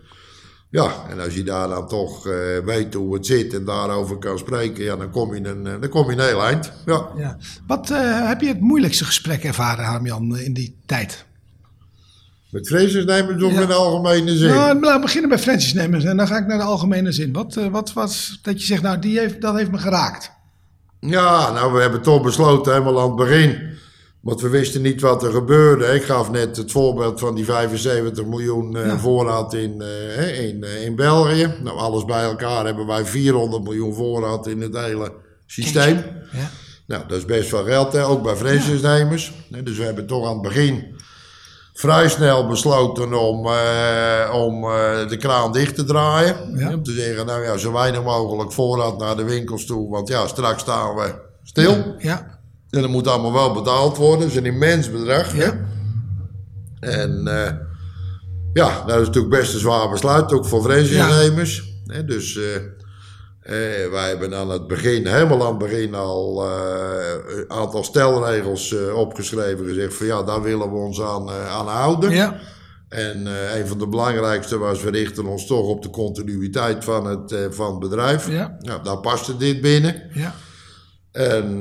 Ja, 0.70 0.92
en 1.10 1.20
als 1.20 1.34
je 1.34 1.44
daar 1.44 1.68
dan 1.68 1.88
toch 1.88 2.24
weet 2.66 2.94
hoe 2.94 3.14
het 3.14 3.26
zit 3.26 3.54
en 3.54 3.66
daarover 3.66 4.18
kan 4.18 4.38
spreken, 4.38 4.84
ja, 4.84 4.96
dan 4.96 5.12
kom 5.12 5.36
je 5.36 5.48
een, 5.48 5.64
dan 5.64 5.90
kom 5.90 6.12
je 6.12 6.18
een 6.18 6.24
heel 6.28 6.44
eind. 6.44 6.72
Ja. 6.86 7.08
ja. 7.18 7.38
Wat 7.68 7.90
heb 8.28 8.42
je 8.42 8.48
het 8.48 8.60
moeilijkste 8.62 9.06
gesprek 9.06 9.44
ervaren, 9.44 9.86
Harmjan, 9.86 10.38
in 10.38 10.54
die 10.54 10.78
tijd? 10.86 11.26
Met 12.52 12.68
franchise-nemers 12.68 13.44
of 13.44 13.60
in 13.60 13.68
de 13.68 13.74
algemene 13.74 14.38
zin? 14.38 14.50
Nou, 14.50 14.80
laten 14.80 14.96
we 14.96 15.02
beginnen 15.02 15.30
bij 15.30 15.40
franchise-nemers 15.40 16.04
en 16.04 16.18
dan 16.18 16.28
ga 16.28 16.38
ik 16.38 16.48
naar 16.48 16.58
de 16.58 16.64
algemene 16.64 17.12
zin. 17.12 17.34
Wat, 17.34 17.54
wat 17.72 17.94
was 17.94 18.40
dat 18.42 18.60
je 18.60 18.66
zegt, 18.66 18.82
nou, 18.82 19.00
die 19.00 19.20
heeft, 19.20 19.42
dat 19.42 19.56
heeft 19.56 19.72
me 19.72 19.78
geraakt? 19.78 20.32
Ja, 21.10 21.52
nou, 21.52 21.74
we 21.74 21.82
hebben 21.82 22.02
toch 22.02 22.22
besloten 22.22 22.72
helemaal 22.74 23.00
aan 23.02 23.08
het 23.08 23.16
begin. 23.16 23.70
Want 24.20 24.42
we 24.42 24.50
wisten 24.50 24.82
niet 24.82 25.02
wat 25.02 25.24
er 25.24 25.32
gebeurde. 25.32 25.86
Ik 25.86 26.04
gaf 26.04 26.32
net 26.32 26.58
het 26.58 26.72
voorbeeld 26.72 27.20
van 27.20 27.36
die 27.36 27.46
75 27.46 28.26
miljoen 28.26 28.78
eh, 28.78 28.86
Ja. 28.86 28.98
voorraad 28.98 29.54
in, 29.54 29.82
eh, 29.82 30.48
in, 30.48 30.64
eh, 30.64 30.86
in 30.86 30.96
België. 30.96 31.54
Nou, 31.64 31.78
alles 31.78 32.06
bij 32.06 32.24
elkaar 32.24 32.66
hebben 32.66 32.88
wij 32.88 33.06
400 33.06 33.64
miljoen 33.64 33.94
voorraad 33.94 34.48
in 34.48 34.62
het 34.62 34.78
hele 34.78 35.12
systeem. 35.46 35.96
Ja. 36.32 36.50
Nou, 36.86 37.04
dat 37.08 37.18
is 37.18 37.26
best 37.26 37.50
veel 37.50 37.64
geld, 37.64 37.94
hè, 37.94 38.06
ook 38.06 38.24
bij 38.24 38.36
franchise-nemers. 38.36 39.32
Dus 39.64 39.78
we 39.78 39.84
hebben 39.84 40.08
toch 40.08 40.26
aan 40.28 40.34
het 40.34 40.42
begin 40.42 40.96
vrij 41.74 42.10
snel 42.10 42.48
besloten 42.48 43.14
om, 43.14 43.48
eh, 43.48 44.34
om 44.34 44.64
eh, 44.64 45.08
de 45.08 45.18
kraan 45.18 45.52
dicht 45.52 45.76
te 45.76 45.84
draaien. 45.84 46.58
Ja. 46.58 46.74
Om 46.74 46.84
te 46.84 46.92
zeggen, 46.92 47.26
nou 47.26 47.44
ja, 47.44 47.58
zo 47.58 47.72
weinig 47.72 48.04
mogelijk 48.04 48.52
voorraad 48.52 48.98
naar 48.98 49.16
de 49.16 49.24
winkels 49.24 49.66
toe. 49.66 49.90
Want 49.90 50.08
ja, 50.08 50.28
straks 50.28 50.62
staan 50.62 50.96
we 50.96 51.14
stil. 51.44 51.96
Ja. 51.98 52.40
En 52.70 52.82
dat 52.82 52.90
moet 52.90 53.08
allemaal 53.08 53.34
wel 53.34 53.54
betaald 53.54 53.98
worden. 53.98 54.20
Dat 54.20 54.30
is 54.30 54.36
een 54.36 54.46
immens 54.46 54.92
bedrag. 54.92 55.36
Ja. 55.36 55.54
En 56.80 57.28
eh, 57.28 57.54
ja, 58.54 58.84
dat 58.86 59.00
is 59.00 59.08
natuurlijk 59.08 59.36
best 59.36 59.54
een 59.54 59.60
zwaar 59.60 59.90
besluit, 59.90 60.34
ook 60.34 60.46
voor 60.46 60.64
franchise-nemers. 60.64 61.70
Hè, 61.86 62.06
Dus 62.06 62.40
eh, 63.42 63.54
wij 63.92 64.08
hebben 64.08 64.36
aan 64.36 64.50
het 64.50 64.68
begin, 64.68 65.08
helemaal 65.08 65.42
aan 65.46 65.50
het 65.50 65.58
begin 65.58 65.94
al 65.96 66.46
eh, 66.46 67.38
een 67.38 67.46
aantal 67.52 67.84
stelregels 67.84 68.76
eh, 68.76 68.98
opgeschreven. 68.98 69.66
Gezegd 69.66 69.94
van 69.94 70.06
ja, 70.06 70.24
daar 70.24 70.42
willen 70.42 70.70
we 70.72 70.78
ons 70.78 71.02
aan, 71.02 71.30
eh, 71.30 71.52
aan 71.56 71.68
houden. 71.68 72.12
Ja. 72.12 72.40
En 72.90 73.26
een 73.58 73.68
van 73.68 73.78
de 73.78 73.88
belangrijkste 73.88 74.58
was, 74.58 74.84
we 74.84 74.90
richten 74.90 75.26
ons 75.26 75.46
toch 75.48 75.68
op 75.68 75.82
de 75.82 75.90
continuïteit 75.90 76.84
van 76.84 77.06
het, 77.06 77.36
van 77.50 77.70
het 77.72 77.80
bedrijf. 77.80 78.30
Ja. 78.30 78.58
Nou, 78.60 78.84
daar 78.84 78.98
paste 78.98 79.38
dit 79.38 79.62
binnen. 79.62 80.02
Ja. 80.14 80.36
En 81.12 81.60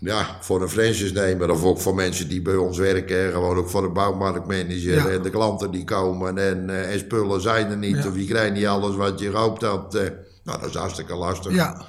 ja, 0.00 0.26
voor 0.40 0.62
een 0.62 0.68
franchise-nemer 0.68 1.50
of 1.50 1.64
ook 1.64 1.78
voor 1.80 1.94
mensen 1.94 2.28
die 2.28 2.42
bij 2.42 2.56
ons 2.56 2.78
werken, 2.78 3.32
gewoon 3.32 3.56
ook 3.56 3.68
voor 3.68 3.82
de 3.82 3.88
bouwmarktmanager 3.88 4.94
Ja. 4.94 5.08
en 5.08 5.22
de 5.22 5.30
klanten 5.30 5.70
die 5.70 5.84
komen 5.84 6.38
en, 6.38 6.70
en 6.88 6.98
spullen 6.98 7.40
zijn 7.40 7.70
er 7.70 7.76
niet 7.76 8.02
Ja. 8.02 8.08
of 8.08 8.16
je 8.16 8.24
krijgt 8.24 8.52
niet 8.54 8.66
alles 8.66 8.96
wat 8.96 9.20
je 9.20 9.30
gehoopt 9.30 9.62
had. 9.62 9.98
Nou, 10.46 10.60
dat 10.60 10.68
is 10.68 10.74
hartstikke 10.74 11.14
lastig. 11.14 11.54
Ja. 11.54 11.84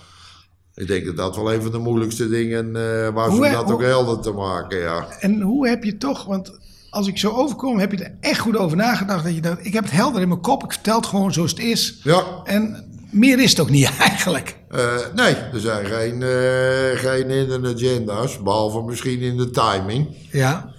Ik 0.76 0.88
denk 0.88 1.06
dat 1.06 1.18
dat 1.18 1.36
wel 1.36 1.54
een 1.54 1.62
van 1.62 1.72
de 1.72 1.78
moeilijkste 1.78 2.30
dingen 2.30 2.66
uh, 2.76 3.10
was 3.10 3.28
Hoe 3.30 3.46
om 3.46 3.52
dat 3.52 3.64
hoe- 3.64 3.74
ook 3.74 3.82
helder 3.82 4.20
te 4.20 4.32
maken, 4.32 4.78
ja. 4.80 5.08
En 5.20 5.42
hoe 5.42 5.68
heb 5.68 5.84
je 5.84 5.98
toch, 5.98 6.26
want 6.26 6.58
als 6.90 7.08
ik 7.08 7.18
zo 7.18 7.30
overkom, 7.32 7.80
heb 7.80 7.92
je 7.92 8.04
er 8.04 8.12
echt 8.20 8.40
goed 8.40 8.58
over 8.58 8.78
nagedacht. 8.78 9.24
Dat 9.24 9.36
je 9.36 9.42
dacht, 9.42 9.66
ik 9.66 9.74
heb 9.74 9.84
het 9.84 9.94
helder 9.94 10.22
in 10.22 10.28
mijn 10.28 10.42
kop, 10.42 10.64
ik 10.64 10.72
vertel 10.72 10.96
het 10.96 11.06
gewoon 11.06 11.34
zoals 11.34 11.52
het 11.52 11.60
is. 11.60 12.00
Ja, 12.04 12.24
En 12.44 12.86
meer 13.12 13.40
is 13.40 13.50
het 13.50 13.60
ook 13.60 13.70
niet 13.70 13.92
eigenlijk. 14.00 14.58
eh, 14.70 14.96
nee, 15.16 15.34
er 15.36 15.60
zijn 15.60 15.86
geen, 15.86 16.22
eh, 16.24 17.00
geen 17.00 17.30
hidden 17.30 17.66
agenda's, 17.66 18.42
behalve 18.44 18.82
misschien 18.82 19.20
in 19.20 19.38
de 19.38 19.50
timing. 19.50 20.08
Ja. 20.32 20.76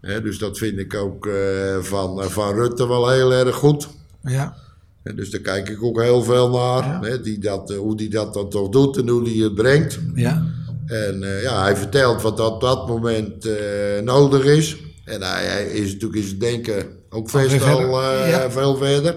Dus 0.00 0.38
dat 0.38 0.58
vind 0.58 0.78
ik 0.78 0.94
ook 0.94 1.26
eh, 1.26 1.76
van, 1.80 2.24
van 2.30 2.54
Rutte 2.54 2.88
wel 2.88 3.08
heel 3.08 3.32
erg 3.32 3.54
goed. 3.56 3.88
Ja. 4.22 4.54
Dus 5.14 5.30
daar 5.30 5.40
kijk 5.40 5.68
ik 5.68 5.82
ook 5.82 6.02
heel 6.02 6.22
veel 6.22 6.50
naar. 6.50 6.84
Ja. 6.84 7.00
Hè, 7.02 7.20
die 7.20 7.38
dat, 7.38 7.70
eh, 7.70 7.76
hoe 7.78 7.96
die 7.96 8.08
dat 8.10 8.34
dan 8.34 8.48
toch 8.50 8.68
doet 8.68 8.96
en 8.96 9.08
hoe 9.08 9.24
die 9.24 9.42
het 9.42 9.54
brengt. 9.54 9.98
Ja. 10.14 10.46
En 10.86 11.22
eh, 11.22 11.42
ja, 11.42 11.62
hij 11.62 11.76
vertelt 11.76 12.22
wat 12.22 12.40
op 12.40 12.60
dat 12.60 12.88
moment 12.88 13.44
eh, 13.46 14.02
nodig 14.02 14.44
is. 14.44 14.76
En 15.04 15.22
hij, 15.22 15.44
hij 15.44 15.64
is 15.66 15.92
natuurlijk 15.92 16.20
in 16.22 16.26
zijn 16.26 16.38
denken 16.38 16.86
ook 17.10 17.32
best 17.32 17.64
Ja. 17.64 18.50
veel 18.50 18.76
verder. 18.76 19.16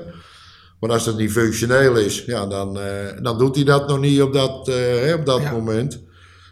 Maar 0.80 0.92
als 0.92 1.06
dat 1.06 1.18
niet 1.18 1.32
functioneel 1.32 1.96
is, 1.96 2.24
ja, 2.26 2.46
dan, 2.46 2.80
dan 3.22 3.38
doet 3.38 3.56
hij 3.56 3.64
dat 3.66 3.88
nog 3.88 4.00
niet 4.00 4.22
op 4.22 4.34
dat, 4.34 4.68
hè, 4.68 5.14
op 5.14 5.26
dat 5.26 5.42
Ja. 5.42 5.52
moment. 5.52 6.00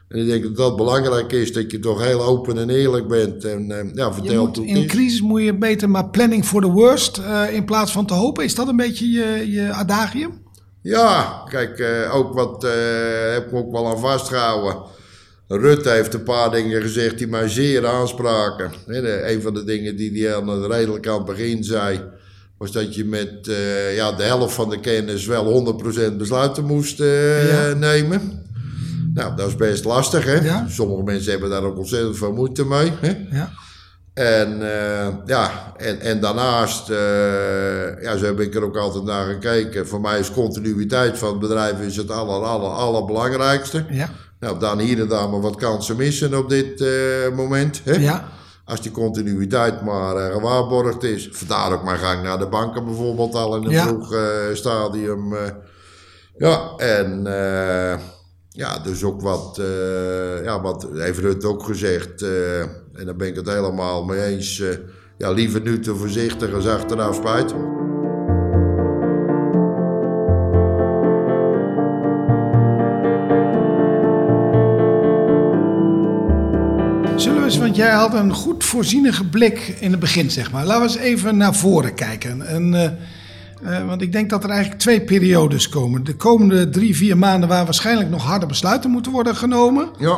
En 0.10 0.20
ik 0.20 0.28
denk 0.28 0.44
dat 0.44 0.56
dat 0.56 0.76
belangrijk 0.76 1.32
is, 1.32 1.54
dat 1.54 1.72
je 1.72 1.80
toch 1.80 2.04
heel 2.04 2.24
open 2.24 2.58
en 2.58 2.70
eerlijk 2.70 3.08
bent. 3.08 3.44
En 3.44 3.72
eh, 3.72 3.94
ja, 3.94 4.14
vertelt 4.14 4.56
hoe 4.56 4.66
in 4.66 4.74
het 4.74 4.78
een 4.84 4.90
is. 4.90 4.92
crisis 4.92 5.22
moet 5.22 5.42
je 5.44 5.58
beter 5.58 5.90
maar 5.90 6.10
planning 6.10 6.46
for 6.46 6.62
the 6.62 6.68
worst 6.72 7.18
eh, 7.18 7.54
in 7.54 7.66
plaats 7.66 7.92
van 7.92 8.06
te 8.06 8.14
hopen. 8.14 8.44
Is 8.44 8.56
dat 8.56 8.68
een 8.68 8.76
beetje 8.76 9.10
je, 9.12 9.52
je 9.52 9.72
adagium? 9.72 10.32
Ja, 10.82 11.44
kijk, 11.50 11.80
eh, 11.80 12.16
ook 12.16 12.34
wat 12.34 12.62
heb 13.34 13.48
ik 13.48 13.54
ook 13.54 13.72
wel 13.72 13.88
aan 13.88 14.00
vastgehouden. 14.00 14.76
Rutte 15.48 15.90
heeft 15.90 16.14
een 16.14 16.24
paar 16.24 16.52
dingen 16.52 16.82
gezegd 16.82 17.18
die 17.18 17.28
mij 17.28 17.48
zeer 17.50 17.88
aanspraken. 17.88 18.72
Een 18.88 19.42
van 19.42 19.54
de 19.54 19.64
dingen 19.64 19.96
die 19.96 20.24
hij 20.24 20.36
aan 20.36 20.48
het 20.48 20.72
redelijk 20.72 21.08
aan 21.08 21.16
het 21.18 21.26
begin 21.26 21.64
zei, 21.64 22.02
was 22.58 22.72
dat 22.72 22.96
je 22.96 23.06
met 23.06 23.50
ja, 23.96 24.12
de 24.12 24.24
helft 24.24 24.54
van 24.54 24.70
de 24.70 24.80
kennis 24.80 25.26
wel 25.26 25.78
100% 26.12 26.18
besluiten 26.18 26.66
moest 26.66 26.98
Ja. 26.98 27.74
nemen. 27.74 28.48
Nou, 29.14 29.36
dat 29.36 29.48
is 29.48 29.56
best 29.56 29.86
lastig, 29.86 30.26
hè? 30.26 30.34
Ja. 30.34 30.66
Sommige 30.70 31.04
mensen 31.04 31.32
hebben 31.32 31.50
daar 31.50 31.64
ook 31.64 31.78
ontzettend 31.78 32.18
veel 32.18 32.34
moeite 32.34 32.66
mee. 32.66 32.92
Hè? 33.02 33.38
Ja. 33.38 33.50
En, 34.14 34.62
eh, 34.62 35.08
ja, 35.26 35.74
en, 35.78 36.00
en 36.00 36.20
daarnaast, 36.20 36.90
eh, 36.90 38.02
ja, 38.02 38.18
zo 38.18 38.26
heb 38.26 38.40
ik 38.40 38.56
er 38.56 38.64
ook 38.64 38.78
altijd 38.78 39.04
naar 39.04 39.26
gekeken. 39.26 39.88
Voor 39.88 40.02
mij 40.02 40.20
is 40.20 40.32
continuïteit 40.32 41.18
van 41.18 41.30
het 41.30 41.40
bedrijf 41.40 41.82
is 41.82 41.96
het 41.96 42.12
aller, 42.12 42.44
aller, 42.44 42.70
allerbelangrijkste. 42.70 43.86
Ja. 43.90 44.10
Nou, 44.40 44.60
dan 44.60 44.80
hier 44.80 45.00
en 45.00 45.08
daar 45.08 45.30
maar 45.30 45.42
wat 45.42 45.56
kansen 45.56 45.96
missen 45.96 46.38
op 46.38 46.50
dit 46.50 46.82
eh, 46.82 47.36
moment. 47.36 47.82
Hè? 47.84 47.94
Ja. 47.94 48.28
Als 48.66 48.82
die 48.82 48.92
continuïteit 48.92 49.82
maar 49.82 50.32
gewaarborgd 50.32 51.04
is. 51.04 51.30
Vandaar 51.32 51.74
ook 51.74 51.84
mijn 51.84 51.98
gang 52.00 52.24
naar 52.24 52.40
de 52.40 52.48
banken 52.48 52.86
bijvoorbeeld 52.86 53.36
al 53.36 53.56
in 53.56 53.64
een 53.64 53.72
Ja. 53.72 53.88
vroeg 53.88 54.16
stadium. 54.54 55.36
ja, 56.38 56.72
en 56.78 57.28
ja, 58.60 58.80
dus 58.80 59.04
ook 59.04 59.22
wat, 59.22 59.58
eh, 59.58 60.44
ja, 60.44 60.62
wat 60.62 60.88
heeft 60.94 61.20
Rutte 61.20 61.48
ook 61.48 61.64
gezegd. 61.64 62.22
eh, 62.22 62.60
en 62.62 63.06
daar 63.06 63.16
ben 63.16 63.28
ik 63.28 63.36
het 63.36 63.48
helemaal 63.48 64.04
mee 64.04 64.22
eens. 64.22 64.60
eh, 64.60 64.78
ja, 65.18 65.32
liever 65.32 65.62
nu 65.62 65.80
te 65.80 65.96
voorzichtig 65.96 66.54
als 66.54 66.68
achteraf 66.68 67.16
spijt. 67.16 67.50
Zullen 77.16 77.40
we 77.40 77.46
eens, 77.46 77.58
want 77.58 77.76
jij 77.76 77.92
had 77.92 78.14
een 78.14 78.34
goed 78.34 78.64
voorzienige 78.64 79.26
blik 79.26 79.76
in 79.80 79.92
het 79.92 80.00
begin, 80.00 80.32
zeg 80.32 80.52
maar. 80.52 80.66
Laten 80.66 80.82
we 80.82 80.88
eens 80.88 80.98
even 80.98 81.38
naar 81.38 81.56
voren 81.56 81.94
kijken. 81.94 82.42
En, 82.42 82.98
eh, 83.64 83.86
want 83.88 84.02
ik 84.02 84.12
denk 84.12 84.30
dat 84.30 84.44
er 84.44 84.50
eigenlijk 84.50 84.80
twee 84.82 85.02
periodes 85.02 85.70
komen. 85.70 86.04
De 86.04 86.16
komende 86.16 86.70
drie, 86.70 86.96
vier 86.96 87.18
maanden 87.18 87.50
waar 87.50 87.66
waarschijnlijk 87.66 88.10
nog 88.10 88.24
harde 88.24 88.46
besluiten 88.46 88.90
moeten 88.90 89.12
worden 89.12 89.36
genomen. 89.36 89.90
Ja, 89.98 90.18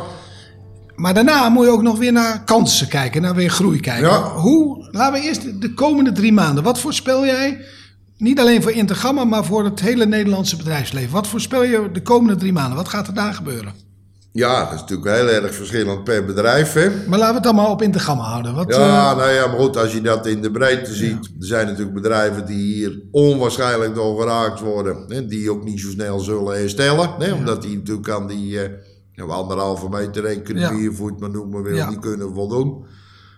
Maar 0.94 1.14
daarna 1.14 1.48
moet 1.48 1.64
je 1.64 1.70
ook 1.70 1.82
nog 1.82 1.98
weer 1.98 2.12
naar 2.12 2.44
kansen 2.44 2.88
kijken, 2.88 3.22
naar 3.22 3.34
weer 3.34 3.50
groei 3.50 3.80
kijken. 3.80 4.08
Ja. 4.08 4.22
Hoe, 4.34 4.88
laten 4.90 5.20
we 5.20 5.26
eerst 5.26 5.42
de- 5.42 5.58
de 5.58 5.74
komende 5.74 6.12
drie 6.12 6.32
maanden. 6.32 6.64
Wat 6.64 6.78
voorspel 6.80 7.24
jij, 7.24 7.58
niet 8.16 8.40
alleen 8.40 8.62
voor 8.62 8.72
Intergamma, 8.72 9.24
maar 9.24 9.44
voor 9.44 9.64
het 9.64 9.80
hele 9.80 10.06
Nederlandse 10.06 10.56
bedrijfsleven? 10.56 11.10
Wat 11.12 11.26
voorspel 11.26 11.64
je 11.64 11.88
de 11.92 12.02
komende 12.02 12.36
drie 12.36 12.52
maanden? 12.52 12.76
Wat 12.76 12.88
gaat 12.88 13.06
er 13.06 13.14
daar 13.14 13.34
gebeuren? 13.34 13.72
Ja, 14.32 14.64
dat 14.64 14.72
is 14.74 14.80
natuurlijk 14.80 15.16
heel 15.16 15.28
erg 15.28 15.54
verschillend 15.54 16.04
per 16.04 16.24
bedrijf. 16.24 16.72
Hè? 16.72 16.90
Maar 17.06 17.18
laten 17.18 17.32
we 17.34 17.38
het 17.38 17.46
allemaal 17.46 17.70
op 17.72 17.82
Intergam 17.82 18.18
houden. 18.18 18.54
Wat, 18.54 18.74
Ja, 18.74 19.10
eh, 19.10 19.16
nou 19.16 19.30
ja, 19.30 19.46
maar 19.46 19.58
goed, 19.58 19.76
als 19.76 19.92
je 19.92 20.00
dat 20.00 20.26
in 20.26 20.42
de 20.42 20.50
breedte 20.50 20.94
ziet. 20.94 21.24
Er 21.24 21.46
zijn 21.46 21.66
natuurlijk 21.66 21.94
bedrijven 21.94 22.46
die 22.46 22.74
hier 22.74 23.00
onwaarschijnlijk 23.10 23.94
door 23.94 24.20
geraakt 24.20 24.60
worden. 24.60 25.04
Hè, 25.08 25.26
die 25.26 25.50
ook 25.50 25.64
niet 25.64 25.80
zo 25.80 25.90
snel 25.90 26.18
zullen 26.18 26.58
herstellen. 26.58 27.10
Hè, 27.18 27.32
Omdat 27.32 27.62
die 27.62 27.76
natuurlijk 27.76 28.08
aan 28.08 28.26
die 28.26 28.58
ja, 29.12 29.24
anderhalve 29.24 29.88
meter 29.88 30.24
economie, 30.24 30.90
Ja. 30.90 31.04
het 31.04 31.20
maar 31.20 31.30
noemen 31.30 31.62
wil, 31.62 31.86
niet 31.86 31.98
kunnen 32.00 32.34
voldoen. 32.34 32.84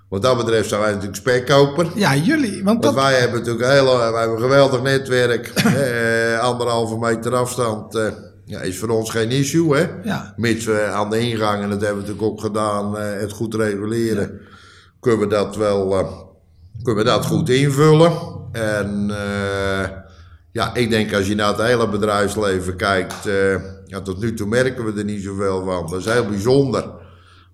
Wat 0.08 0.22
dat 0.22 0.36
betreft 0.36 0.68
zijn 0.68 0.80
wij 0.80 0.90
natuurlijk 0.90 1.16
spekkoper. 1.16 1.90
ja, 1.94 2.16
jullie. 2.16 2.52
Want 2.52 2.64
Want 2.64 2.82
dat, 2.82 2.94
wij 2.94 3.14
hebben 3.14 3.38
natuurlijk 3.38 3.64
een, 3.64 3.70
hele, 3.70 3.96
wij 3.98 4.20
hebben 4.20 4.36
een 4.36 4.42
geweldig 4.42 4.82
netwerk. 4.82 5.46
eh, 5.54 6.38
anderhalve 6.40 6.98
meter 6.98 7.34
afstand 7.34 7.94
eh, 7.94 8.06
ja, 8.44 8.60
is 8.60 8.78
voor 8.78 8.88
ons 8.88 9.10
geen 9.10 9.30
issue. 9.30 9.76
Hè? 9.76 9.86
ja, 10.04 10.34
Mits 10.36 10.64
we 10.64 10.82
aan 10.82 11.10
de 11.10 11.20
ingang, 11.20 11.62
en 11.62 11.70
dat 11.70 11.80
hebben 11.80 12.02
we 12.02 12.08
natuurlijk 12.08 12.32
ook 12.32 12.40
gedaan, 12.40 12.98
eh, 12.98 13.20
het 13.20 13.32
goed 13.32 13.54
reguleren, 13.54 14.40
kunnen 15.00 15.20
we 15.20 15.26
dat 15.26 15.56
wel 15.56 15.98
eh, 15.98 16.12
kunnen 16.82 17.04
we 17.04 17.10
dat 17.10 17.26
goed 17.26 17.48
invullen. 17.48 18.12
En 18.52 19.10
eh, 19.10 19.88
ja, 20.52 20.74
ik 20.74 20.90
denk 20.90 21.14
als 21.14 21.26
je 21.26 21.34
naar 21.34 21.48
het 21.48 21.66
hele 21.66 21.88
bedrijfsleven 21.88 22.76
kijkt, 22.76 23.24
ja, 23.86 24.00
tot 24.00 24.20
nu 24.20 24.34
toe 24.34 24.46
merken 24.46 24.84
we 24.84 24.98
er 24.98 25.04
niet 25.04 25.22
zoveel 25.22 25.64
van. 25.64 25.90
Dat 25.90 25.98
is 25.98 26.12
heel 26.12 26.26
bijzonder. 26.26 27.02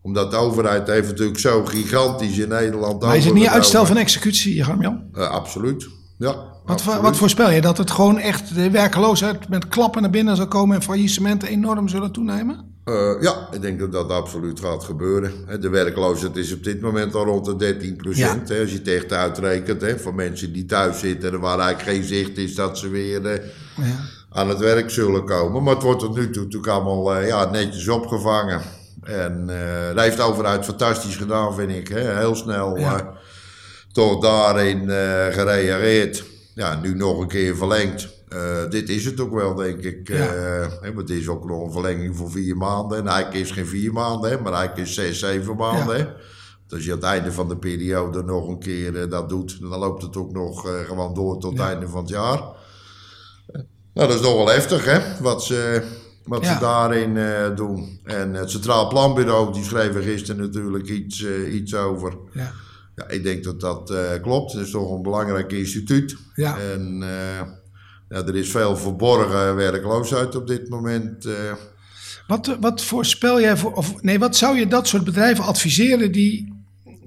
Omdat 0.03 0.31
de 0.31 0.37
overheid 0.37 0.87
heeft 0.87 1.09
natuurlijk 1.09 1.38
zo 1.38 1.64
gigantisch 1.64 2.38
in 2.38 2.48
Nederland... 2.48 3.03
maar 3.03 3.16
is 3.16 3.24
het 3.24 3.35
niet 3.35 3.46
uitstel 3.46 3.87
van 3.87 3.96
executie? 3.96 4.55
Eh, 5.12 5.29
absoluut, 5.29 5.88
ja. 6.18 6.44
Wat, 6.70 6.83
voor- 6.83 7.02
wat 7.02 7.16
voorspel 7.16 7.50
je? 7.50 7.61
Dat 7.61 7.78
het 7.78 7.90
gewoon 7.90 8.18
echt 8.18 8.54
de 8.54 8.70
werkeloosheid 8.70 9.48
met 9.48 9.68
klappen 9.68 10.02
naar 10.02 10.11
binnen 10.11 10.37
zal 10.37 10.48
komen 10.48 10.76
en 10.76 10.83
faillissementen 10.83 11.48
enorm 11.48 11.88
zullen 11.88 12.12
toenemen? 12.12 12.68
Eh, 12.85 13.12
ja, 13.20 13.48
ik 13.52 13.62
denk 13.62 13.78
dat 13.80 13.92
dat 13.92 14.11
absoluut 14.11 14.61
gaat 14.61 14.85
gebeuren. 14.85 15.33
De 15.61 15.68
werkloosheid 15.68 16.37
is 16.37 16.52
op 16.52 16.64
dit 16.64 16.80
moment 16.80 17.14
al 17.14 17.24
rond 17.24 17.44
de 17.44 17.56
13 17.56 17.96
procent. 17.96 18.50
Als 18.50 18.70
je 18.70 18.78
het 18.78 18.88
echt 18.88 19.12
uitrekent, 19.12 19.80
hè, 19.80 19.98
voor 19.98 20.14
mensen 20.14 20.52
die 20.52 20.64
thuis 20.66 20.98
zitten 20.98 21.33
en 21.33 21.40
waar 21.40 21.59
eigenlijk 21.59 21.96
geen 21.96 22.09
zicht 22.09 22.37
is 22.38 22.54
dat 22.54 22.78
ze 22.78 22.88
weer 22.88 23.26
eh, 23.26 23.44
Ja. 23.76 23.85
aan 24.30 24.48
het 24.48 24.59
werk 24.59 24.90
zullen 24.90 25.24
komen. 25.24 25.62
Maar 25.62 25.74
het 25.74 25.83
wordt 25.83 26.00
tot 26.00 26.16
nu 26.16 26.30
toe 26.30 26.42
natuurlijk 26.42 26.72
allemaal 26.72 27.14
eh, 27.14 27.26
ja, 27.26 27.50
netjes 27.50 27.88
opgevangen. 27.88 28.61
En 29.02 29.46
dat 29.94 30.04
heeft 30.04 30.16
de 30.16 30.22
overheid 30.22 30.64
fantastisch 30.64 31.16
gedaan, 31.16 31.54
vind 31.54 31.70
ik. 31.70 31.88
Hè. 31.88 32.16
Heel 32.18 32.35
snel 32.35 32.78
Ja. 32.78 33.12
toch 33.92 34.20
daarin 34.20 34.80
gereageerd. 35.33 36.24
Ja, 36.54 36.80
nu 36.80 36.94
nog 36.94 37.20
een 37.20 37.28
keer 37.28 37.56
verlengd. 37.56 38.08
Eh, 38.28 38.68
dit 38.68 38.88
is 38.88 39.04
het 39.04 39.20
ook 39.20 39.34
wel, 39.34 39.54
denk 39.54 39.78
ik. 39.78 40.08
Ja. 40.08 40.26
Eh, 40.26 40.68
want 40.82 41.08
het 41.08 41.10
is 41.10 41.28
ook 41.28 41.48
nog 41.48 41.64
een 41.64 41.72
verlenging 41.72 42.16
voor 42.16 42.30
vier 42.30 42.56
maanden. 42.56 42.98
En 42.98 43.06
eigenlijk 43.06 43.44
is 43.44 43.50
geen 43.50 43.66
vier 43.66 43.92
maanden, 43.92 44.30
hè, 44.30 44.40
maar 44.40 44.52
eigenlijk 44.52 44.88
is 44.88 44.94
zes, 44.94 45.18
zeven 45.18 45.56
maanden. 45.56 45.98
Ja. 45.98 46.04
Hè. 46.04 46.08
Dus 46.66 46.78
als 46.78 46.84
je 46.84 46.90
aan 46.92 46.96
het 46.96 47.06
einde 47.06 47.32
van 47.32 47.48
de 47.48 47.56
periode 47.56 48.22
nog 48.22 48.48
een 48.48 48.58
keer 48.58 49.00
eh, 49.02 49.10
dat 49.10 49.28
doet, 49.28 49.60
dan 49.60 49.78
loopt 49.78 50.02
het 50.02 50.16
ook 50.16 50.32
nog 50.32 50.84
gewoon 50.86 51.14
door 51.14 51.38
tot 51.38 51.52
het 51.52 51.66
einde 51.66 51.88
van 51.88 52.00
het 52.00 52.08
jaar. 52.08 52.38
Nou, 53.94 54.08
dat 54.08 54.14
is 54.14 54.20
nog 54.20 54.34
wel 54.34 54.48
heftig, 54.48 54.84
hè, 54.84 55.22
wat 55.22 55.44
ze, 55.44 55.82
wat 56.24 56.46
ze 56.46 56.56
daarin 56.60 57.14
doen. 57.56 58.00
En 58.04 58.34
het 58.34 58.50
Centraal 58.50 58.88
Planbureau, 58.88 59.52
die 59.52 59.64
schreef 59.64 59.94
er 59.94 60.02
gisteren 60.02 60.40
natuurlijk 60.40 60.88
iets, 60.88 61.26
iets 61.50 61.74
over. 61.74 62.16
Ja. 62.32 62.52
Ja, 62.94 63.09
ik 63.09 63.22
denk 63.22 63.44
dat 63.44 63.61
dat 63.61 63.90
eh, 63.90 64.22
klopt. 64.22 64.53
Het 64.53 64.66
is 64.66 64.70
toch 64.70 64.90
een 64.92 65.03
belangrijk 65.03 65.53
instituut. 65.53 66.16
Ja. 66.35 66.59
En 66.59 66.98
eh, 67.03 67.46
ja, 68.09 68.26
er 68.26 68.37
is 68.37 68.50
veel 68.50 68.76
verborgen 68.76 69.57
werkloosheid 69.57 70.35
op 70.35 70.46
dit 70.46 70.68
moment. 70.68 71.24
eh. 71.24 71.53
Wat, 72.26 72.57
wat 72.61 72.83
voorspel 72.83 73.40
jij 73.40 73.57
voor, 73.57 73.72
of 73.72 74.03
nee, 74.03 74.18
wat 74.18 74.37
zou 74.37 74.59
je 74.59 74.66
dat 74.66 74.88
soort 74.88 75.05
bedrijven 75.05 75.44
adviseren 75.44 76.12
die 76.12 76.53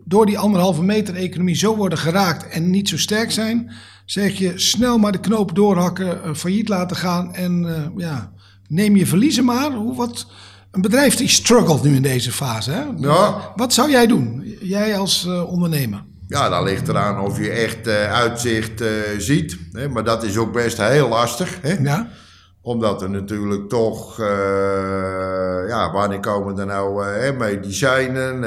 door 0.06 0.26
die 0.26 0.38
anderhalve 0.38 0.84
meter 0.84 1.16
economie 1.16 1.56
zo 1.56 1.76
worden 1.76 1.98
geraakt 1.98 2.48
en 2.50 2.70
niet 2.70 2.90
zo 2.90 2.98
sterk 2.98 3.32
zijn? 3.32 3.72
Zeg 4.06 4.38
je 4.38 4.60
snel 4.60 4.98
maar 4.98 5.12
de 5.12 5.20
knoop 5.20 5.56
doorhakken, 5.56 6.36
failliet 6.36 6.70
laten 6.70 6.96
gaan 6.96 7.34
en 7.34 7.68
ja, 7.98 8.32
neem 8.68 8.96
je 8.96 9.06
verliezen 9.06 9.46
maar. 9.46 9.72
Hoe, 9.72 9.96
wat, 9.96 10.28
een 10.74 10.82
bedrijf 10.82 11.16
die 11.16 11.28
struggelt 11.28 11.84
nu 11.84 11.96
in 11.96 12.02
deze 12.02 12.32
fase. 12.32 12.72
Hè? 12.72 12.84
Ja. 12.98 13.52
Wat 13.56 13.74
zou 13.74 13.90
jij 13.90 14.08
doen, 14.08 14.56
jij 14.60 14.98
als 14.98 15.26
eh, 15.26 15.52
ondernemer? 15.52 16.04
Ja, 16.28 16.50
dat 16.50 16.64
ligt 16.64 16.88
eraan 16.88 17.20
of 17.20 17.40
je 17.40 17.50
echt 17.50 17.88
eh, 17.88 18.14
uitzicht 18.14 18.82
eh, 18.82 18.90
ziet. 19.18 19.58
Hè? 19.72 19.90
Maar 19.90 20.04
dat 20.04 20.24
is 20.24 20.38
ook 20.38 20.54
best 20.54 20.78
heel 20.78 21.08
lastig. 21.08 21.58
Hè? 21.62 21.74
Ja, 21.74 22.08
Omdat 22.62 23.02
er 23.02 23.10
natuurlijk 23.10 23.70
toch, 23.70 24.18
ja, 25.68 25.92
wanneer 25.92 26.20
komen 26.20 26.60
er 26.60 26.66
nou 26.66 27.04
medicijnen 27.38 28.44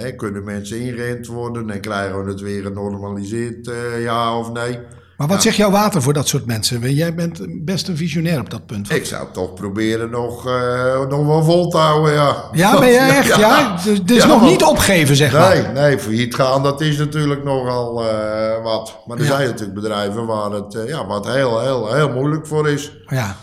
en 0.00 0.16
kunnen 0.16 0.44
mensen 0.44 0.80
ingeënt 0.80 1.26
worden 1.26 1.70
en 1.70 1.80
krijgen 1.80 2.24
we 2.24 2.30
het 2.30 2.40
weer 2.40 2.62
genormaliseerd, 2.62 3.70
ja 3.98 4.38
of 4.38 4.52
nee? 4.52 4.78
Maar 5.20 5.28
wat 5.28 5.42
zegt 5.42 5.56
jouw 5.56 5.70
water 5.70 6.02
voor 6.02 6.12
dat 6.12 6.28
soort 6.28 6.46
mensen? 6.46 6.94
Jij 6.94 7.14
bent 7.14 7.40
best 7.64 7.88
een 7.88 7.96
visionair 7.96 8.40
op 8.40 8.50
dat 8.50 8.66
punt. 8.66 8.90
Ik 8.90 9.04
zou 9.06 9.26
toch 9.32 9.54
proberen 9.54 10.10
nog, 10.10 10.46
eh, 10.46 11.06
nog 11.08 11.26
wel 11.26 11.42
vol 11.44 11.68
te 11.68 11.76
houden, 11.76 12.12
ja. 12.12 12.44
Ja, 12.52 12.78
ben 12.78 12.92
jij 12.92 13.08
echt? 13.18 13.36
Ja, 13.36 13.76
dus, 13.84 14.02
dus 14.04 14.16
Ja, 14.22 14.26
nog 14.26 14.42
niet 14.42 14.62
opgeven, 14.62 15.16
zeg 15.16 15.32
maar. 15.32 15.54
Nee, 15.62 15.72
nee, 15.72 15.98
failliet 15.98 16.34
gaan, 16.34 16.62
dat 16.62 16.80
is 16.80 16.96
natuurlijk 16.98 17.44
nogal 17.44 18.08
eh, 18.08 18.62
wat. 18.62 18.98
Maar 19.06 19.16
er 19.16 19.22
Ja. 19.24 19.28
zijn 19.30 19.46
natuurlijk 19.48 19.74
bedrijven 19.74 20.26
waar 20.26 20.50
het, 20.50 20.74
eh, 20.74 20.88
ja, 20.88 21.06
wat 21.06 21.26
heel, 21.26 21.60
heel, 21.60 21.94
heel 21.94 22.10
moeilijk 22.12 22.46
voor 22.46 22.68
is. 22.68 22.92
Ja, 23.06 23.36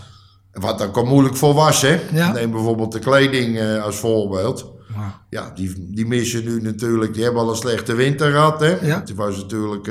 Wat 0.54 0.78
dan 0.80 0.92
kan 0.92 1.08
moeilijk 1.08 1.36
voor 1.36 1.54
was, 1.54 1.82
hè. 1.82 2.00
Ja. 2.12 2.32
Neem 2.32 2.52
bijvoorbeeld 2.52 2.92
de 2.92 3.00
kleding 3.00 3.62
als 3.84 3.96
voorbeeld. 3.96 4.72
Ja. 4.96 5.22
Ja, 5.30 5.52
die, 5.56 5.88
die 5.94 6.08
missen 6.08 6.44
nu 6.44 6.62
natuurlijk, 6.62 7.14
die 7.14 7.24
hebben 7.24 7.42
al 7.42 7.50
een 7.50 7.56
slechte 7.56 7.96
winter 7.96 8.32
gehad, 8.32 8.60
hè. 8.60 8.76
Ja. 8.82 9.00
Het 9.00 9.16
was 9.16 9.36
natuurlijk 9.38 9.88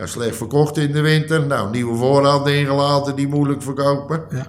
ja, 0.00 0.06
slecht 0.06 0.36
verkocht 0.36 0.76
in 0.76 0.92
de 0.92 1.00
winter. 1.00 1.46
Nou, 1.46 1.70
nieuwe 1.70 1.96
voorraad 1.96 2.48
ingelaten 2.48 3.16
die 3.16 3.28
moeilijk 3.28 3.62
verkopen. 3.62 4.24
ja. 4.30 4.46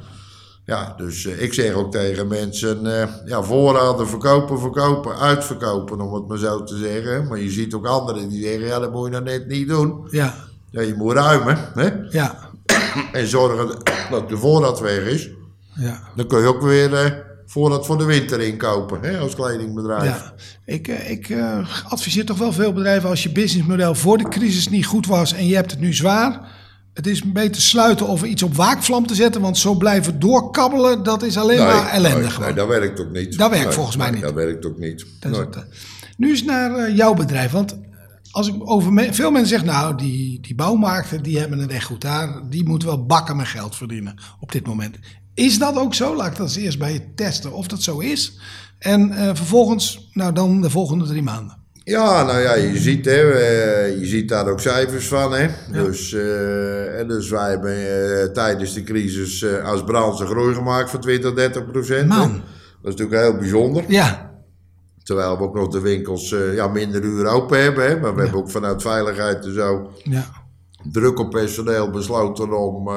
Ja, 0.65 0.93
dus 0.97 1.25
eh, 1.25 1.41
ik 1.41 1.53
zeg 1.53 1.73
ook 1.73 1.91
tegen 1.91 2.27
mensen, 2.27 2.99
eh, 3.01 3.07
ja, 3.25 3.43
voorraden 3.43 4.07
verkopen, 4.07 4.59
verkopen, 4.59 5.17
uitverkopen, 5.17 6.01
om 6.01 6.13
het 6.13 6.27
maar 6.27 6.37
zo 6.37 6.63
te 6.63 6.77
zeggen. 6.77 7.27
Maar 7.27 7.39
je 7.39 7.49
ziet 7.49 7.73
ook 7.73 7.85
anderen 7.85 8.29
die 8.29 8.43
zeggen, 8.43 8.65
ja, 8.67 8.79
dat 8.79 8.91
moet 8.91 9.05
je 9.05 9.11
nou 9.11 9.23
net 9.23 9.47
niet 9.47 9.67
doen. 9.67 10.07
Ja, 10.11 10.33
Ja, 10.69 10.81
je 10.81 10.93
moet 10.97 11.13
ruimen, 11.13 11.57
hè. 11.73 11.89
ja, 12.09 12.35
En 13.11 13.27
zorgen 13.27 13.77
dat 14.11 14.29
de 14.29 14.37
voorraad 14.37 14.79
weg 14.79 14.99
is. 15.05 15.29
ja. 15.75 15.99
Dan 16.15 16.27
kun 16.27 16.39
je 16.41 16.47
ook 16.47 16.61
weer 16.61 16.93
eh, 16.93 17.11
voorraad 17.51 17.85
voor 17.85 17.97
de 17.97 18.03
winter 18.03 18.39
inkopen, 18.41 19.01
hè, 19.01 19.17
als 19.17 19.35
kledingbedrijf. 19.35 20.03
ja. 20.03 20.33
Ik, 20.65 20.87
eh, 20.87 21.09
ik 21.11 21.29
eh, 21.29 21.67
adviseer 21.89 22.25
toch 22.25 22.37
wel 22.37 22.53
veel 22.53 22.73
bedrijven 22.73 23.09
als 23.09 23.23
je 23.23 23.31
businessmodel 23.31 23.95
voor 23.95 24.17
de 24.17 24.27
crisis 24.29 24.69
niet 24.69 24.85
goed 24.85 25.05
was 25.07 25.33
en 25.33 25.47
je 25.47 25.55
hebt 25.55 25.71
het 25.71 25.79
nu 25.79 25.93
zwaar. 25.93 26.59
Het 26.93 27.07
is 27.07 27.23
beter 27.23 27.61
sluiten 27.61 28.07
of 28.07 28.23
iets 28.23 28.43
op 28.43 28.55
waakvlam 28.55 29.07
te 29.07 29.15
zetten, 29.15 29.41
want 29.41 29.57
zo 29.57 29.75
blijven 29.75 30.19
doorkabbelen, 30.19 31.03
dat 31.03 31.23
is 31.23 31.37
alleen 31.37 31.57
maar 31.59 31.87
ellende 31.87 32.29
nee, 32.39 32.53
dat 32.53 32.67
werkt 32.67 32.99
ook 32.99 33.11
niet. 33.11 33.37
Dat 33.37 33.49
werkt 33.49 33.65
Nee, 33.65 33.73
volgens 33.73 33.97
mij 33.97 34.11
niet. 34.11 34.21
Dat 34.21 34.33
werkt 34.33 34.65
ook 34.65 34.77
niet. 34.77 35.05
Is 35.31 35.37
het, 35.37 35.55
eh. 35.55 35.61
Nu 36.17 36.29
eens 36.29 36.43
naar 36.43 36.91
jouw 36.91 37.13
bedrijf. 37.13 37.51
Want 37.51 37.79
als 38.31 38.47
ik 38.47 38.55
over 38.69 38.93
me- 38.93 39.13
veel 39.13 39.31
mensen 39.31 39.49
zeg, 39.59 39.63
nou, 39.63 39.97
die, 39.97 40.39
die 40.39 40.55
bouwmarkten, 40.55 41.23
die 41.23 41.39
hebben 41.39 41.59
het 41.59 41.71
echt 41.71 41.85
goed 41.85 42.01
daar. 42.01 42.41
Die 42.49 42.67
moeten 42.67 42.87
wel 42.87 43.05
bakken 43.05 43.35
met 43.37 43.47
geld 43.47 43.75
verdienen 43.75 44.15
op 44.39 44.51
dit 44.51 44.65
moment. 44.67 44.97
Is 45.33 45.59
dat 45.59 45.77
ook 45.77 45.93
zo? 45.93 46.15
Laat 46.15 46.31
ik 46.31 46.37
dat 46.37 46.47
eens 46.47 46.55
eerst 46.55 46.79
bij 46.79 46.93
je 46.93 47.13
testen 47.15 47.53
of 47.53 47.67
dat 47.67 47.81
zo 47.81 47.99
is. 47.99 48.39
En 48.79 49.11
eh, 49.11 49.29
vervolgens, 49.33 50.09
nou 50.13 50.33
dan 50.33 50.61
de 50.61 50.69
volgende 50.69 51.05
drie 51.05 51.21
maanden. 51.21 51.59
Ja, 51.83 52.23
nou 52.23 52.39
ja, 52.39 52.53
je 52.53 52.77
ziet, 52.77 53.05
hè, 53.05 53.31
eh, 53.31 53.99
je 53.99 54.05
ziet 54.05 54.29
daar 54.29 54.47
ook 54.47 54.59
cijfers 54.59 55.07
van. 55.07 55.33
Hè. 55.33 55.47
Dus, 55.71 56.13
eh, 56.13 56.99
en 56.99 57.07
dus 57.07 57.29
wij 57.29 57.49
hebben 57.49 58.33
tijdens 58.33 58.73
de 58.73 58.83
crisis 58.83 59.45
als 59.63 59.83
branche 59.83 60.25
groei 60.25 60.53
gemaakt 60.53 60.89
van 60.89 60.99
20, 60.99 61.33
30 61.33 61.71
procent. 61.71 62.07
Man. 62.07 62.31
Dat 62.81 62.93
is 62.93 62.99
natuurlijk 62.99 63.21
heel 63.21 63.37
bijzonder. 63.37 63.83
Ja, 63.87 64.29
Terwijl 65.03 65.37
we 65.37 65.43
ook 65.43 65.55
nog 65.55 65.67
de 65.67 65.79
winkels 65.79 66.29
ja, 66.29 66.67
minder 66.67 67.03
uren 67.03 67.31
open 67.31 67.61
hebben. 67.61 67.87
Hè. 67.87 67.99
Maar 67.99 68.15
we 68.15 68.21
hebben 68.21 68.39
ook 68.39 68.49
vanuit 68.49 68.81
veiligheid 68.81 69.45
en 69.45 69.53
zo 69.53 69.91
ja, 70.03 70.25
druk 70.91 71.19
op 71.19 71.29
personeel 71.29 71.89
besloten 71.89 72.59
om, 72.59 72.89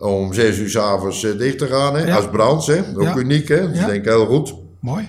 om 0.00 0.32
zes 0.32 0.58
uur 0.58 0.70
s'avonds 0.70 1.22
uh, 1.22 1.38
dicht 1.38 1.58
te 1.58 1.66
gaan. 1.66 1.94
Hè? 1.94 2.06
Ja. 2.06 2.16
Als 2.16 2.28
branche, 2.28 2.72
hè? 2.72 2.82
ook 2.96 3.02
Ja. 3.02 3.16
uniek. 3.16 3.48
Hè? 3.48 3.60
Dat 3.60 3.70
is 3.70 3.78
denk 3.78 3.92
ik 3.92 4.04
heel 4.04 4.26
goed 4.26 4.54
mooi. 4.80 5.08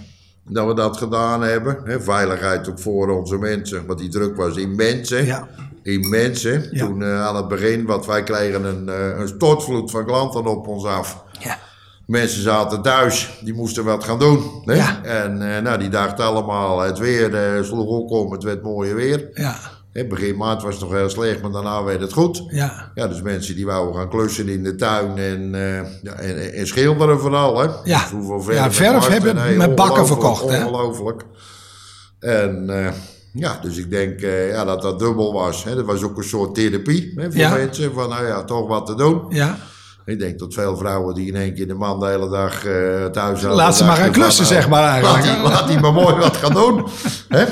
dat 0.50 0.68
we 0.68 0.74
dat 0.74 0.98
gedaan 0.98 1.42
hebben. 1.42 1.78
Hè? 1.84 2.02
Veiligheid 2.02 2.70
ook 2.70 2.80
voor 2.80 3.10
onze 3.10 3.38
mensen, 3.38 3.86
want 3.86 4.00
die 4.00 4.10
druk 4.10 4.36
was 4.36 4.56
immens. 4.56 5.10
Hè? 5.10 5.18
Ja, 5.20 5.48
Immens. 5.84 6.44
Hè? 6.44 6.78
Toen 6.78 7.04
eh, 7.04 7.26
aan 7.26 7.36
het 7.36 7.48
begin, 7.48 7.86
wat 7.86 8.06
wij 8.06 8.24
kregen 8.24 8.64
een, 8.64 8.90
eh, 8.90 9.20
een 9.20 9.28
stortvloed 9.28 9.92
van 9.92 10.06
klanten 10.06 10.46
op 10.46 10.68
ons 10.68 10.86
af. 10.86 11.24
ja, 11.40 11.58
Mensen 12.06 12.42
zaten 12.42 12.82
thuis, 12.82 13.40
die 13.44 13.54
moesten 13.54 13.84
wat 13.84 14.04
gaan 14.04 14.20
doen. 14.20 14.62
Hè? 14.66 14.74
Ja. 14.74 15.04
En 15.04 15.56
eh, 15.56 15.62
nou, 15.62 15.80
die 15.80 15.90
dachten 15.90 16.26
allemaal, 16.26 16.80
het 16.80 16.98
weer 16.98 17.36
eh, 17.36 17.64
sloeg 17.64 17.88
ook 17.90 18.10
om, 18.12 18.32
het 18.32 18.44
werd 18.44 18.64
mooier 18.64 18.96
weer. 18.96 19.30
ja, 19.34 19.56
Hè, 19.92 20.06
begin 20.08 20.38
maart 20.38 20.62
was 20.62 20.74
het 20.74 20.84
nog 20.84 20.92
heel 20.94 21.10
slecht, 21.10 21.42
maar 21.42 21.52
daarna 21.52 21.84
werd 21.84 22.02
het 22.02 22.14
goed. 22.14 22.44
Ja. 22.50 22.92
Ja, 22.96 23.08
dus 23.08 23.22
mensen 23.22 23.56
die 23.56 23.66
wouden 23.66 23.96
gaan 23.96 24.10
klussen 24.10 24.50
in 24.50 24.64
de 24.64 24.76
tuin 24.76 25.18
en, 25.18 25.56
eh, 25.56 25.90
ja, 26.02 26.14
en, 26.14 26.54
en 26.54 26.68
schilderen 26.68 27.20
vooral. 27.20 27.60
Hè. 27.60 27.68
Ja. 27.84 28.00
Dus 28.00 28.10
hoeveel 28.12 28.54
Ja, 28.54 28.72
verf 28.72 29.08
hebben 29.08 29.36
nee, 29.36 29.58
met 29.58 29.76
bakken 29.76 30.08
verkocht, 30.08 30.50
hè. 30.50 30.66
Ongelooflijk. 30.66 31.24
En 32.20 32.70
eh, 32.70 32.92
ja, 33.34 33.60
dus 33.62 33.78
ik 33.78 33.90
denk 33.90 34.22
eh, 34.22 34.50
ja, 34.50 34.66
dat 34.66 34.82
dat 34.82 35.00
dubbel 35.00 35.34
was. 35.34 35.64
Hè. 35.64 35.76
Dat 35.76 35.86
was 35.86 36.04
ook 36.04 36.18
een 36.18 36.24
soort 36.24 36.56
therapie 36.56 37.14
hè, 37.16 37.32
voor 37.32 37.40
Ja. 37.40 37.50
mensen. 37.54 37.94
Van 37.94 38.10
nou 38.10 38.26
ja, 38.28 38.44
toch 38.44 38.68
wat 38.68 38.86
te 38.86 38.96
doen. 38.96 39.26
Ja. 39.30 39.58
Ik 40.06 40.20
denk 40.20 40.40
dat 40.40 40.54
veel 40.54 40.78
vrouwen 40.78 41.16
die 41.16 41.28
in 41.28 41.36
één 41.36 41.54
keer 41.54 41.68
de 41.68 41.74
man 41.74 42.00
de 42.00 42.08
hele 42.08 42.30
dag 42.30 42.60
thuis 43.12 43.40
hadden. 43.40 43.52
Laat 43.56 43.76
ze 43.78 43.84
maar 43.86 43.96
gaan 43.96 44.12
klussen, 44.12 44.46
van, 44.46 44.54
nou, 44.54 44.62
zeg 44.62 44.72
maar 44.72 44.84
eigenlijk. 44.84 45.26
Laat 45.26 45.36
die, 45.36 45.50
laat 45.52 45.68
die 45.68 45.80
maar 45.80 45.94
mooi 45.94 46.16
wat 46.16 46.38
gaan 46.38 46.54
doen. 46.54 46.88
Hè? 47.38 47.46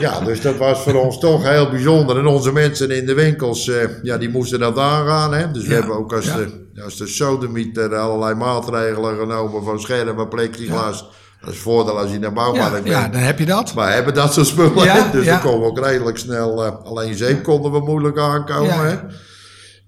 Ja, 0.00 0.20
dus 0.20 0.40
dat 0.40 0.56
was 0.56 0.82
voor 0.82 0.94
ons 0.94 1.18
toch 1.18 1.42
heel 1.48 1.70
bijzonder. 1.70 2.18
En 2.18 2.26
onze 2.26 2.52
mensen 2.52 2.90
in 2.90 3.06
de 3.06 3.14
winkels, 3.14 3.68
eh, 3.68 3.88
ja, 4.02 4.18
die 4.18 4.28
moesten 4.28 4.58
dat 4.60 4.78
aangaan. 4.78 5.34
Hè? 5.34 5.50
Dus 5.50 5.62
we 5.66 5.72
Ja, 5.72 5.78
hebben 5.78 5.96
ook 5.96 6.12
als, 6.12 6.24
ja. 6.24 6.36
de, 6.36 6.82
als 6.84 6.96
de 6.96 7.06
sodemieter 7.06 7.96
allerlei 7.96 8.34
maatregelen 8.34 9.18
genomen 9.18 9.64
van 9.64 9.80
schermen, 9.80 10.28
plexiglas. 10.28 11.04
Dat 11.44 11.52
is 11.52 11.58
voordeel 11.58 11.98
als 11.98 12.10
je 12.10 12.18
naar 12.18 12.28
Ja, 12.28 12.34
bouwmarkt 12.34 12.86
ja, 12.86 13.00
bent. 13.00 13.12
dan 13.12 13.22
heb 13.22 13.38
je 13.38 13.46
dat. 13.46 13.74
Maar 13.74 13.92
hebben 13.92 14.14
dat 14.14 14.32
soort 14.32 14.46
spullen. 14.46 14.84
Ja, 14.84 15.08
dus 15.12 15.24
ja. 15.24 15.30
dan 15.32 15.40
komen 15.40 15.60
we 15.60 15.66
ook 15.66 15.84
redelijk 15.86 16.18
snel. 16.18 16.64
eh, 16.64 16.72
alleen 16.84 17.14
zeep 17.14 17.42
konden 17.42 17.72
we 17.72 17.80
moeilijk 17.80 18.18
aankomen. 18.18 18.66
Ja. 18.74 18.84
Hè? 18.84 18.94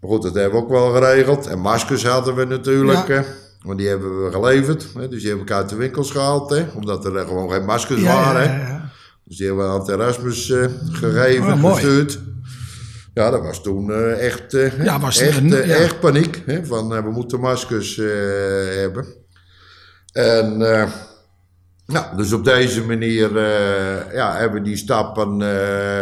Maar 0.01 0.11
goed, 0.13 0.23
dat 0.23 0.35
hebben 0.35 0.53
we 0.53 0.65
ook 0.65 0.71
wel 0.71 0.93
geregeld. 0.93 1.47
En 1.47 1.59
maskers 1.59 2.07
hadden 2.07 2.35
we 2.35 2.45
natuurlijk. 2.45 3.09
Ja. 3.09 3.25
Want 3.63 3.79
die 3.79 3.89
hebben 3.89 4.25
we 4.25 4.31
geleverd. 4.33 4.87
Hè? 4.99 5.09
Dus 5.09 5.23
die 5.23 5.31
heb 5.31 5.41
ik 5.41 5.51
uit 5.51 5.69
de 5.69 5.77
winkels 5.77 6.11
gehaald. 6.11 6.51
Hè? 6.51 6.65
Omdat 6.75 7.05
er 7.05 7.27
gewoon 7.27 7.51
geen 7.51 7.65
maskers 7.65 8.01
Ja, 8.01 8.07
ja, 8.13 8.15
waren. 8.25 8.43
ja, 8.43 8.49
hè. 8.51 8.75
Dus 9.25 9.37
die 9.37 9.47
hebben 9.47 9.65
we 9.67 9.71
aan 9.73 9.79
het 9.81 9.89
Erasmus 9.89 10.51
eh, 10.51 10.65
gegeven, 10.93 11.65
Oh, 11.65 11.73
gestuurd. 11.73 12.19
Ja, 13.15 13.31
dat 13.31 13.43
was 13.43 13.63
toen 13.63 13.93
eh, 13.93 14.27
echt, 14.27 14.55
eh, 14.55 14.85
Ja, 14.85 15.01
was 15.01 15.19
echt, 15.19 15.39
een- 15.39 15.49
ja. 15.49 15.61
echt 15.75 16.01
paniek. 16.01 16.43
Hè? 16.47 16.67
Van, 16.67 16.89
we 16.89 17.11
moeten 17.11 17.41
maskers 17.41 17.97
hebben. 18.79 19.05
En 20.13 20.57
nou, 21.87 22.17
dus 22.17 22.33
op 22.33 22.45
deze 22.45 22.83
manier 22.85 23.39
ja, 24.15 24.37
hebben 24.37 24.63
we 24.63 24.69
die 24.69 24.77
stappen 24.77 25.43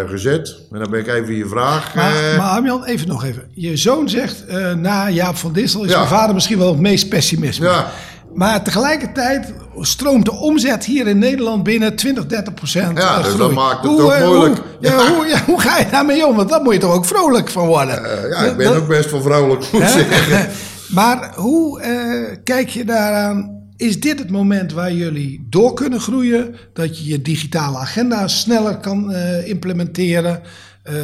gezet. 0.08 0.66
En 0.70 0.78
dan 0.78 0.90
ben 0.90 1.00
ik 1.00 1.06
even 1.06 1.35
je 1.35 1.46
vraag. 1.46 1.94
Maar, 1.94 2.37
maar 2.37 2.48
Arjan, 2.50 2.85
even 2.85 3.08
nog 3.08 3.24
even. 3.24 3.48
Je 3.54 3.76
zoon 3.76 4.08
zegt, 4.08 4.44
na 4.76 5.11
Jaap 5.11 5.37
van 5.37 5.52
Dissel 5.52 5.85
is 5.85 5.90
Ja. 5.90 5.96
mijn 5.96 6.08
vader 6.08 6.35
misschien 6.35 6.58
wel 6.58 6.68
het 6.72 6.80
meest 6.80 7.08
pessimisme. 7.08 7.66
Ja. 7.66 7.90
Maar 8.35 8.62
tegelijkertijd 8.64 9.53
stroomt 9.81 10.25
de 10.25 10.33
omzet 10.33 10.85
hier 10.85 11.07
in 11.07 11.18
Nederland 11.18 11.62
binnen 11.62 11.97
20, 11.97 12.27
30 12.27 12.55
procent. 12.55 12.99
Ja, 12.99 13.23
dus 13.23 13.37
dat 13.37 13.53
maakt 13.53 13.83
het 13.83 13.90
Hoe, 13.90 14.03
ook 14.03 14.11
eh, 14.11 14.27
moeilijk. 14.27 14.57
Hoe, 14.57 14.66
ja, 14.81 15.14
Hoe, 15.14 15.27
ja, 15.27 15.45
hoe 15.47 15.61
ga 15.61 15.79
je 15.79 15.87
daarmee 15.90 16.27
om? 16.27 16.37
Want 16.37 16.49
daar 16.49 16.62
moet 16.62 16.73
je 16.75 16.79
toch 16.81 16.95
ook 16.95 17.05
vrolijk 17.05 17.49
van 17.51 17.66
worden. 17.66 18.05
eh, 18.23 18.31
ja, 18.31 18.38
ik 18.51 18.57
ben 18.57 18.66
Dat- 18.66 18.77
ook 18.77 18.88
best 18.88 19.11
wel 19.11 19.23
vrolijk, 19.23 19.73
moet 19.73 19.83
ik 19.83 19.88
zeggen. 19.88 20.49
maar 20.99 21.33
hoe 21.37 21.81
eh, 21.81 22.37
kijk 22.45 22.68
je 22.68 22.85
daaraan? 22.85 23.61
Is 23.77 24.01
dit 24.01 24.18
het 24.18 24.31
moment 24.31 24.73
waar 24.73 24.92
jullie 24.92 25.47
door 25.51 25.75
kunnen 25.75 26.01
groeien? 26.01 26.55
Dat 26.73 26.99
je 26.99 27.11
je 27.11 27.23
digitale 27.23 27.77
agenda 27.79 28.29
sneller 28.29 28.77
kan 28.79 29.12
implementeren? 29.45 30.40
Eh, 30.83 30.95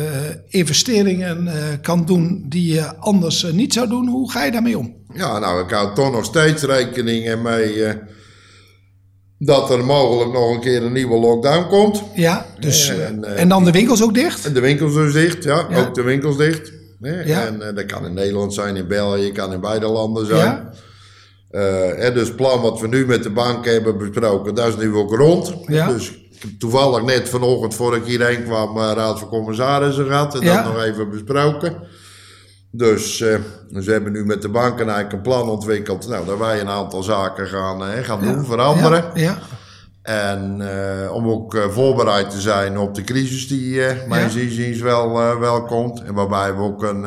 investeringen 0.49 1.47
eh, 1.47 1.63
kan 1.83 2.05
doen 2.05 2.45
die 2.49 2.75
je 2.75 2.97
anders 2.97 3.45
eh, 3.45 3.53
niet 3.53 3.73
zou 3.73 3.89
doen? 3.89 4.09
Hoe 4.09 4.31
ga 4.31 4.45
je 4.45 4.51
daarmee 4.51 4.79
om? 4.79 4.97
Ja, 5.15 5.39
nou, 5.39 5.65
ik 5.65 5.71
hou 5.71 5.95
toch 5.95 6.13
nog 6.13 6.25
steeds 6.25 6.63
rekening 6.63 7.43
mee 7.43 7.95
dat 9.39 9.71
er 9.71 9.85
mogelijk 9.85 10.33
nog 10.33 10.55
een 10.55 10.61
keer 10.61 10.83
een 10.83 10.93
nieuwe 10.93 11.19
lockdown 11.19 11.69
komt. 11.69 12.03
Ja, 12.15 12.47
dus, 12.59 12.89
en, 12.89 13.37
en, 13.37 13.49
dan 13.49 13.65
de 13.65 13.71
winkels 13.71 14.03
ook 14.03 14.15
dicht? 14.15 14.47
En 14.47 14.53
de 14.53 14.61
winkels 14.61 14.95
dus 14.95 15.13
dicht, 15.13 15.45
ja, 15.45 15.67
Ja. 15.71 15.79
ook 15.79 15.95
de 15.95 16.03
winkels 16.03 16.37
dicht. 16.37 16.73
Ja. 17.01 17.47
En 17.47 17.75
dat 17.75 17.87
kan 17.87 18.05
in 18.05 18.15
Nederland 18.15 18.55
zijn, 18.55 18.77
in 18.77 18.89
België, 18.89 19.33
kan 19.33 19.53
in 19.53 19.61
beide 19.61 19.87
landen 19.87 20.27
zijn. 20.27 20.39
Ja. 20.39 20.73
Hè, 21.97 22.13
dus 22.13 22.27
het 22.27 22.37
plan 22.37 22.61
wat 22.61 22.81
we 22.81 22.89
nu 22.89 23.07
met 23.07 23.23
de 23.23 23.31
bank 23.31 23.65
hebben 23.65 23.99
besproken, 23.99 24.55
dat 24.55 24.69
is 24.69 24.77
nu 24.77 24.95
ook 24.95 25.15
rond. 25.15 25.55
Ja. 25.67 25.89
Dus 25.89 26.18
ik 26.39 26.49
heb 26.51 26.59
toevallig 26.59 27.03
net 27.03 27.29
vanochtend, 27.29 27.75
voor 27.75 27.97
ik 27.97 28.05
hierheen 28.05 28.45
kwam, 28.45 28.79
eh, 28.79 28.93
raad 28.95 29.19
van 29.19 29.29
commissarissen 29.29 30.07
gehad 30.07 30.35
en 30.35 30.41
Ja. 30.41 30.63
dat 30.63 30.73
nog 30.73 30.83
even 30.83 31.11
besproken. 31.11 31.77
Dus 32.71 33.25
dus 33.69 33.87
we 33.87 33.93
hebben 33.93 34.13
nu 34.13 34.25
met 34.25 34.43
de 34.43 34.49
banken 34.49 34.85
eigenlijk 34.87 35.13
een 35.13 35.21
plan 35.21 35.49
ontwikkeld. 35.49 36.09
Nou, 36.09 36.27
dat 36.27 36.39
wij 36.39 36.61
een 36.61 36.69
aantal 36.69 37.03
zaken 37.03 37.47
gaan, 37.47 37.85
eh, 37.85 38.05
gaan 38.05 38.21
doen, 38.23 38.45
veranderen. 38.45 39.11
Ja. 39.15 39.39
En 40.09 40.61
eh, 40.61 41.13
om 41.13 41.29
ook 41.29 41.55
eh, 41.55 41.63
voorbereid 41.71 42.31
te 42.31 42.41
zijn 42.41 42.79
op 42.79 42.95
de 42.95 43.05
crisis 43.05 43.49
die 43.49 43.85
eh 43.85 44.09
mijn 44.09 44.31
Ja. 44.35 44.41
inziens 44.41 44.81
wel, 44.81 45.13
wel 45.39 45.63
komt. 45.63 46.03
En 46.03 46.15
waarbij 46.15 46.55
we 46.55 46.61
ook 46.63 46.83
een, 46.83 47.05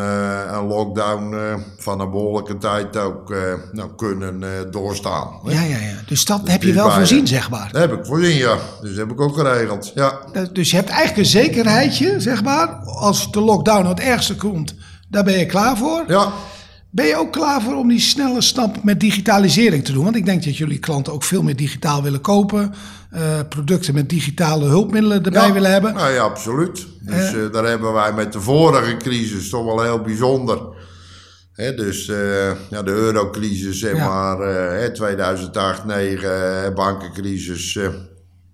een 0.55 0.65
lockdown 0.67 1.35
van 1.77 1.99
een 1.99 2.11
behoorlijke 2.11 2.57
tijd 2.57 2.97
ook 2.97 3.33
nou, 3.71 3.89
kunnen 3.95 4.43
doorstaan. 4.71 5.27
hè. 5.45 5.51
ja, 5.53 5.61
ja, 5.61 5.77
ja. 5.77 5.95
Dus 6.05 6.25
dat 6.25 6.41
heb 6.43 6.63
je 6.63 6.73
wel 6.73 6.91
voorzien, 6.91 7.27
zeg 7.27 7.49
maar. 7.49 7.69
Dat 7.71 7.81
heb 7.81 7.93
ik 7.93 8.05
voorzien, 8.05 8.35
ja. 8.37 8.55
Dus 8.81 8.89
dat 8.89 8.97
heb 8.99 9.11
ik 9.11 9.21
ook 9.21 9.35
geregeld. 9.37 9.91
Ja, 9.95 10.19
Dus 10.53 10.69
je 10.69 10.75
hebt 10.75 10.89
eigenlijk 10.89 11.17
een 11.19 11.25
zekerheidje, 11.25 12.19
zeg 12.19 12.43
maar. 12.43 12.67
Als 12.85 13.31
de 13.31 13.39
lockdown 13.41 13.85
het 13.85 13.99
ergste 13.99 14.35
komt, 14.35 14.75
daar 15.09 15.23
ben 15.23 15.37
je 15.39 15.45
klaar 15.45 15.77
voor. 15.77 16.03
ja. 16.07 16.31
Ben 16.93 17.05
je 17.05 17.15
ook 17.15 17.31
klaar 17.31 17.61
voor 17.61 17.75
om 17.75 17.87
die 17.87 17.99
snelle 17.99 18.41
stap 18.41 18.83
met 18.83 18.99
digitalisering 18.99 19.85
te 19.85 19.91
doen? 19.91 20.03
Want 20.03 20.15
ik 20.15 20.25
denk 20.25 20.43
dat 20.43 20.57
jullie 20.57 20.79
klanten 20.79 21.13
ook 21.13 21.23
veel 21.23 21.43
meer 21.43 21.55
digitaal 21.55 22.03
willen 22.03 22.21
kopen. 22.21 22.73
eh, 23.11 23.39
producten 23.49 23.93
met 23.93 24.09
digitale 24.09 24.65
hulpmiddelen 24.65 25.23
erbij 25.23 25.47
ja. 25.47 25.53
willen 25.53 25.71
hebben. 25.71 25.93
Nou 25.93 26.11
ja, 26.11 26.21
absoluut. 26.21 26.87
Dus 27.01 27.33
eh, 27.33 27.51
daar 27.51 27.65
hebben 27.65 27.93
wij 27.93 28.13
met 28.13 28.33
de 28.33 28.41
vorige 28.41 28.97
crisis 28.97 29.49
toch 29.49 29.65
wel 29.65 29.81
heel 29.83 30.01
bijzonder. 30.01 30.59
Dus 31.55 32.07
eh, 32.07 32.51
ja, 32.69 32.83
de 32.83 32.91
eurocrisis, 32.91 33.79
zeg 33.79 33.95
Ja. 33.95 34.07
maar, 34.07 34.39
eh, 34.39 34.79
hè, 34.81 34.91
2008, 34.93 35.81
2009, 35.81 36.63
eh, 36.65 36.73
bankencrisis. 36.73 37.75
eh, 37.75 37.87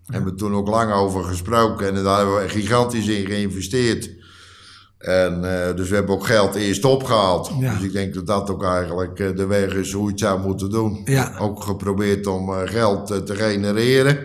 hebben 0.05 0.31
we 0.31 0.37
toen 0.37 0.53
ook 0.53 0.67
lang 0.67 0.91
over 0.93 1.23
gesproken. 1.23 1.87
En 1.95 2.03
daar 2.03 2.17
hebben 2.17 2.41
we 2.41 2.49
gigantisch 2.49 3.07
in 3.07 3.25
geïnvesteerd. 3.25 4.09
En 4.97 5.65
eh, 5.67 5.75
dus 5.75 5.89
we 5.89 5.95
hebben 5.95 6.15
ook 6.15 6.25
geld 6.25 6.55
eerst 6.55 6.85
opgehaald. 6.85 7.51
Ja. 7.59 7.73
Dus 7.73 7.83
ik 7.83 7.91
denk 7.93 8.13
dat 8.13 8.27
dat 8.27 8.49
ook 8.49 8.63
eigenlijk 8.63 9.19
eh, 9.19 9.35
de 9.35 9.45
weg 9.45 9.73
is 9.73 9.91
hoe 9.91 10.03
je 10.05 10.11
het 10.11 10.19
zou 10.19 10.39
moeten 10.39 10.69
doen. 10.69 11.01
Ja. 11.05 11.35
Ook 11.39 11.63
geprobeerd 11.63 12.27
om 12.27 12.53
eh, 12.53 12.59
geld 12.63 13.07
te 13.07 13.35
genereren. 13.35 14.17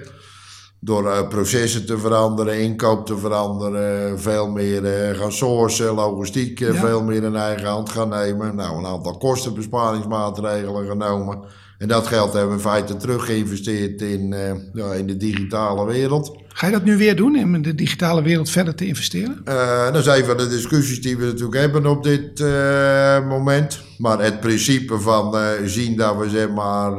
Door 0.80 1.26
processen 1.26 1.86
te 1.86 1.98
veranderen, 1.98 2.60
inkoop 2.60 3.06
te 3.06 3.18
veranderen, 3.18 4.20
veel 4.20 4.48
meer 4.48 5.14
gaan 5.14 5.32
sourcen, 5.32 5.94
logistiek 5.94 6.58
Ja. 6.58 6.74
veel 6.74 7.02
meer 7.02 7.22
in 7.22 7.36
eigen 7.36 7.68
hand 7.68 7.88
gaan 7.88 8.08
nemen. 8.08 8.54
Nou, 8.56 8.78
een 8.78 8.86
aantal 8.86 9.16
kostenbesparingsmaatregelen 9.16 10.86
genomen. 10.86 11.38
En 11.82 11.88
dat 11.88 12.06
geld 12.06 12.32
hebben 12.32 12.50
we 12.50 12.56
in 12.56 12.68
feite 12.68 12.96
terug 12.96 13.24
geïnvesteerd 13.24 14.00
in, 14.00 14.32
eh, 14.32 14.50
ja, 14.72 14.92
in 14.92 15.06
de 15.06 15.16
digitale 15.16 15.86
wereld. 15.86 16.36
Ga 16.48 16.66
je 16.66 16.72
dat 16.72 16.84
nu 16.84 16.96
weer 16.96 17.16
doen, 17.16 17.36
in 17.36 17.62
de 17.62 17.74
digitale 17.74 18.22
wereld 18.22 18.50
verder 18.50 18.74
te 18.74 18.86
investeren? 18.86 19.40
Eh, 19.44 19.84
dat 19.84 20.06
is 20.06 20.06
een 20.06 20.24
van 20.24 20.36
de 20.36 20.48
discussies 20.48 21.02
die 21.02 21.16
we 21.16 21.24
natuurlijk 21.24 21.60
hebben 21.60 21.86
op 21.86 22.02
dit 22.02 22.40
eh, 22.40 23.28
moment. 23.28 23.80
Maar 23.98 24.18
het 24.18 24.40
principe 24.40 25.00
van 25.00 25.36
zien 25.64 25.96
dat 25.96 26.16
we 26.16 26.28
zeg 26.28 26.50
maar, 26.50 26.92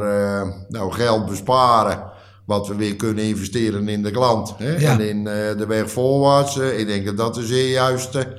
nou, 0.70 0.92
geld 0.92 1.26
besparen. 1.26 2.12
Wat 2.46 2.68
we 2.68 2.76
weer 2.76 2.96
kunnen 2.96 3.24
investeren 3.24 3.88
in 3.88 4.04
de 4.04 4.12
klant. 4.12 4.54
Hè? 4.58 4.78
Ja. 4.78 4.92
En 4.92 5.00
in 5.00 5.24
de 5.58 5.66
weg 5.68 5.92
voorwaarts. 5.92 6.58
ik 6.58 6.88
denk 6.88 7.06
dat 7.06 7.18
dat 7.18 7.38
een 7.38 7.48
zeer 7.48 7.72
juiste 7.72 8.38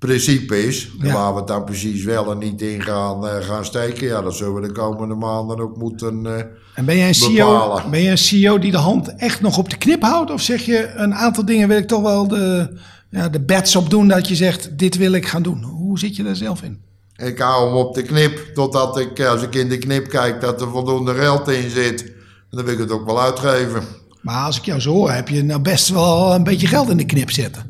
principe 0.00 0.66
is. 0.66 0.90
Ja. 1.00 1.12
Waar 1.12 1.32
we 1.32 1.38
het 1.38 1.48
dan 1.48 1.64
precies 1.64 2.04
wel 2.04 2.30
en 2.30 2.38
niet 2.38 2.62
in 2.62 2.82
gaan, 2.82 3.26
eh, 3.26 3.44
gaan 3.44 3.64
steken. 3.64 4.06
Ja, 4.06 4.22
dat 4.22 4.34
zullen 4.36 4.54
we 4.54 4.60
de 4.66 4.72
komende 4.72 5.14
maanden 5.14 5.60
ook 5.60 5.76
moeten... 5.76 6.26
eh, 6.26 6.44
En 6.74 6.84
ben 6.84 6.96
jij, 6.96 7.08
een 7.08 7.14
CEO, 7.14 7.80
ben 7.90 8.00
je 8.00 8.10
een 8.10 8.18
CEO 8.18 8.58
die 8.58 8.70
de 8.70 8.76
hand 8.76 9.16
echt 9.16 9.40
nog 9.40 9.58
op 9.58 9.70
de 9.70 9.76
knip 9.76 10.02
houdt? 10.02 10.30
Of 10.30 10.40
zeg 10.40 10.62
je 10.64 10.90
een 10.94 11.14
aantal 11.14 11.44
dingen 11.44 11.68
wil 11.68 11.76
ik 11.76 11.86
toch 11.88 12.02
wel 12.02 12.28
de, 12.28 12.76
ja, 13.10 13.28
de 13.28 13.40
bets 13.40 13.76
op 13.76 13.90
doen 13.90 14.08
dat 14.08 14.28
je 14.28 14.34
zegt 14.34 14.78
dit 14.78 14.96
wil 14.96 15.12
ik 15.12 15.26
gaan 15.26 15.42
doen? 15.42 15.62
Hoe 15.62 15.98
zit 15.98 16.16
je 16.16 16.22
daar 16.22 16.36
zelf 16.36 16.62
in? 16.62 16.80
Ik 17.16 17.38
hou 17.38 17.66
hem 17.66 17.76
op 17.76 17.94
de 17.94 18.02
knip, 18.02 18.50
totdat 18.54 18.98
ik, 18.98 19.18
eh, 19.18 19.28
als 19.30 19.42
ik 19.42 19.54
in 19.54 19.68
de 19.68 19.78
knip 19.78 20.08
kijk, 20.08 20.40
dat 20.40 20.60
er 20.60 20.70
voldoende 20.70 21.14
geld 21.14 21.48
in 21.48 21.70
zit. 21.70 22.02
En 22.02 22.56
dan 22.56 22.64
wil 22.64 22.74
ik 22.74 22.80
het 22.80 22.90
ook 22.90 23.06
wel 23.06 23.20
uitgeven. 23.22 23.82
Maar 24.20 24.44
als 24.44 24.56
ik 24.58 24.64
jou 24.64 24.80
zo 24.80 24.90
hoor, 24.92 25.10
heb 25.10 25.28
je 25.28 25.42
nou 25.44 25.60
best 25.60 25.88
wel 25.88 26.34
een 26.34 26.44
beetje 26.44 26.66
geld 26.66 26.88
in 26.90 26.96
de 26.96 27.04
knip 27.06 27.30
zitten. 27.30 27.69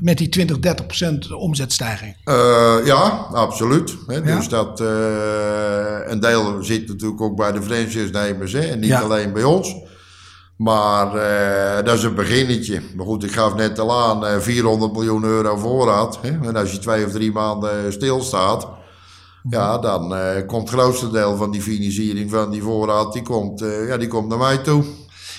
Met 0.00 0.18
die 0.18 0.28
20, 0.28 0.58
30 0.58 0.86
procent 0.86 1.32
omzetstijging. 1.32 2.16
Eh, 2.24 2.76
ja, 2.84 3.26
absoluut. 3.32 3.96
Ja. 4.06 4.20
Dus 4.20 4.48
dat, 4.48 4.80
eh, 4.80 4.86
een 6.06 6.20
deel 6.20 6.62
zit 6.64 6.88
natuurlijk 6.88 7.20
ook 7.20 7.36
bij 7.36 7.52
de 7.52 7.62
franchise-nemers 7.62 8.52
hè, 8.52 8.60
en 8.60 8.78
niet 8.80 8.88
Ja. 8.88 9.00
alleen 9.00 9.32
bij 9.32 9.44
ons. 9.44 9.74
Maar 10.56 11.14
eh, 11.16 11.84
dat 11.84 11.96
is 11.96 12.02
een 12.02 12.14
beginnetje. 12.14 12.80
Maar 12.96 13.06
goed, 13.06 13.24
ik 13.24 13.32
gaf 13.32 13.54
net 13.54 13.78
al 13.78 13.92
aan, 14.02 14.26
eh, 14.26 14.38
400 14.38 14.92
miljoen 14.92 15.24
euro 15.24 15.56
voorraad. 15.56 16.18
Hè. 16.22 16.28
En 16.48 16.56
als 16.56 16.72
je 16.72 16.78
twee 16.78 17.06
of 17.06 17.12
drie 17.12 17.32
maanden 17.32 17.92
stilstaat, 17.92 18.68
ja, 19.50 19.78
dan 19.78 20.14
eh, 20.14 20.46
komt 20.46 20.70
het 20.70 20.78
grootste 20.80 21.10
deel 21.10 21.36
van 21.36 21.50
die 21.50 21.62
financiering 21.62 22.30
van 22.30 22.50
die 22.50 22.62
voorraad, 22.62 23.12
die 23.12 23.22
komt, 23.22 23.60
ja, 23.88 23.96
die 23.96 24.08
komt 24.08 24.28
naar 24.28 24.38
mij 24.38 24.58
toe. 24.58 24.84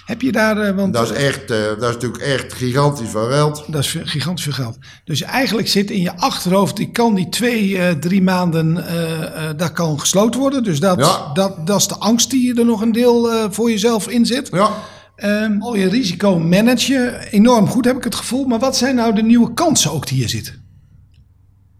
Heb 0.05 0.21
je 0.21 0.31
daar, 0.31 0.57
eh, 0.57 0.75
want 0.75 0.93
Dat 0.93 1.11
is, 1.11 1.17
echt, 1.17 1.51
eh, 1.51 1.57
dat 1.79 1.89
is 1.89 1.93
natuurlijk 1.93 2.23
echt 2.23 2.53
gigantisch 2.53 3.09
veel 3.09 3.27
geld. 3.29 3.63
dat 3.67 3.81
is 3.83 3.97
gigantisch 4.03 4.43
veel 4.43 4.53
geld. 4.53 4.77
Dus 5.05 5.21
eigenlijk 5.21 5.67
zit 5.67 5.91
in 5.91 6.01
je 6.01 6.17
achterhoofd, 6.17 6.77
die 6.77 6.91
kan 6.91 7.15
die 7.15 7.29
twee, 7.29 7.77
eh, 7.77 7.91
drie 7.91 8.21
maanden, 8.21 8.87
eh, 8.87 9.21
eh, 9.49 9.57
dat 9.57 9.71
kan 9.71 9.99
gesloten 9.99 10.39
worden. 10.39 10.63
Dus 10.63 10.79
dat, 10.79 10.99
Ja. 10.99 11.31
dat, 11.33 11.67
dat 11.67 11.79
is 11.79 11.87
de 11.87 11.95
angst 11.95 12.29
die 12.29 12.59
er 12.59 12.65
nog 12.65 12.81
een 12.81 12.91
deel 12.91 13.31
eh, 13.31 13.45
voor 13.49 13.69
jezelf 13.69 14.07
in 14.09 14.25
zit. 14.25 14.49
Ja. 14.51 14.71
Ehm, 15.15 15.61
al 15.61 15.75
je 15.75 15.89
risico 15.89 16.39
manage 16.39 16.93
je 16.93 17.27
enorm 17.31 17.67
goed, 17.67 17.85
heb 17.85 17.97
ik 17.97 18.03
het 18.03 18.15
gevoel. 18.15 18.45
Maar 18.45 18.59
wat 18.59 18.77
zijn 18.77 18.95
nou 18.95 19.15
de 19.15 19.23
nieuwe 19.23 19.53
kansen 19.53 19.91
ook 19.91 20.07
die 20.07 20.17
hier 20.17 20.29
zitten? 20.29 20.59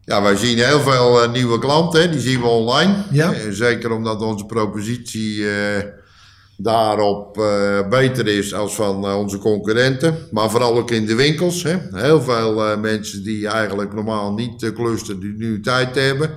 Ja, 0.05 0.21
wij 0.21 0.35
zien 0.35 0.57
heel 0.57 0.79
veel 0.79 1.23
eh, 1.23 1.31
nieuwe 1.31 1.59
klanten, 1.59 2.11
die 2.11 2.19
zien 2.19 2.39
we 2.41 2.47
online. 2.47 2.93
Ja. 3.11 3.33
Eh, 3.33 3.39
zeker 3.51 3.91
omdat 3.91 4.21
onze 4.21 4.45
propositie 4.45 5.49
eh, 5.49 5.83
daarop 6.63 7.37
eh, 7.37 7.87
beter 7.89 8.27
is 8.27 8.53
als 8.53 8.75
van 8.75 9.05
eh, 9.05 9.17
onze 9.17 9.37
concurrenten. 9.37 10.15
Maar 10.31 10.49
vooral 10.49 10.77
ook 10.77 10.91
in 10.91 11.05
de 11.05 11.15
winkels. 11.15 11.63
Hè. 11.63 11.77
Heel 11.91 12.21
veel 12.21 12.65
eh, 12.65 12.79
mensen 12.79 13.23
die 13.23 13.47
eigenlijk 13.47 13.93
normaal 13.93 14.33
niet 14.33 14.73
klusten, 14.73 15.19
die 15.19 15.33
nu 15.37 15.61
tijd 15.61 15.95
hebben. 15.95 16.29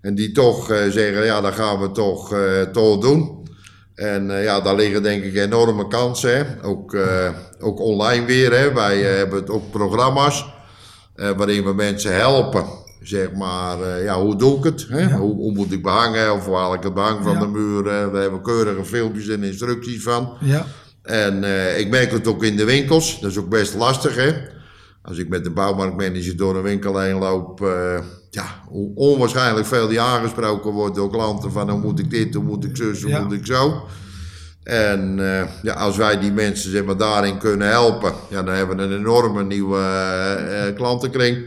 En 0.00 0.14
die 0.14 0.32
toch 0.32 0.66
zeggen, 0.66 1.24
ja, 1.24 1.40
dat 1.40 1.54
gaan 1.54 1.80
we 1.80 1.90
toch, 1.90 2.34
toch 2.72 2.98
doen. 2.98 3.48
En 3.94 4.30
ja, 4.30 4.60
daar 4.60 4.74
liggen 4.74 5.02
denk 5.02 5.24
ik 5.24 5.34
enorme 5.34 5.88
kansen. 5.88 6.58
Ook, 6.62 6.96
ook 7.60 7.80
online 7.80 8.24
weer. 8.26 8.52
Hè. 8.52 8.72
Wij 8.72 8.98
hebben 8.98 9.38
het 9.40 9.50
ook 9.50 9.70
programma's 9.70 10.46
waarin 11.14 11.64
we 11.64 11.74
mensen 11.74 12.14
helpen. 12.14 12.64
Zeg 13.02 13.32
maar, 13.32 13.82
eh, 13.82 14.04
ja, 14.04 14.20
hoe 14.22 14.36
doe 14.36 14.58
ik 14.58 14.64
het? 14.64 14.86
Hè? 14.88 15.10
Hoe, 15.10 15.34
hoe 15.34 15.52
moet 15.52 15.72
ik 15.72 15.82
behangen? 15.82 16.32
Of 16.32 16.44
hoe 16.46 16.56
haal 16.56 16.74
ik 16.74 16.82
het 16.82 16.94
behang 16.94 17.22
van 17.22 17.32
Ja. 17.32 17.38
de 17.40 17.46
muur? 17.46 17.78
Eh, 17.86 17.92
Daar 18.12 18.20
hebben 18.20 18.32
we 18.32 18.40
keurige 18.42 18.84
filmpjes 18.84 19.28
en 19.28 19.42
instructies 19.42 20.02
van. 20.02 20.36
Ja, 20.40 20.66
En 21.02 21.44
eh, 21.44 21.78
ik 21.78 21.90
merk 21.90 22.10
het 22.10 22.26
ook 22.26 22.44
in 22.44 22.56
de 22.56 22.64
winkels. 22.64 23.20
Dat 23.20 23.30
is 23.30 23.38
ook 23.38 23.48
best 23.48 23.74
lastig, 23.74 24.14
hè? 24.16 24.32
Als 25.02 25.18
ik 25.18 25.28
met 25.28 25.44
de 25.44 25.50
bouwmarktmanager 25.50 26.36
door 26.36 26.56
een 26.56 26.62
winkel 26.62 26.98
heen 26.98 27.18
loop, 27.18 27.58
ja, 28.30 28.44
hoe 28.68 28.90
onwaarschijnlijk 28.94 29.66
veel 29.66 29.88
die 29.88 30.00
aangesproken 30.00 30.70
wordt 30.72 30.94
door 30.96 31.10
klanten 31.10 31.52
van 31.52 31.70
hoe 31.70 31.80
moet 31.80 31.98
ik 31.98 32.10
dit, 32.10 32.34
hoe 32.34 32.44
moet 32.44 32.64
ik 32.64 32.76
zus, 32.76 33.02
hoe 33.02 33.10
Ja. 33.10 33.20
moet 33.22 33.32
ik 33.32 33.46
zo. 33.46 33.84
En 34.62 35.16
ja, 35.62 35.72
als 35.74 35.96
wij 35.96 36.18
die 36.18 36.32
mensen 36.32 36.70
zeg 36.70 36.84
maar, 36.84 36.96
daarin 36.96 37.38
kunnen 37.38 37.68
helpen, 37.68 38.12
ja, 38.30 38.42
dan 38.42 38.54
hebben 38.54 38.76
we 38.76 38.82
een 38.82 38.98
enorme 38.98 39.44
nieuwe 39.44 40.72
klantenkring. 40.76 41.44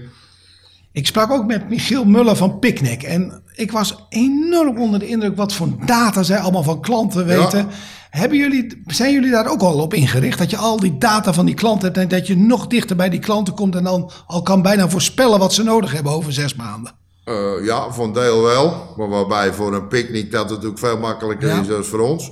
Ik 0.94 1.08
sprak 1.08 1.32
ook 1.32 1.46
met 1.46 1.70
Michiel 1.70 2.06
Muller 2.06 2.36
van 2.36 2.60
Picnic. 2.60 3.04
En 3.04 3.42
ik 3.56 3.72
was 3.72 4.06
enorm 4.10 4.78
onder 4.78 5.00
de 5.00 5.08
indruk 5.08 5.36
wat 5.36 5.54
voor 5.54 5.68
data 5.86 6.24
zij 6.24 6.40
allemaal 6.40 6.64
van 6.64 6.82
klanten 6.82 7.26
weten. 7.26 7.68
Hebben 8.10 8.38
jullie, 8.38 8.82
zijn 8.88 9.14
jullie 9.14 9.32
daar 9.32 9.48
ook 9.52 9.62
al 9.62 9.80
op 9.80 9.94
ingericht? 9.94 10.38
Dat 10.38 10.50
je 10.50 10.58
al 10.58 10.80
die 10.80 10.98
data 10.98 11.34
van 11.34 11.46
die 11.46 11.56
klanten 11.56 11.86
hebt 11.86 11.98
en 11.98 12.08
dat 12.08 12.28
je 12.28 12.38
nog 12.38 12.68
dichter 12.68 12.96
bij 12.96 13.10
die 13.10 13.20
klanten 13.20 13.54
komt 13.54 13.76
en 13.76 13.84
dan 13.84 14.12
al 14.28 14.42
kan 14.42 14.62
bijna 14.62 14.90
voorspellen 14.90 15.40
wat 15.40 15.54
ze 15.54 15.64
nodig 15.64 15.92
hebben 15.92 16.12
over 16.12 16.34
zes 16.34 16.56
maanden. 16.56 16.92
Eh, 17.24 17.66
ja, 17.66 17.92
voor 17.92 18.06
een 18.06 18.14
deel 18.14 18.42
wel. 18.42 18.94
Maar 18.98 19.10
waarbij 19.10 19.54
voor 19.54 19.74
een 19.74 19.88
picknick 19.88 20.32
dat 20.32 20.50
natuurlijk 20.50 20.80
veel 20.80 20.98
makkelijker 20.98 21.48
Ja. 21.50 21.60
is 21.62 21.68
dan 21.68 21.84
voor 21.84 22.00
ons. 22.00 22.32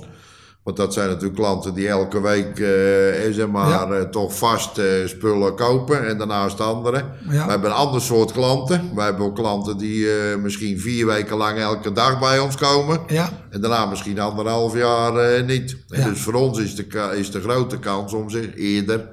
Want 0.64 0.76
dat 0.76 0.92
zijn 0.92 1.08
natuurlijk 1.08 1.34
klanten 1.34 1.74
die 1.74 1.88
elke 1.88 2.20
week 2.20 2.58
eh, 2.58 3.26
eh, 3.26 3.32
zeg 3.34 3.46
maar, 3.48 3.68
Ja. 3.68 3.86
eh, 3.90 4.02
toch 4.02 4.38
vast 4.38 4.80
spullen 5.06 5.54
kopen 5.54 6.08
en 6.08 6.18
daarnaast 6.18 6.60
andere. 6.60 7.04
Ja. 7.30 7.44
We 7.44 7.50
hebben 7.50 7.70
een 7.70 7.76
ander 7.76 8.00
soort 8.00 8.32
klanten. 8.32 8.90
Wij 8.94 9.04
hebben 9.04 9.24
ook 9.26 9.34
klanten 9.36 9.76
die 9.78 10.06
misschien 10.42 10.78
vier 10.80 11.06
weken 11.06 11.36
lang 11.36 11.58
elke 11.58 11.92
dag 11.92 12.18
bij 12.20 12.38
ons 12.38 12.56
komen. 12.56 13.00
Ja, 13.06 13.30
En 13.50 13.60
daarna 13.60 13.86
misschien 13.86 14.20
anderhalf 14.20 14.76
jaar 14.76 15.44
niet. 15.44 15.76
En 15.88 16.00
Ja. 16.00 16.08
Dus 16.08 16.20
voor 16.20 16.34
ons 16.34 16.58
is 16.58 16.74
de, 16.74 17.12
is 17.18 17.30
de 17.30 17.40
grote 17.40 17.78
kans 17.78 18.12
om 18.12 18.30
ze 18.30 18.54
eerder 18.54 19.08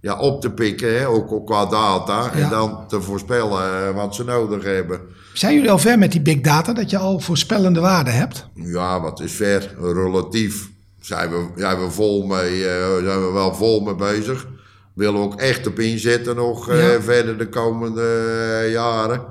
ja, 0.00 0.18
op 0.18 0.40
te 0.40 0.50
pikken, 0.50 0.98
hè, 0.98 1.08
ook, 1.08 1.32
ook 1.32 1.46
qua 1.46 1.66
data. 1.66 2.22
Ja. 2.22 2.32
En 2.32 2.50
dan 2.50 2.84
te 2.88 3.00
voorspellen 3.02 3.94
wat 3.94 4.14
ze 4.14 4.24
nodig 4.24 4.64
hebben. 4.64 5.00
zijn 5.32 5.54
jullie 5.54 5.70
al 5.70 5.78
ver 5.78 5.98
met 5.98 6.12
die 6.12 6.20
big 6.22 6.40
data 6.40 6.72
dat 6.72 6.90
je 6.90 6.98
al 6.98 7.20
voorspellende 7.20 7.80
waarden 7.80 8.14
hebt? 8.14 8.48
Ja, 8.54 9.00
wat 9.00 9.20
is 9.20 9.32
ver? 9.32 9.74
Relatief 9.80 10.72
zijn 11.04 11.30
we, 11.30 11.46
zijn 11.56 11.80
we, 11.80 11.90
vol 11.90 12.26
mee, 12.26 12.68
eh, 12.68 13.04
zijn 13.04 13.26
we 13.26 13.30
wel 13.32 13.54
vol 13.54 13.80
mee 13.80 13.94
bezig. 13.94 14.46
Willen 14.94 15.14
we 15.14 15.20
ook 15.20 15.40
echt 15.40 15.66
op 15.66 15.78
inzetten 15.78 16.36
nog 16.36 16.70
eh, 16.70 16.92
Ja. 16.92 17.00
verder 17.00 17.38
de 17.38 17.48
komende 17.48 18.02
eh, 18.62 18.72
jaren. 18.72 19.22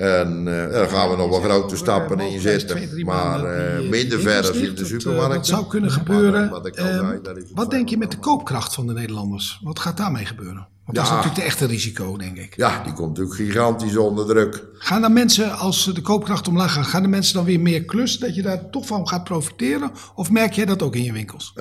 En 0.00 0.48
eh, 0.48 0.72
daar 0.72 0.88
gaan 0.88 1.10
we 1.10 1.16
nog 1.16 1.28
wel 1.30 1.40
grote 1.40 1.76
stappen 1.76 2.20
Eh, 2.20 2.32
in 2.32 2.40
zetten. 2.40 3.04
Maar 3.04 3.44
eh, 3.44 3.88
minder 3.88 4.20
winkels 4.20 4.20
ver 4.20 4.38
als 4.46 4.50
in 4.50 4.74
de 4.74 4.84
supermarkt. 4.84 5.34
Dat 5.34 5.46
zou 5.46 5.66
kunnen 5.66 5.90
gebeuren. 5.90 6.50
Wat 6.50 6.66
Ehm, 6.66 7.18
wat 7.54 7.70
veel 7.70 7.70
denk 7.70 7.88
je 7.88 7.96
met 7.96 8.10
de 8.10 8.18
koopkracht 8.18 8.74
van 8.74 8.86
de 8.86 8.92
Nederlanders? 8.92 9.60
Wat 9.62 9.78
gaat 9.78 9.96
daarmee 9.96 10.24
gebeuren? 10.26 10.68
Want 10.84 10.96
dat 10.96 11.04
is 11.04 11.10
natuurlijk 11.10 11.40
de 11.40 11.46
echte 11.46 11.66
risico, 11.66 12.16
denk 12.16 12.36
ik. 12.36 12.56
Ja, 12.56 12.82
die 12.84 12.92
komt 12.92 13.08
natuurlijk 13.08 13.36
gigantisch 13.36 13.96
onder 13.96 14.26
druk. 14.26 14.64
Gaan 14.78 15.00
dan 15.00 15.12
mensen, 15.12 15.58
als 15.58 15.84
de 15.94 16.00
koopkracht 16.00 16.48
omlaag 16.48 16.72
gaat, 16.72 16.86
gaan 16.86 17.02
de 17.02 17.08
mensen 17.08 17.34
dan 17.34 17.44
weer 17.44 17.60
meer 17.60 17.84
klussen, 17.84 18.20
dat 18.20 18.34
je 18.34 18.42
daar 18.42 18.70
toch 18.70 18.86
van 18.86 19.08
gaat 19.08 19.24
profiteren? 19.24 19.90
Of 20.14 20.30
merk 20.30 20.52
jij 20.52 20.64
dat 20.64 20.82
ook 20.82 20.96
in 20.96 21.02
je 21.02 21.12
winkels? 21.12 21.52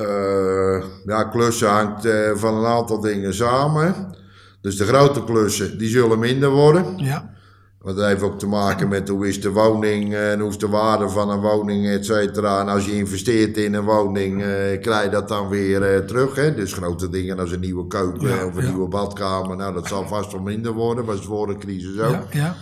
Ja, 1.05 1.23
klussen 1.23 1.69
hangt 1.69 2.07
van 2.35 2.53
een 2.53 2.65
aantal 2.65 2.99
dingen 2.99 3.33
samen. 3.33 4.17
Dus 4.61 4.77
de 4.77 4.85
grote 4.85 5.23
klussen, 5.23 5.77
die 5.77 5.89
zullen 5.89 6.19
minder 6.19 6.49
worden. 6.49 6.97
Ja, 6.97 7.37
Want 7.81 7.97
dat 7.97 8.05
heeft 8.05 8.21
ook 8.21 8.39
te 8.39 8.47
maken 8.47 8.87
met 8.87 9.09
hoe 9.09 9.27
is 9.27 9.41
de 9.41 9.51
woning 9.51 10.13
eh, 10.13 10.31
en 10.31 10.39
hoe 10.39 10.49
is 10.49 10.57
de 10.57 10.67
waarde 10.67 11.09
van 11.09 11.29
een 11.29 11.39
woning, 11.39 11.87
et 11.87 12.05
cetera. 12.05 12.59
En 12.59 12.67
als 12.67 12.85
je 12.85 12.95
investeert 12.95 13.57
in 13.57 13.73
een 13.73 13.83
woning, 13.83 14.41
eh, 14.41 14.81
krijg 14.81 15.03
je 15.03 15.09
dat 15.09 15.27
dan 15.27 15.49
weer 15.49 15.83
eh, 15.83 15.99
terug. 15.99 16.35
Hè? 16.35 16.55
Dus 16.55 16.73
grote 16.73 17.09
dingen 17.09 17.39
als 17.39 17.51
een 17.51 17.59
nieuwe 17.59 17.87
keuken 17.87 18.27
Ja, 18.27 18.45
of 18.45 18.55
een 18.55 18.63
ja. 18.63 18.69
nieuwe 18.69 18.87
badkamer. 18.87 19.55
Nou, 19.55 19.73
dat 19.73 19.87
zal 19.87 20.07
vast 20.07 20.31
wel 20.31 20.41
minder 20.41 20.71
worden, 20.71 21.05
was 21.05 21.25
voor 21.25 21.47
de 21.47 21.57
crisis 21.57 21.99
ook. 21.99 22.33
ja. 22.33 22.55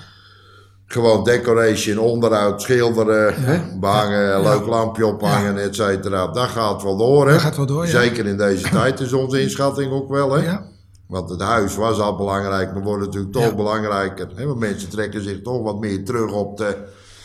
Gewoon 0.86 1.24
decoration, 1.24 1.98
onderhoud, 1.98 2.62
schilderen, 2.62 3.36
behangen, 3.80 4.42
leuk 4.42 4.66
lampje 4.66 5.06
ophangen, 5.06 5.58
et 5.58 5.76
cetera. 5.76 6.28
Dat 6.28 6.48
gaat 6.48 6.84
wel 6.84 6.98
door. 6.98 7.26
Hè? 7.26 7.32
Dat 7.32 7.42
gaat 7.42 7.58
wel 7.58 7.66
door. 7.66 7.88
Zeker 7.88 8.26
in 8.26 8.38
deze 8.38 8.70
tijd 8.70 9.00
is 9.00 9.14
onze 9.14 9.42
inschatting 9.42 9.92
ook 9.92 10.10
wel. 10.10 10.32
Hè? 10.32 10.44
ja. 10.44 10.66
Want 11.08 11.30
het 11.30 11.42
huis 11.42 11.76
was 11.76 12.00
al 12.00 12.16
belangrijk, 12.16 12.74
maar 12.74 12.84
wordt 12.84 13.06
natuurlijk 13.06 13.34
toch 13.34 13.44
Ja. 13.44 13.56
belangrijker. 13.56 14.28
Hè? 14.36 14.46
Want 14.46 14.60
mensen 14.60 14.90
trekken 14.90 15.24
zich 15.24 15.42
toch 15.42 15.62
wat 15.64 15.80
meer 15.80 16.06
terug 16.06 16.32
op 16.32 16.58
de, 16.58 16.76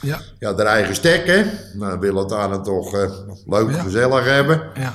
ja. 0.00 0.20
ja, 0.38 0.52
de 0.52 0.62
eigen 0.62 0.94
stek. 0.94 1.26
Hè? 1.26 1.42
Nou, 1.74 1.98
willen 1.98 2.18
het 2.20 2.28
daar 2.28 2.48
dan 2.48 2.62
toch 2.62 2.94
eh, 2.94 3.10
leuk, 3.46 3.70
Ja. 3.70 3.82
gezellig 3.82 4.24
hebben. 4.24 4.62
ja. 4.74 4.94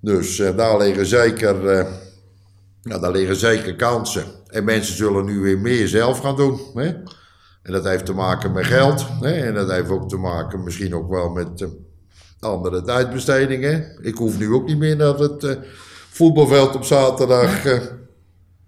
Dus 0.00 0.38
eh, 0.38 0.56
daar, 0.56 0.78
liggen 0.78 1.06
zeker, 1.06 1.66
eh, 1.68 1.86
ja, 2.82 2.98
daar 2.98 3.12
liggen 3.12 3.36
zeker 3.36 3.76
kansen. 3.76 4.24
En 4.46 4.64
mensen 4.64 4.96
zullen 4.96 5.24
nu 5.24 5.40
weer 5.40 5.58
meer 5.58 5.88
zelf 5.88 6.18
gaan 6.18 6.36
doen. 6.36 6.60
Hè? 6.74 6.86
En 7.62 7.72
dat 7.72 7.84
heeft 7.84 8.06
te 8.06 8.12
maken 8.12 8.52
met 8.52 8.64
geld. 8.66 9.06
Hè? 9.20 9.32
En 9.32 9.54
dat 9.54 9.70
heeft 9.70 9.90
ook 9.90 10.08
te 10.08 10.16
maken 10.16 10.62
misschien 10.64 10.94
ook 10.94 11.10
wel 11.10 11.28
met 11.28 11.66
andere 12.40 12.82
tijdbestedingen. 12.82 13.98
Ik 14.02 14.16
hoef 14.16 14.38
nu 14.38 14.52
ook 14.52 14.66
niet 14.66 14.78
meer 14.78 14.96
naar 14.96 15.14
het 15.18 15.58
voetbalveld 16.10 16.74
op 16.74 16.84
zaterdag... 16.84 17.64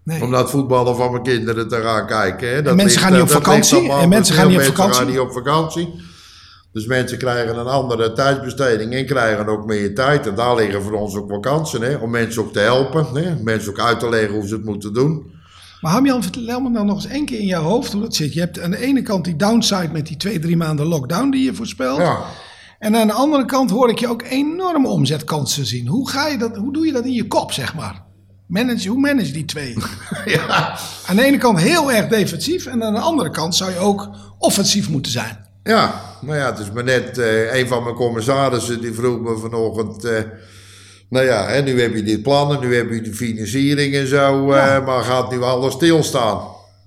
Nee. 0.05 0.23
om 0.23 0.31
naar 0.31 0.41
het 0.41 0.51
voetballen 0.51 0.97
van 0.97 1.11
mijn 1.11 1.23
kinderen 1.23 1.69
te 1.69 1.81
gaan 1.81 2.07
kijken. 2.07 2.55
Hè. 2.55 2.63
Dat 2.63 2.77
mensen 2.77 3.01
gaan 3.01 3.13
niet 3.13 3.23
op 3.23 3.31
vakantie, 3.31 3.93
en 3.93 4.09
mensen 4.09 4.35
gaan 4.35 4.47
niet 4.49 4.57
op 4.57 4.63
mensen 4.63 4.77
vakantie. 4.77 5.03
gaan 5.03 5.11
niet 5.11 5.21
op 5.21 5.33
vakantie. 5.33 5.95
Dus 6.73 6.87
mensen 6.87 7.19
krijgen 7.19 7.59
een 7.59 7.67
andere 7.67 8.13
tijdsbesteding 8.13 8.93
en 8.95 9.07
krijgen 9.07 9.49
ook 9.49 9.67
meer 9.67 9.95
tijd. 9.95 10.27
En 10.27 10.35
daar 10.35 10.55
liggen 10.55 10.83
voor 10.83 10.93
ons 10.93 11.17
ook 11.17 11.29
wel 11.29 11.41
kansen. 11.41 11.83
Hè, 11.83 11.97
om 11.97 12.11
mensen 12.11 12.43
ook 12.43 12.53
te 12.53 12.59
helpen. 12.59 13.07
Hè, 13.15 13.43
mensen 13.43 13.71
ook 13.71 13.81
uit 13.81 14.01
te 14.01 14.09
leggen 14.09 14.35
hoe 14.35 14.47
ze 14.47 14.55
het 14.55 14.65
moeten 14.65 14.95
doen. 14.95 15.39
Maar 15.81 15.93
Hamjan, 15.93 16.23
vertel 16.23 16.61
me 16.61 16.73
dan 16.73 16.87
nog 16.87 16.97
eens 16.97 17.07
één 17.07 17.25
keer 17.25 17.39
in 17.39 17.47
je 17.47 17.57
hoofd 17.57 17.93
hoe 17.93 18.01
dat 18.01 18.15
zit. 18.15 18.33
Je 18.35 18.41
hebt 18.41 18.61
aan 18.61 18.71
de 18.71 18.79
ene 18.79 19.03
kant 19.03 19.25
die 19.25 19.37
downside 19.37 19.89
met 19.93 20.07
die 20.07 20.17
twee, 20.17 20.39
drie 20.39 20.57
maanden 20.57 20.87
lockdown 20.87 21.31
die 21.31 21.45
je 21.45 21.55
voorspelt. 21.55 21.99
Ja. 21.99 22.19
En 22.79 22.97
aan 22.97 23.07
de 23.07 23.13
andere 23.13 23.45
kant 23.45 23.71
hoor 23.71 23.91
ik 23.91 23.99
je 23.99 24.09
ook 24.09 24.23
enorme 24.23 24.89
omzetkansen 24.89 25.67
zien. 25.67 25.87
Hoe, 25.87 26.09
ga 26.09 26.27
je 26.27 26.39
dat, 26.39 26.57
hoe 26.57 26.73
doe 26.73 26.87
je 26.87 26.93
dat 26.93 27.05
in 27.05 27.13
je 27.13 27.27
kop, 27.27 27.53
zeg 27.53 27.75
maar? 27.75 28.09
Manage, 28.51 28.89
hoe 28.89 28.99
manage 29.01 29.33
die 29.33 29.45
twee? 29.45 29.77
ja. 30.25 30.79
Aan 31.07 31.17
de 31.17 31.25
ene 31.25 31.39
kant 31.39 31.61
heel 31.61 31.93
erg 31.93 32.09
defensief 32.09 32.67
en 32.67 32.83
aan 32.85 32.95
de 32.95 33.01
andere 33.01 33.31
kant 33.31 33.55
zou 33.55 33.71
je 33.71 33.79
ook 33.79 34.09
offensief 34.39 34.89
moeten 34.89 35.13
zijn. 35.13 35.49
Ja, 35.63 36.01
nou 36.21 36.37
ja, 36.39 36.47
het 36.51 36.59
is 36.59 36.71
maar 36.71 36.85
net 36.85 37.19
eh, 37.19 37.55
een 37.55 37.69
van 37.69 37.83
mijn 37.83 37.95
commissarissen 37.95 38.81
die 38.81 38.93
vroeg 38.93 39.21
me 39.21 39.37
vanochtend. 39.39 40.05
eh, 40.05 40.23
nou 41.09 41.25
ja, 41.27 41.47
hè, 41.47 41.63
nu 41.63 41.81
heb 41.81 41.95
je 41.95 42.03
dit 42.03 42.23
plan 42.23 42.55
en 42.55 42.61
nu 42.61 42.77
heb 42.77 42.91
je 42.91 43.01
de 43.01 43.15
financiering 43.15 43.95
en 43.95 44.07
zo, 44.07 44.51
eh, 44.53 44.87
maar 44.87 45.03
gaat 45.03 45.31
nu 45.31 45.43
alles 45.43 45.73
stilstaan? 45.75 46.41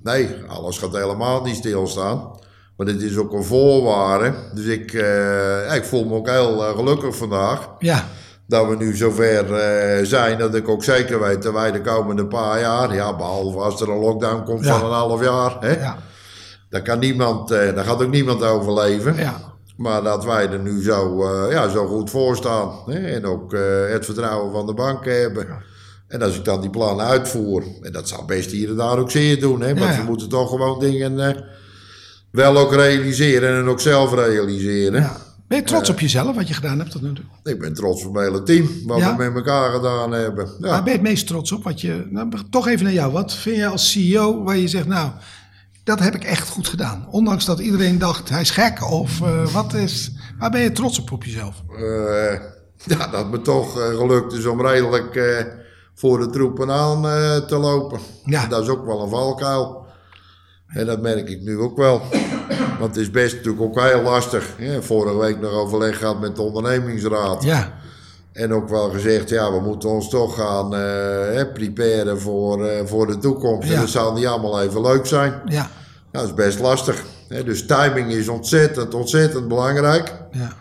Nee, 0.03 0.29
alles 0.47 0.77
gaat 0.77 0.93
helemaal 0.93 1.43
niet 1.43 1.55
stilstaan. 1.55 2.41
Maar 2.77 2.85
dit 2.85 3.01
is 3.01 3.17
ook 3.17 3.33
een 3.33 3.43
voorwaarde. 3.43 4.33
Dus 4.53 4.65
ik, 4.65 4.91
ik 5.75 5.83
voel 5.83 6.05
me 6.05 6.13
ook 6.13 6.29
heel 6.29 6.57
gelukkig 6.75 7.15
vandaag 7.15 7.69
Ja, 7.79 8.07
dat 8.47 8.67
we 8.67 8.75
nu 8.75 8.95
zover 8.95 9.53
eh, 9.53 10.05
zijn 10.05 10.37
dat 10.37 10.55
ik 10.55 10.67
ook 10.69 10.83
zeker 10.83 11.19
weet 11.19 11.43
dat 11.43 11.53
wij 11.53 11.71
de 11.71 11.81
komende 11.81 12.25
paar 12.27 12.59
jaar, 12.59 12.93
ja, 12.95 13.15
behalve 13.15 13.57
als 13.57 13.81
er 13.81 13.89
een 13.89 13.99
lockdown 13.99 14.43
komt 14.43 14.65
Ja. 14.65 14.79
van 14.79 14.87
een 14.89 14.95
half 14.95 15.23
jaar, 15.23 15.57
hè, 15.59 15.79
ja, 15.79 15.97
daar, 16.69 16.81
kan 16.81 16.99
niemand, 16.99 17.49
daar 17.49 17.85
gaat 17.85 18.03
ook 18.03 18.11
niemand 18.11 18.43
overleven. 18.43 19.15
ja. 19.15 19.51
Maar 19.77 20.03
dat 20.03 20.25
wij 20.25 20.49
er 20.49 20.59
nu 20.59 20.83
zo, 20.83 21.23
eh, 21.23 21.51
ja, 21.51 21.69
zo 21.69 21.85
goed 21.87 22.09
voor 22.09 22.35
staan. 22.35 22.71
Hè? 22.85 22.99
En 23.07 23.25
ook 23.25 23.51
het 23.89 24.05
vertrouwen 24.05 24.51
van 24.51 24.65
de 24.65 24.73
bank 24.73 25.05
hebben. 25.05 25.47
En 26.07 26.21
als 26.21 26.35
ik 26.37 26.45
dan 26.45 26.61
die 26.61 26.69
plannen 26.69 27.05
uitvoer, 27.05 27.63
en 27.81 27.91
dat 27.91 28.07
zou 28.07 28.25
best 28.25 28.51
hier 28.51 28.69
en 28.69 28.75
daar 28.75 28.97
ook 28.99 29.11
zeer 29.11 29.39
doen. 29.39 29.61
Hè? 29.61 29.67
Ja. 29.67 29.75
we 29.97 30.03
moeten 30.05 30.29
toch 30.29 30.49
gewoon 30.49 30.79
dingen 30.79 31.45
wel 32.31 32.57
ook 32.57 32.73
realiseren 32.73 33.57
en 33.57 33.69
ook 33.69 33.79
zelf 33.79 34.13
realiseren. 34.13 35.09
Ben 35.53 35.61
je 35.61 35.67
trots 35.67 35.89
op 35.89 35.99
jezelf, 35.99 36.35
wat 36.35 36.47
je 36.47 36.53
gedaan 36.53 36.79
hebt 36.79 36.91
tot 36.91 37.01
nu 37.01 37.13
toe? 37.13 37.25
Ik 37.43 37.59
ben 37.59 37.73
trots 37.73 38.05
op 38.05 38.15
het 38.15 38.23
hele 38.23 38.43
team, 38.43 38.69
wat 38.85 38.99
Ja? 38.99 39.17
we 39.17 39.23
met 39.23 39.35
elkaar 39.35 39.71
gedaan 39.71 40.11
hebben. 40.11 40.47
Ja. 40.59 40.67
Waar 40.67 40.83
ben 40.83 40.91
je 40.93 40.99
het 40.99 41.07
meest 41.07 41.27
trots 41.27 41.51
op? 41.51 41.63
Wat 41.63 41.81
je, 41.81 42.07
nou, 42.09 42.29
toch 42.49 42.67
even 42.67 42.83
naar 42.83 42.93
jou. 42.93 43.11
Wat 43.11 43.33
vind 43.33 43.55
je 43.55 43.67
als 43.67 43.91
CEO 43.91 44.43
waar 44.43 44.57
je 44.57 44.67
zegt, 44.67 44.87
nou, 44.87 45.11
dat 45.83 45.99
heb 45.99 46.15
ik 46.15 46.23
echt 46.23 46.49
goed 46.49 46.67
gedaan. 46.67 47.07
Ondanks 47.09 47.45
dat 47.45 47.59
iedereen 47.59 47.97
dacht, 47.97 48.29
hij 48.29 48.41
is 48.41 48.49
gek. 48.49 48.91
Of 48.91 49.21
eh, 49.21 49.47
wat 49.47 49.73
is, 49.73 50.11
waar 50.39 50.49
ben 50.51 50.61
je 50.61 50.71
trots 50.71 50.99
op 50.99 51.11
op 51.11 51.23
jezelf? 51.23 51.63
Eh, 51.77 52.39
ja, 52.97 53.07
dat 53.07 53.29
me 53.31 53.41
toch 53.41 53.79
eh, 53.79 53.97
gelukt 53.97 54.33
is 54.33 54.45
om 54.45 54.61
redelijk 54.61 55.15
eh, 55.15 55.45
voor 55.95 56.19
de 56.19 56.29
troepen 56.29 56.71
aan 56.71 57.07
eh, 57.07 57.35
te 57.37 57.57
lopen. 57.57 57.99
Ja. 58.25 58.47
Dat 58.47 58.63
is 58.63 58.69
ook 58.69 58.85
wel 58.85 59.01
een 59.03 59.09
valkuil. 59.09 59.85
En 60.67 60.85
dat 60.85 61.01
merk 61.01 61.29
ik 61.29 61.41
nu 61.41 61.57
ook 61.59 61.77
wel. 61.77 62.01
Want 62.83 62.95
het 62.95 63.03
is 63.03 63.11
best 63.11 63.35
natuurlijk 63.35 63.63
ook 63.63 63.79
heel 63.81 64.01
lastig. 64.01 64.49
Ja, 64.57 64.81
vorige 64.81 65.17
week 65.17 65.39
nog 65.39 65.51
overleg 65.51 65.97
gehad 65.97 66.19
met 66.19 66.35
de 66.35 66.41
ondernemingsraad. 66.41 67.43
Ja, 67.43 67.73
En 68.31 68.53
ook 68.53 68.69
wel 68.69 68.89
gezegd, 68.89 69.29
ja, 69.29 69.51
we 69.51 69.59
moeten 69.59 69.89
ons 69.89 70.09
toch 70.09 70.35
gaan 70.35 70.71
hè, 70.71 71.47
preparen 71.47 72.19
voor, 72.19 72.65
eh, 72.65 72.85
voor 72.85 73.07
de 73.07 73.17
toekomst. 73.17 73.67
Ja. 73.67 73.73
En 73.73 73.79
dat 73.79 73.89
zou 73.89 74.15
niet 74.15 74.25
allemaal 74.25 74.61
even 74.61 74.81
leuk 74.81 75.05
zijn. 75.05 75.41
ja, 75.45 75.69
Nou, 76.11 76.25
dat 76.25 76.25
is 76.25 76.33
best 76.33 76.59
lastig. 76.59 77.03
Hè. 77.27 77.43
Dus 77.43 77.65
timing 77.65 78.11
is 78.11 78.27
ontzettend, 78.27 78.93
ontzettend 78.93 79.47
belangrijk. 79.47 80.13
ja. 80.31 80.51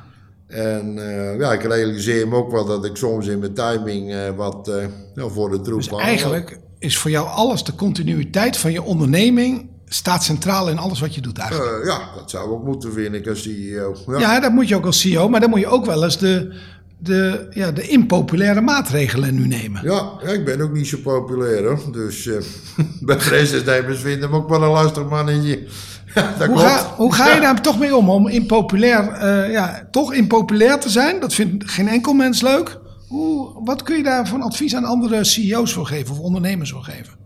En 0.46 0.98
eh, 0.98 1.38
ja, 1.38 1.52
ik 1.52 1.62
realiseer 1.62 2.28
me 2.28 2.36
ook 2.36 2.50
wel 2.50 2.64
dat 2.64 2.84
ik 2.84 2.96
soms 2.96 3.26
in 3.26 3.38
mijn 3.38 3.54
timing 3.54 4.34
wat 4.36 4.70
nou, 5.14 5.30
voor 5.30 5.50
de 5.50 5.60
troep 5.60 5.78
Dus 5.78 5.88
eigenlijk 5.88 6.58
is 6.78 6.98
voor 6.98 7.10
jou 7.10 7.28
alles, 7.28 7.64
de 7.64 7.74
continuïteit 7.74 8.56
van 8.56 8.72
je 8.72 8.82
onderneming, 8.82 9.70
staat 9.94 10.24
centraal 10.24 10.68
in 10.68 10.78
alles 10.78 11.00
wat 11.00 11.14
je 11.14 11.20
doet 11.20 11.38
eigenlijk. 11.38 11.80
Eh, 11.80 11.86
ja, 11.86 12.00
dat 12.16 12.30
zou 12.30 12.50
ook 12.50 12.64
moeten, 12.64 12.92
vind 12.92 13.14
ik, 13.14 13.28
als 13.28 13.42
CEO. 13.42 13.96
Ja. 14.06 14.18
Ja, 14.18 14.40
dat 14.40 14.52
moet 14.52 14.68
je 14.68 14.76
ook 14.76 14.86
als 14.86 15.00
CEO, 15.00 15.28
maar 15.28 15.40
dan 15.40 15.50
moet 15.50 15.60
je 15.60 15.66
ook 15.66 15.86
wel 15.86 16.04
eens 16.04 16.18
de, 16.18 16.54
de, 16.98 17.46
ja, 17.50 17.72
de 17.72 17.88
impopulaire 17.88 18.60
maatregelen 18.60 19.34
nu 19.34 19.46
nemen. 19.46 19.80
Ja, 19.84 20.10
ja, 20.22 20.28
ik 20.28 20.44
ben 20.44 20.60
ook 20.60 20.72
niet 20.72 20.88
zo 20.88 20.98
populair 21.02 21.64
hoor. 21.64 21.92
Dus 21.92 22.26
eh 22.26 22.36
bij 23.00 23.16
presentnemers 23.16 24.00
vinden 24.00 24.30
me 24.30 24.36
ook 24.36 24.48
wel 24.48 24.62
een 24.62 24.70
lastig 24.70 25.08
mannetje. 25.08 25.62
Ja, 26.14 26.34
dat 26.38 26.46
Hoe 26.46 26.56
klopt. 26.56 26.70
ga, 26.70 26.94
hoe 26.96 27.14
ga 27.14 27.34
je 27.34 27.40
daar 27.40 27.62
toch 27.62 27.78
mee 27.78 27.96
om? 27.96 28.10
Om 28.10 28.28
impopulair, 28.28 29.08
eh, 29.08 29.52
ja, 29.52 29.88
toch 29.90 30.12
impopulair 30.12 30.80
te 30.80 30.88
zijn? 30.90 31.20
Dat 31.20 31.34
vindt 31.34 31.70
geen 31.70 31.88
enkel 31.88 32.12
mens 32.12 32.40
leuk. 32.40 32.78
Hoe, 33.08 33.64
wat 33.64 33.82
kun 33.82 33.96
je 33.96 34.02
daar 34.02 34.28
van 34.28 34.42
advies 34.42 34.74
aan 34.74 34.84
andere 34.84 35.24
CEO's 35.24 35.72
voor 35.72 35.86
geven 35.86 36.12
of 36.12 36.18
ondernemers 36.18 36.70
voor 36.70 36.82
geven? 36.82 37.21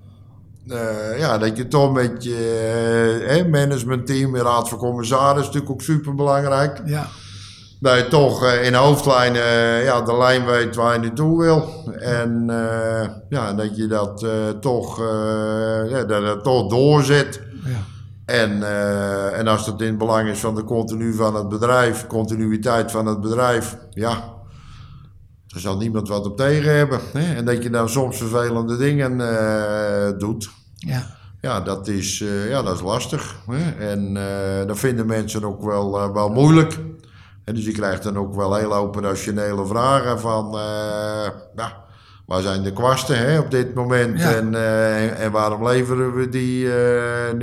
Eh, 0.69 1.19
ja, 1.19 1.39
dat 1.39 1.57
je 1.57 1.69
toch 1.69 1.93
met 1.93 2.25
je 2.25 3.21
eh, 3.25 3.37
hè, 3.37 3.49
managementteam, 3.49 4.37
raad 4.37 4.69
van 4.69 4.79
commissarissen, 4.79 5.39
is 5.39 5.47
natuurlijk 5.47 5.73
ook 5.73 5.83
super 5.83 6.15
belangrijk. 6.15 6.81
Ja, 6.85 7.07
Dat 7.81 7.97
je 7.97 8.09
toch 8.09 8.45
eh, 8.45 8.65
in 8.65 8.75
hoofdlijnen 8.75 9.83
ja, 9.83 10.01
de 10.01 10.17
lijn 10.17 10.45
weet 10.45 10.75
waar 10.77 10.93
je 10.93 11.01
naartoe 11.01 11.43
wil. 11.43 11.93
En 11.99 12.45
ja, 13.29 13.53
dat 13.53 13.77
je 13.77 13.87
dat 13.87 14.27
toch, 14.61 14.99
ja, 15.89 16.05
dat 16.05 16.45
toch 16.45 16.71
doorzet. 16.71 17.41
ja. 17.65 17.95
En, 18.25 18.63
en 19.33 19.47
als 19.49 19.67
dat 19.67 19.81
in 19.81 19.87
het 19.87 19.99
belang 19.99 20.29
is 20.29 20.39
van 20.39 20.55
de 20.55 20.65
continu 20.65 21.15
van 21.15 21.35
het 21.35 21.49
bedrijf, 21.49 22.07
continuïteit 22.07 22.91
van 22.91 23.07
het 23.07 23.21
bedrijf, 23.21 23.77
ja, 23.91 24.36
daar 25.57 25.65
zal 25.65 25.81
niemand 25.81 26.09
wat 26.09 26.27
op 26.27 26.37
tegen 26.37 26.77
hebben. 26.77 27.01
Hè? 27.13 27.35
En 27.35 27.45
dat 27.45 27.63
je 27.63 27.71
dan 27.71 27.89
soms 27.89 28.17
vervelende 28.17 28.77
dingen 28.77 29.21
eh, 29.21 30.19
doet. 30.19 30.51
ja. 30.75 31.15
Ja, 31.41 31.61
dat 31.61 31.89
is, 31.89 32.21
eh, 32.21 32.49
ja, 32.49 32.63
dat 32.63 32.75
is 32.75 32.81
lastig. 32.81 33.37
Hè? 33.51 33.91
En 33.91 34.17
eh, 34.17 34.67
dat 34.67 34.79
vinden 34.79 35.07
mensen 35.07 35.45
ook 35.45 35.63
wel, 35.63 36.13
wel 36.13 36.29
moeilijk. 36.29 36.79
En 37.45 37.55
dus 37.55 37.65
je 37.65 37.73
krijgt 37.73 38.03
dan 38.03 38.19
ook 38.19 38.35
wel 38.35 38.55
heel 38.55 38.75
operationele 38.75 39.67
vragen 39.67 40.21
van... 40.21 40.51
ja, 41.57 41.85
waar 42.27 42.43
zijn 42.43 42.63
de 42.63 42.73
kwasten 42.73 43.19
hè, 43.19 43.39
op 43.39 43.51
dit 43.51 43.75
moment? 43.75 44.19
Ja. 44.19 44.35
En, 44.35 44.55
en, 45.17 45.33
waarom 45.33 45.67
leveren 45.67 46.15
we 46.15 46.29
die 46.29 46.69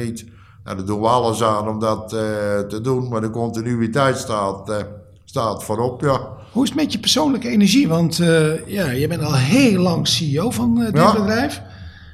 niet? 0.03 0.25
Nou, 0.63 0.77
daar 0.77 0.85
doen 0.85 1.01
we 1.01 1.07
alles 1.07 1.43
aan 1.43 1.67
om 1.67 1.79
dat 1.79 2.09
te 2.69 2.79
doen. 2.81 3.09
Maar 3.09 3.21
de 3.21 3.29
continuïteit 3.29 4.17
staat, 4.17 4.85
staat 5.25 5.63
voorop, 5.63 6.01
ja. 6.01 6.41
Hoe 6.53 6.63
is 6.63 6.69
het 6.69 6.77
met 6.79 6.91
je 6.91 6.99
persoonlijke 6.99 7.49
energie? 7.49 7.87
Want 7.87 8.19
eh, 8.19 8.67
ja, 8.67 8.89
je 8.89 9.07
bent 9.07 9.23
al 9.23 9.35
heel 9.35 9.81
lang 9.81 10.07
CEO 10.07 10.51
van 10.51 10.79
eh, 10.79 10.85
dit 10.85 10.95
Ja. 11.01 11.13
bedrijf. 11.13 11.61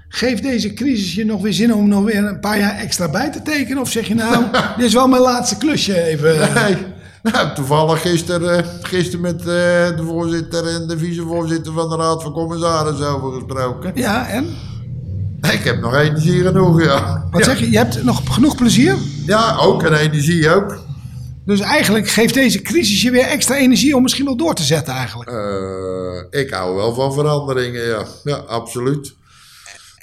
Geeft 0.09 0.43
deze 0.43 0.73
crisis 0.73 1.13
je 1.13 1.25
nog 1.25 1.41
weer 1.41 1.53
zin 1.53 1.73
om 1.73 1.87
nog 1.87 2.03
weer 2.03 2.23
een 2.25 2.39
paar 2.39 2.59
jaar 2.59 2.75
extra 2.77 3.09
bij 3.09 3.31
te 3.31 3.41
tekenen? 3.41 3.81
Of 3.81 3.89
zeg 3.91 4.07
je 4.07 4.15
nou, 4.15 4.43
dit 4.77 4.85
is 4.85 4.93
wel 4.93 5.07
mijn 5.07 5.21
laatste 5.21 5.57
klusje 5.57 6.03
even? 6.03 6.53
Nee. 6.53 6.77
Nou, 7.23 7.53
toevallig 7.55 8.01
gisteren, 8.01 8.57
eh, 8.57 8.69
gisteren 8.81 9.21
met 9.21 9.43
de 9.43 10.03
voorzitter 10.07 10.67
en 10.67 10.87
de 10.87 10.97
vicevoorzitter 10.97 11.73
van 11.73 11.89
de 11.89 11.95
Raad 11.95 12.23
van 12.23 12.31
Commissarissen 12.33 13.07
over 13.07 13.31
gesproken. 13.33 13.91
Ja, 13.95 14.27
en? 14.27 14.45
Ik 15.51 15.63
heb 15.63 15.81
nog 15.81 15.95
energie 15.95 16.41
genoeg, 16.41 16.83
ja. 16.83 17.27
Wat 17.31 17.39
ja. 17.45 17.49
zeg 17.49 17.59
je? 17.59 17.71
Je 17.71 17.77
hebt 17.77 18.03
nog 18.03 18.21
genoeg 18.33 18.55
plezier? 18.55 18.95
Ja, 19.25 19.55
ook 19.55 19.83
en 19.83 19.93
energie 19.93 20.49
ook. 20.49 20.79
Dus 21.49 21.59
eigenlijk 21.59 22.09
geeft 22.09 22.33
deze 22.33 22.61
crisis 22.61 23.01
je 23.01 23.11
weer 23.11 23.25
extra 23.25 23.55
energie 23.55 23.95
om 23.95 24.01
misschien 24.01 24.25
wel 24.25 24.37
door 24.37 24.55
te 24.55 24.63
zetten 24.63 24.93
eigenlijk. 24.93 25.29
Eh, 25.29 26.41
ik 26.41 26.49
hou 26.49 26.75
wel 26.75 26.93
van 26.93 27.13
veranderingen, 27.13 27.85
ja. 27.85 28.05
Ja, 28.23 28.35
absoluut. 28.35 29.15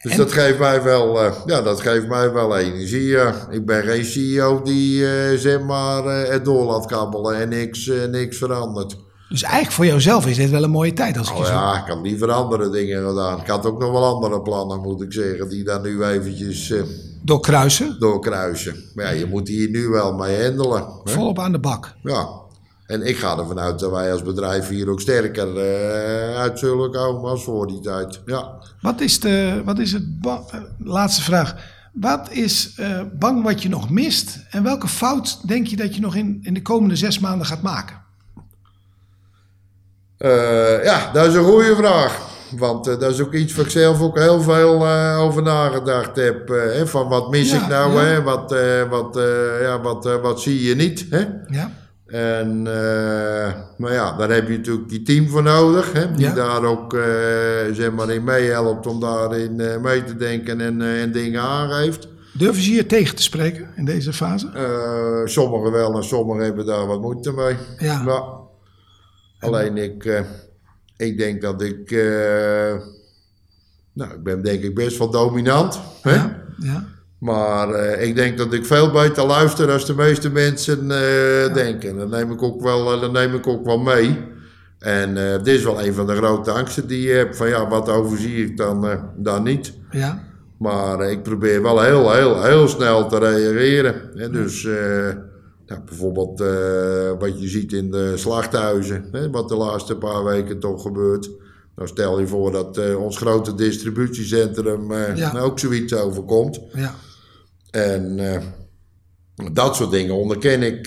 Dus 0.03 0.17
dat 0.17 0.33
geeft 0.33 0.59
mij 0.59 0.83
wel, 0.83 1.23
eh, 1.23 1.33
ja, 1.47 1.63
dat 1.63 1.81
geeft 1.81 2.07
mij 2.07 2.33
wel 2.33 2.57
energie, 2.57 3.07
ja. 3.07 3.35
Ik 3.51 3.67
ben 3.67 3.83
geen 3.83 4.05
CEO 4.05 4.63
die, 4.63 5.07
eh, 5.07 5.39
zeg 5.39 5.61
maar, 5.61 6.05
het 6.05 6.45
door 6.45 6.65
laat 6.65 6.87
kabbelen 6.87 7.37
en 7.37 7.49
niks, 7.49 7.91
niks 8.11 8.37
verandert. 8.37 8.97
Dus 9.29 9.43
eigenlijk 9.43 9.73
voor 9.73 9.87
jouzelf 9.87 10.27
is 10.27 10.37
dit 10.37 10.51
wel 10.51 10.63
een 10.63 10.71
mooie 10.71 10.93
tijd 10.93 11.19
als 11.19 11.31
ik 11.31 11.37
Oh 11.37 11.45
zo... 11.45 11.53
ja, 11.53 11.81
ik 11.83 11.93
had 11.93 12.03
liever 12.03 12.31
andere 12.31 12.71
dingen 12.71 13.09
gedaan. 13.09 13.41
Ik 13.41 13.47
had 13.47 13.67
ook 13.67 13.79
nog 13.79 13.91
wel 13.91 14.05
andere 14.05 14.43
plannen, 14.43 14.81
moet 14.81 15.03
ik 15.03 15.13
zeggen, 15.13 15.49
die 15.49 15.65
dan 15.65 15.83
nu 15.83 16.05
eventjes 16.05 16.71
eh, 16.71 16.83
Doorkruisen, 17.23 17.97
doorkruisen. 17.99 18.77
Maar 18.95 19.05
ja, 19.05 19.11
je 19.11 19.27
moet 19.27 19.49
hier 19.49 19.71
nu 19.71 19.89
wel 19.89 20.15
mee 20.15 20.43
handelen. 20.43 20.87
hè. 21.05 21.13
volop 21.13 21.39
aan 21.39 21.53
de 21.53 21.59
bak. 21.59 21.95
Ja. 22.03 22.29
En 22.87 23.07
ik 23.07 23.17
ga 23.17 23.39
ervan 23.39 23.59
uit 23.59 23.79
dat 23.79 23.91
wij 23.91 24.13
als 24.13 24.23
bedrijf 24.23 24.69
hier 24.69 24.89
ook 24.91 25.01
sterker 25.01 25.57
eh, 25.57 26.37
uit 26.39 26.59
zullen 26.59 26.91
komen 26.91 27.31
als 27.31 27.45
voor 27.45 27.67
die 27.67 27.81
tijd. 27.81 28.21
Ja. 28.27 28.51
Wat 28.81 29.01
is, 29.01 29.21
de, 29.21 29.63
wat 29.65 29.79
is 29.79 29.93
het... 29.93 30.05
eh, 30.23 30.61
laatste 30.79 31.23
vraag. 31.23 31.57
Wat 31.93 32.31
is 32.31 32.81
bang 33.19 33.43
wat 33.43 33.63
je 33.63 33.69
nog 33.69 33.91
mist? 33.91 34.39
En 34.51 34.63
welke 34.63 34.89
fout 34.89 35.49
denk 35.49 35.67
je 35.67 35.77
dat 35.77 35.95
je 35.95 36.01
nog 36.01 36.15
in, 36.15 36.39
in 36.43 36.55
de 36.55 36.63
komende 36.63 36.97
zes 36.97 37.19
maanden 37.19 37.47
gaat 37.47 37.63
maken? 37.63 38.05
Eh, 40.19 40.85
ja, 40.85 41.11
dat 41.13 41.27
is 41.27 41.35
een 41.35 41.45
goede 41.45 41.77
vraag. 41.77 42.21
Want 42.59 42.87
eh, 42.87 42.99
dat 42.99 43.11
is 43.13 43.21
ook 43.23 43.33
iets 43.33 43.55
waar 43.55 43.65
ik 43.65 43.71
zelf 43.71 44.01
ook 44.01 44.19
heel 44.19 44.41
veel 44.41 44.87
eh, 44.87 45.19
over 45.21 45.43
nagedacht 45.43 46.17
heb. 46.17 46.49
hè, 46.49 46.87
van 46.87 47.09
wat 47.09 47.31
mis 47.31 47.51
Ja, 47.51 47.57
ik 47.63 47.69
nou? 47.69 47.93
ja. 47.93 47.99
Hè? 48.01 48.23
Wat, 48.23 48.55
wat, 48.91 49.19
ja, 49.63 49.81
wat, 49.81 50.19
wat 50.23 50.41
zie 50.41 50.63
je 50.69 50.75
niet? 50.75 51.07
Hè? 51.11 51.25
Ja? 51.47 51.71
En, 52.07 52.63
maar 53.77 53.93
ja, 53.93 54.17
daar 54.17 54.31
heb 54.31 54.49
je 54.49 54.57
natuurlijk 54.57 54.91
je 54.91 55.03
team 55.03 55.29
voor 55.29 55.43
nodig. 55.43 55.93
Hè, 55.93 56.13
die 56.13 56.27
Ja. 56.27 56.35
daar 56.35 56.65
ook 56.65 56.97
zeg 57.73 57.93
maar 57.93 58.11
in 58.11 58.25
meehelpt 58.25 58.87
om 58.87 59.01
daarin 59.01 59.81
mee 59.83 60.05
te 60.05 60.17
denken 60.17 60.61
en, 60.61 60.83
en 60.83 61.13
dingen 61.13 61.41
aangeeft. 61.43 62.09
Durven 62.33 62.63
ze 62.63 62.73
je 62.73 62.87
tegen 62.87 63.17
te 63.17 63.23
spreken 63.23 63.69
in 63.77 63.85
deze 63.85 64.13
fase? 64.13 64.49
Sommigen 65.25 65.73
wel 65.73 65.97
en 65.97 66.05
sommigen 66.05 66.45
hebben 66.45 66.67
daar 66.67 66.87
wat 66.87 67.01
moeite 67.01 67.33
mee. 67.33 67.57
Ja. 67.79 68.03
Alleen 69.41 69.77
ik, 69.77 70.05
eh, 70.05 70.21
ik 70.97 71.19
denk 71.19 71.43
dat 71.43 71.63
ik... 71.63 71.91
eh, 71.91 72.75
nou, 73.93 74.13
ik 74.15 74.23
ben 74.23 74.43
denk 74.43 74.63
ik 74.63 74.75
best 74.75 74.99
wel 74.99 75.11
dominant. 75.11 75.81
Hè? 76.03 76.15
Ja? 76.15 76.43
ja. 76.59 76.85
Maar 77.19 77.71
eh, 77.71 78.09
ik 78.09 78.15
denk 78.17 78.39
dat 78.39 78.53
ik 78.53 78.67
veel 78.67 78.91
beter 78.91 79.27
luister 79.27 79.71
als 79.71 79.87
de 79.87 79.95
meeste 79.95 80.31
mensen 80.31 80.89
denken. 81.55 81.97
Dat 81.99 82.11
neem, 82.11 82.33
ik 82.33 82.43
ook 82.43 82.63
wel, 82.63 83.01
dat 83.01 83.13
neem 83.13 83.35
ik 83.35 83.47
ook 83.47 83.65
wel 83.65 83.79
mee. 83.79 84.19
En 84.79 85.15
dit 85.15 85.47
is 85.47 85.65
wel 85.65 85.83
een 85.83 85.95
van 85.95 86.07
de 86.07 86.15
grote 86.17 86.51
angsten 86.51 86.87
die 86.87 87.03
je 87.09 87.13
hebt. 87.13 87.37
Van 87.37 87.49
ja, 87.49 87.69
wat 87.69 87.89
overzie 87.89 88.45
ik 88.45 88.57
dan, 88.57 89.01
dan 89.17 89.43
niet? 89.43 89.73
ja. 89.91 90.25
Maar 90.59 91.11
ik 91.11 91.23
probeer 91.23 91.63
wel 91.63 91.83
heel, 91.83 92.13
heel, 92.13 92.43
heel 92.43 92.69
snel 92.69 93.09
te 93.09 93.19
reageren. 93.19 94.11
Hè? 94.15 94.31
Dus 94.31 94.69
nou, 95.67 95.81
bijvoorbeeld 95.85 96.41
eh, 96.41 97.11
wat 97.19 97.41
je 97.41 97.49
ziet 97.49 97.73
in 97.73 97.91
de 97.91 98.17
slachthuizen. 98.17 99.09
Hè? 99.13 99.31
Wat 99.31 99.49
de 99.49 99.57
laatste 99.57 99.97
paar 99.97 100.25
weken 100.25 100.59
toch 100.61 100.83
gebeurt. 100.83 101.31
Nou 101.77 101.89
stel 101.89 102.21
je 102.21 102.27
voor 102.27 102.53
dat 102.53 102.79
eh, 102.79 103.03
ons 103.03 103.17
grote 103.17 103.55
distributiecentrum 103.55 104.93
eh, 104.93 105.17
Ja. 105.17 105.39
ook 105.39 105.59
zoiets 105.59 105.95
overkomt. 105.95 106.61
ja. 106.75 106.95
En 107.71 108.21
Dat 109.53 109.77
soort 109.77 109.91
dingen 109.91 110.15
onderken 110.15 110.63
ik 110.63 110.87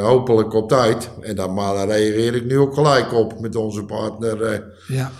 hopelijk 0.00 0.52
op 0.54 0.68
tijd. 0.68 1.10
En 1.20 1.36
dan, 1.36 1.54
maar 1.54 1.74
daar 1.74 1.86
reageer 1.86 2.34
ik 2.34 2.44
nu 2.44 2.58
ook 2.58 2.74
gelijk 2.74 3.12
op 3.12 3.40
met 3.40 3.56
onze 3.56 3.84
partner. 3.84 4.64
Ja, 4.88 5.10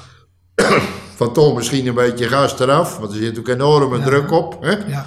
van 1.17 1.33
toch 1.33 1.55
misschien 1.55 1.87
een 1.87 1.95
beetje 1.95 2.29
gas 2.29 2.59
eraf, 2.61 2.99
want 2.99 3.13
er 3.13 3.19
zit 3.19 3.39
ook 3.39 3.49
enorme 3.49 4.03
druk 4.03 4.31
op. 4.31 4.57
Hè? 4.61 4.71
ja, 4.71 5.07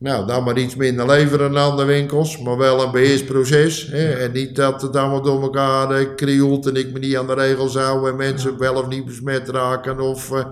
Nou, 0.00 0.26
dan 0.26 0.44
maar 0.44 0.58
iets 0.58 0.74
minder 0.74 1.06
leveren 1.06 1.58
aan 1.58 1.76
de 1.76 1.84
winkels, 1.84 2.38
maar 2.38 2.56
wel 2.56 2.82
een 2.82 2.90
beheersproces. 2.90 3.86
Hè? 3.90 4.12
En 4.12 4.32
niet 4.32 4.56
dat 4.56 4.82
het 4.82 4.96
allemaal 4.96 5.22
door 5.22 5.42
elkaar 5.42 5.90
eh, 5.90 6.06
krioelt 6.16 6.66
en 6.66 6.76
ik 6.76 6.92
me 6.92 6.98
niet 6.98 7.16
aan 7.16 7.26
de 7.26 7.34
regels 7.34 7.74
hou 7.74 8.10
en 8.10 8.16
mensen 8.16 8.58
wel 8.58 8.74
of 8.74 8.88
niet 8.88 9.04
besmet 9.04 9.48
raken. 9.48 10.00
Of 10.00 10.32
eh, 10.32 10.44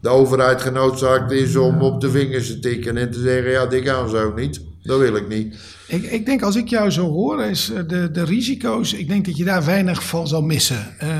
de 0.00 0.08
overheid 0.08 0.60
genoodzaakt 0.60 1.32
is 1.32 1.56
om 1.56 1.82
op 1.82 2.00
de 2.00 2.10
vingers 2.10 2.46
te 2.46 2.58
tikken 2.58 2.96
en 2.96 3.10
te 3.10 3.20
zeggen, 3.20 3.50
ja, 3.50 3.66
dit 3.66 3.84
gaan 3.84 4.08
ze 4.08 4.16
ook 4.16 4.36
niet. 4.36 4.60
Dat 4.82 4.98
wil 4.98 5.16
ik 5.16 5.28
niet. 5.28 5.56
Ik, 5.86 6.02
ik 6.02 6.26
denk 6.26 6.42
als 6.42 6.56
ik 6.56 6.68
jou 6.68 6.90
zo 6.90 7.08
hoor, 7.08 7.44
is 7.44 7.70
eh, 7.70 7.82
de, 7.86 8.10
de 8.10 8.24
risico's, 8.24 8.92
ik 8.92 9.08
denk 9.08 9.24
dat 9.26 9.36
je 9.36 9.44
daar 9.44 9.64
weinig 9.64 10.02
van 10.02 10.28
zal 10.28 10.42
missen. 10.42 10.94
Eh, 10.98 11.18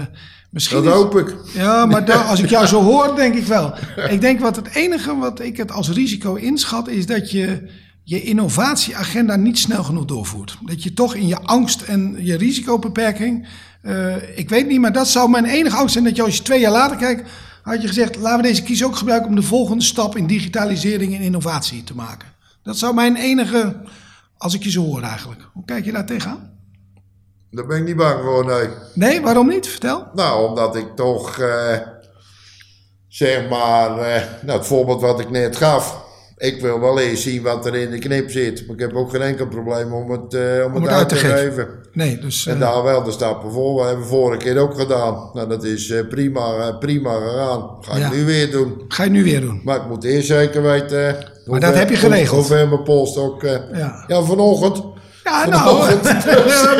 misschien 0.50 0.82
Dat 0.82 0.92
hoop 0.94 1.16
ik. 1.18 1.34
Ja, 1.54 1.86
maar 1.86 2.04
daar- 2.04 2.24
als 2.24 2.40
ik 2.40 2.50
jou 2.50 2.66
zo 2.66 2.82
hoor, 2.90 3.16
denk 3.16 3.34
ik 3.34 3.46
wel. 3.46 3.74
Ik 4.10 4.20
denk 4.20 4.40
wat 4.40 4.56
het 4.56 4.74
enige 4.74 5.16
wat 5.16 5.40
ik 5.40 5.56
het 5.56 5.72
als 5.72 5.90
risico 5.90 6.34
inschat, 6.34 6.88
is 6.88 7.06
dat 7.06 7.30
je 7.30 7.70
je 8.04 8.22
innovatieagenda 8.22 9.36
niet 9.36 9.58
snel 9.58 9.84
genoeg 9.84 10.04
doorvoert. 10.04 10.58
Dat 10.66 10.82
je 10.82 10.92
toch 10.92 11.14
in 11.14 11.26
je 11.26 11.38
angst 11.40 11.82
en 11.82 12.16
je 12.18 12.36
risicobeperking, 12.36 13.46
eh, 13.82 14.38
ik 14.38 14.48
weet 14.48 14.68
niet, 14.68 14.80
maar 14.80 14.92
dat 14.92 15.08
zou 15.08 15.30
mijn 15.30 15.44
enige 15.44 15.76
angst 15.76 15.92
zijn 15.92 16.04
dat 16.04 16.16
je 16.16 16.22
als 16.22 16.36
je 16.36 16.42
twee 16.42 16.60
jaar 16.60 16.72
later 16.72 16.96
kijkt, 16.96 17.28
had 17.62 17.82
je 17.82 17.88
gezegd, 17.88 18.16
laten 18.16 18.36
we 18.42 18.48
deze 18.48 18.62
kies 18.62 18.84
ook 18.84 18.96
gebruiken 18.96 19.28
om 19.28 19.34
de 19.34 19.42
volgende 19.42 19.84
stap 19.84 20.16
in 20.16 20.26
digitalisering 20.26 21.14
en 21.14 21.20
innovatie 21.20 21.84
te 21.84 21.94
maken. 21.94 22.28
Dat 22.62 22.78
zou 22.78 22.94
mijn 22.94 23.16
enige, 23.16 23.76
als 24.36 24.54
ik 24.54 24.62
je 24.62 24.70
zo 24.70 24.82
hoor 24.84 25.02
eigenlijk. 25.02 25.40
Hoe 25.52 25.64
kijk 25.64 25.84
je 25.84 25.92
daar 25.92 26.06
tegenaan? 26.06 26.49
Daar 27.50 27.66
ben 27.66 27.76
ik 27.76 27.84
niet 27.84 27.96
bang 27.96 28.22
voor, 28.24 28.46
nee. 28.46 28.68
Nee, 28.94 29.20
waarom 29.20 29.48
niet? 29.48 29.68
Vertel. 29.68 30.06
Nou, 30.14 30.48
omdat 30.48 30.76
ik 30.76 30.86
toch, 30.96 31.38
eh, 31.38 31.76
zeg 33.08 33.48
maar, 33.48 33.98
eh, 33.98 34.22
nou, 34.42 34.58
het 34.58 34.66
voorbeeld 34.66 35.00
wat 35.00 35.20
ik 35.20 35.30
net 35.30 35.56
gaf. 35.56 36.08
Ik 36.36 36.60
wil 36.60 36.80
wel 36.80 36.98
eens 36.98 37.22
zien 37.22 37.42
wat 37.42 37.66
er 37.66 37.74
in 37.74 37.90
de 37.90 37.98
knip 37.98 38.30
zit. 38.30 38.66
Maar 38.66 38.76
ik 38.76 38.80
heb 38.80 38.94
ook 38.94 39.10
geen 39.10 39.20
enkel 39.20 39.46
probleem 39.46 39.92
om 39.92 40.10
het, 40.10 40.34
eh, 40.34 40.64
om 40.64 40.74
het 40.74 40.88
uit 40.88 41.08
te 41.08 41.14
geven. 41.14 41.68
Nee, 41.92 42.18
dus... 42.18 42.46
En 42.46 42.58
daar 42.58 42.82
wel 42.82 43.02
de 43.02 43.10
stappen 43.10 43.52
voor. 43.52 43.80
We 43.80 43.86
hebben 43.86 44.06
vorige 44.06 44.44
keer 44.44 44.58
ook 44.58 44.78
gedaan. 44.78 45.30
Nou, 45.32 45.48
dat 45.48 45.64
is 45.64 45.94
prima, 46.08 46.72
prima 46.72 47.14
gegaan. 47.14 47.76
Ga 47.80 47.96
ik 47.96 48.12
nu 48.12 48.24
weer 48.24 48.50
doen. 48.50 48.84
ga 48.88 49.04
je 49.04 49.10
nu 49.10 49.24
weer 49.24 49.40
doen. 49.40 49.60
Maar 49.64 49.76
ik 49.76 49.88
moet 49.88 50.04
eerst 50.04 50.26
zeker 50.26 50.62
weten... 50.62 51.16
hoe 51.46 51.58
dat 51.60 51.74
heb 51.74 51.88
je 51.88 51.96
geregeld. 51.96 52.46
Hoe 52.46 52.56
ver 52.56 52.68
mijn 52.68 52.82
post 52.82 53.16
ook... 53.16 53.42
Ja. 53.42 54.04
ja, 54.06 54.22
vanochtend. 54.22 54.98
Ja, 55.24 55.46
nou, 55.48 55.76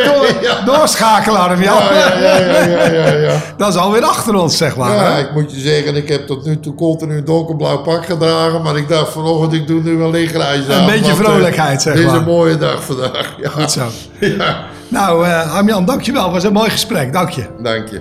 door, 0.04 0.26
doorschakelen 0.64 1.40
Arm 1.40 1.62
Jan. 1.62 1.82
Ja, 1.94 2.18
ja, 2.18 2.86
ja, 2.86 3.06
ja. 3.14 3.40
Dat 3.56 3.68
is 3.68 3.76
alweer 3.76 4.02
achter 4.02 4.34
ons, 4.34 4.56
zeg 4.56 4.76
maar. 4.76 4.94
Ja, 4.94 5.12
hè? 5.12 5.20
ik 5.20 5.32
moet 5.32 5.50
je 5.52 5.60
zeggen, 5.60 5.96
ik 5.96 6.08
heb 6.08 6.26
tot 6.26 6.44
nu 6.44 6.60
toe 6.60 6.74
continu 6.74 7.16
een 7.16 7.24
donkerblauw 7.24 7.78
pak 7.78 8.04
gedragen. 8.04 8.62
Maar 8.62 8.76
ik 8.76 8.88
dacht 8.88 9.12
vanochtend, 9.12 9.52
ik 9.52 9.66
doe 9.66 9.82
nu 9.82 10.02
een 10.02 10.10
lichtgrijs 10.10 10.68
aan. 10.68 10.80
Een 10.80 10.86
beetje 10.86 11.10
eh, 11.12 11.16
vrolijkheid, 11.18 11.82
zeg 11.82 11.94
Dit 11.94 12.02
is 12.04 12.10
maar. 12.10 12.18
een 12.20 12.24
mooie 12.26 12.56
dag 12.58 12.84
vandaag. 12.84 13.34
Ja, 13.42 13.48
Goed 13.50 13.70
zo. 13.72 13.82
ja 14.20 14.64
Nou, 14.88 15.26
eh 15.26 15.54
Arm-Jan, 15.54 15.84
dankjewel. 15.84 16.22
Het 16.24 16.32
was 16.32 16.44
een 16.44 16.52
mooi 16.52 16.70
gesprek. 16.70 17.12
Dank 17.12 17.30
je. 17.30 17.46
dank 17.62 17.88
je. 17.88 18.00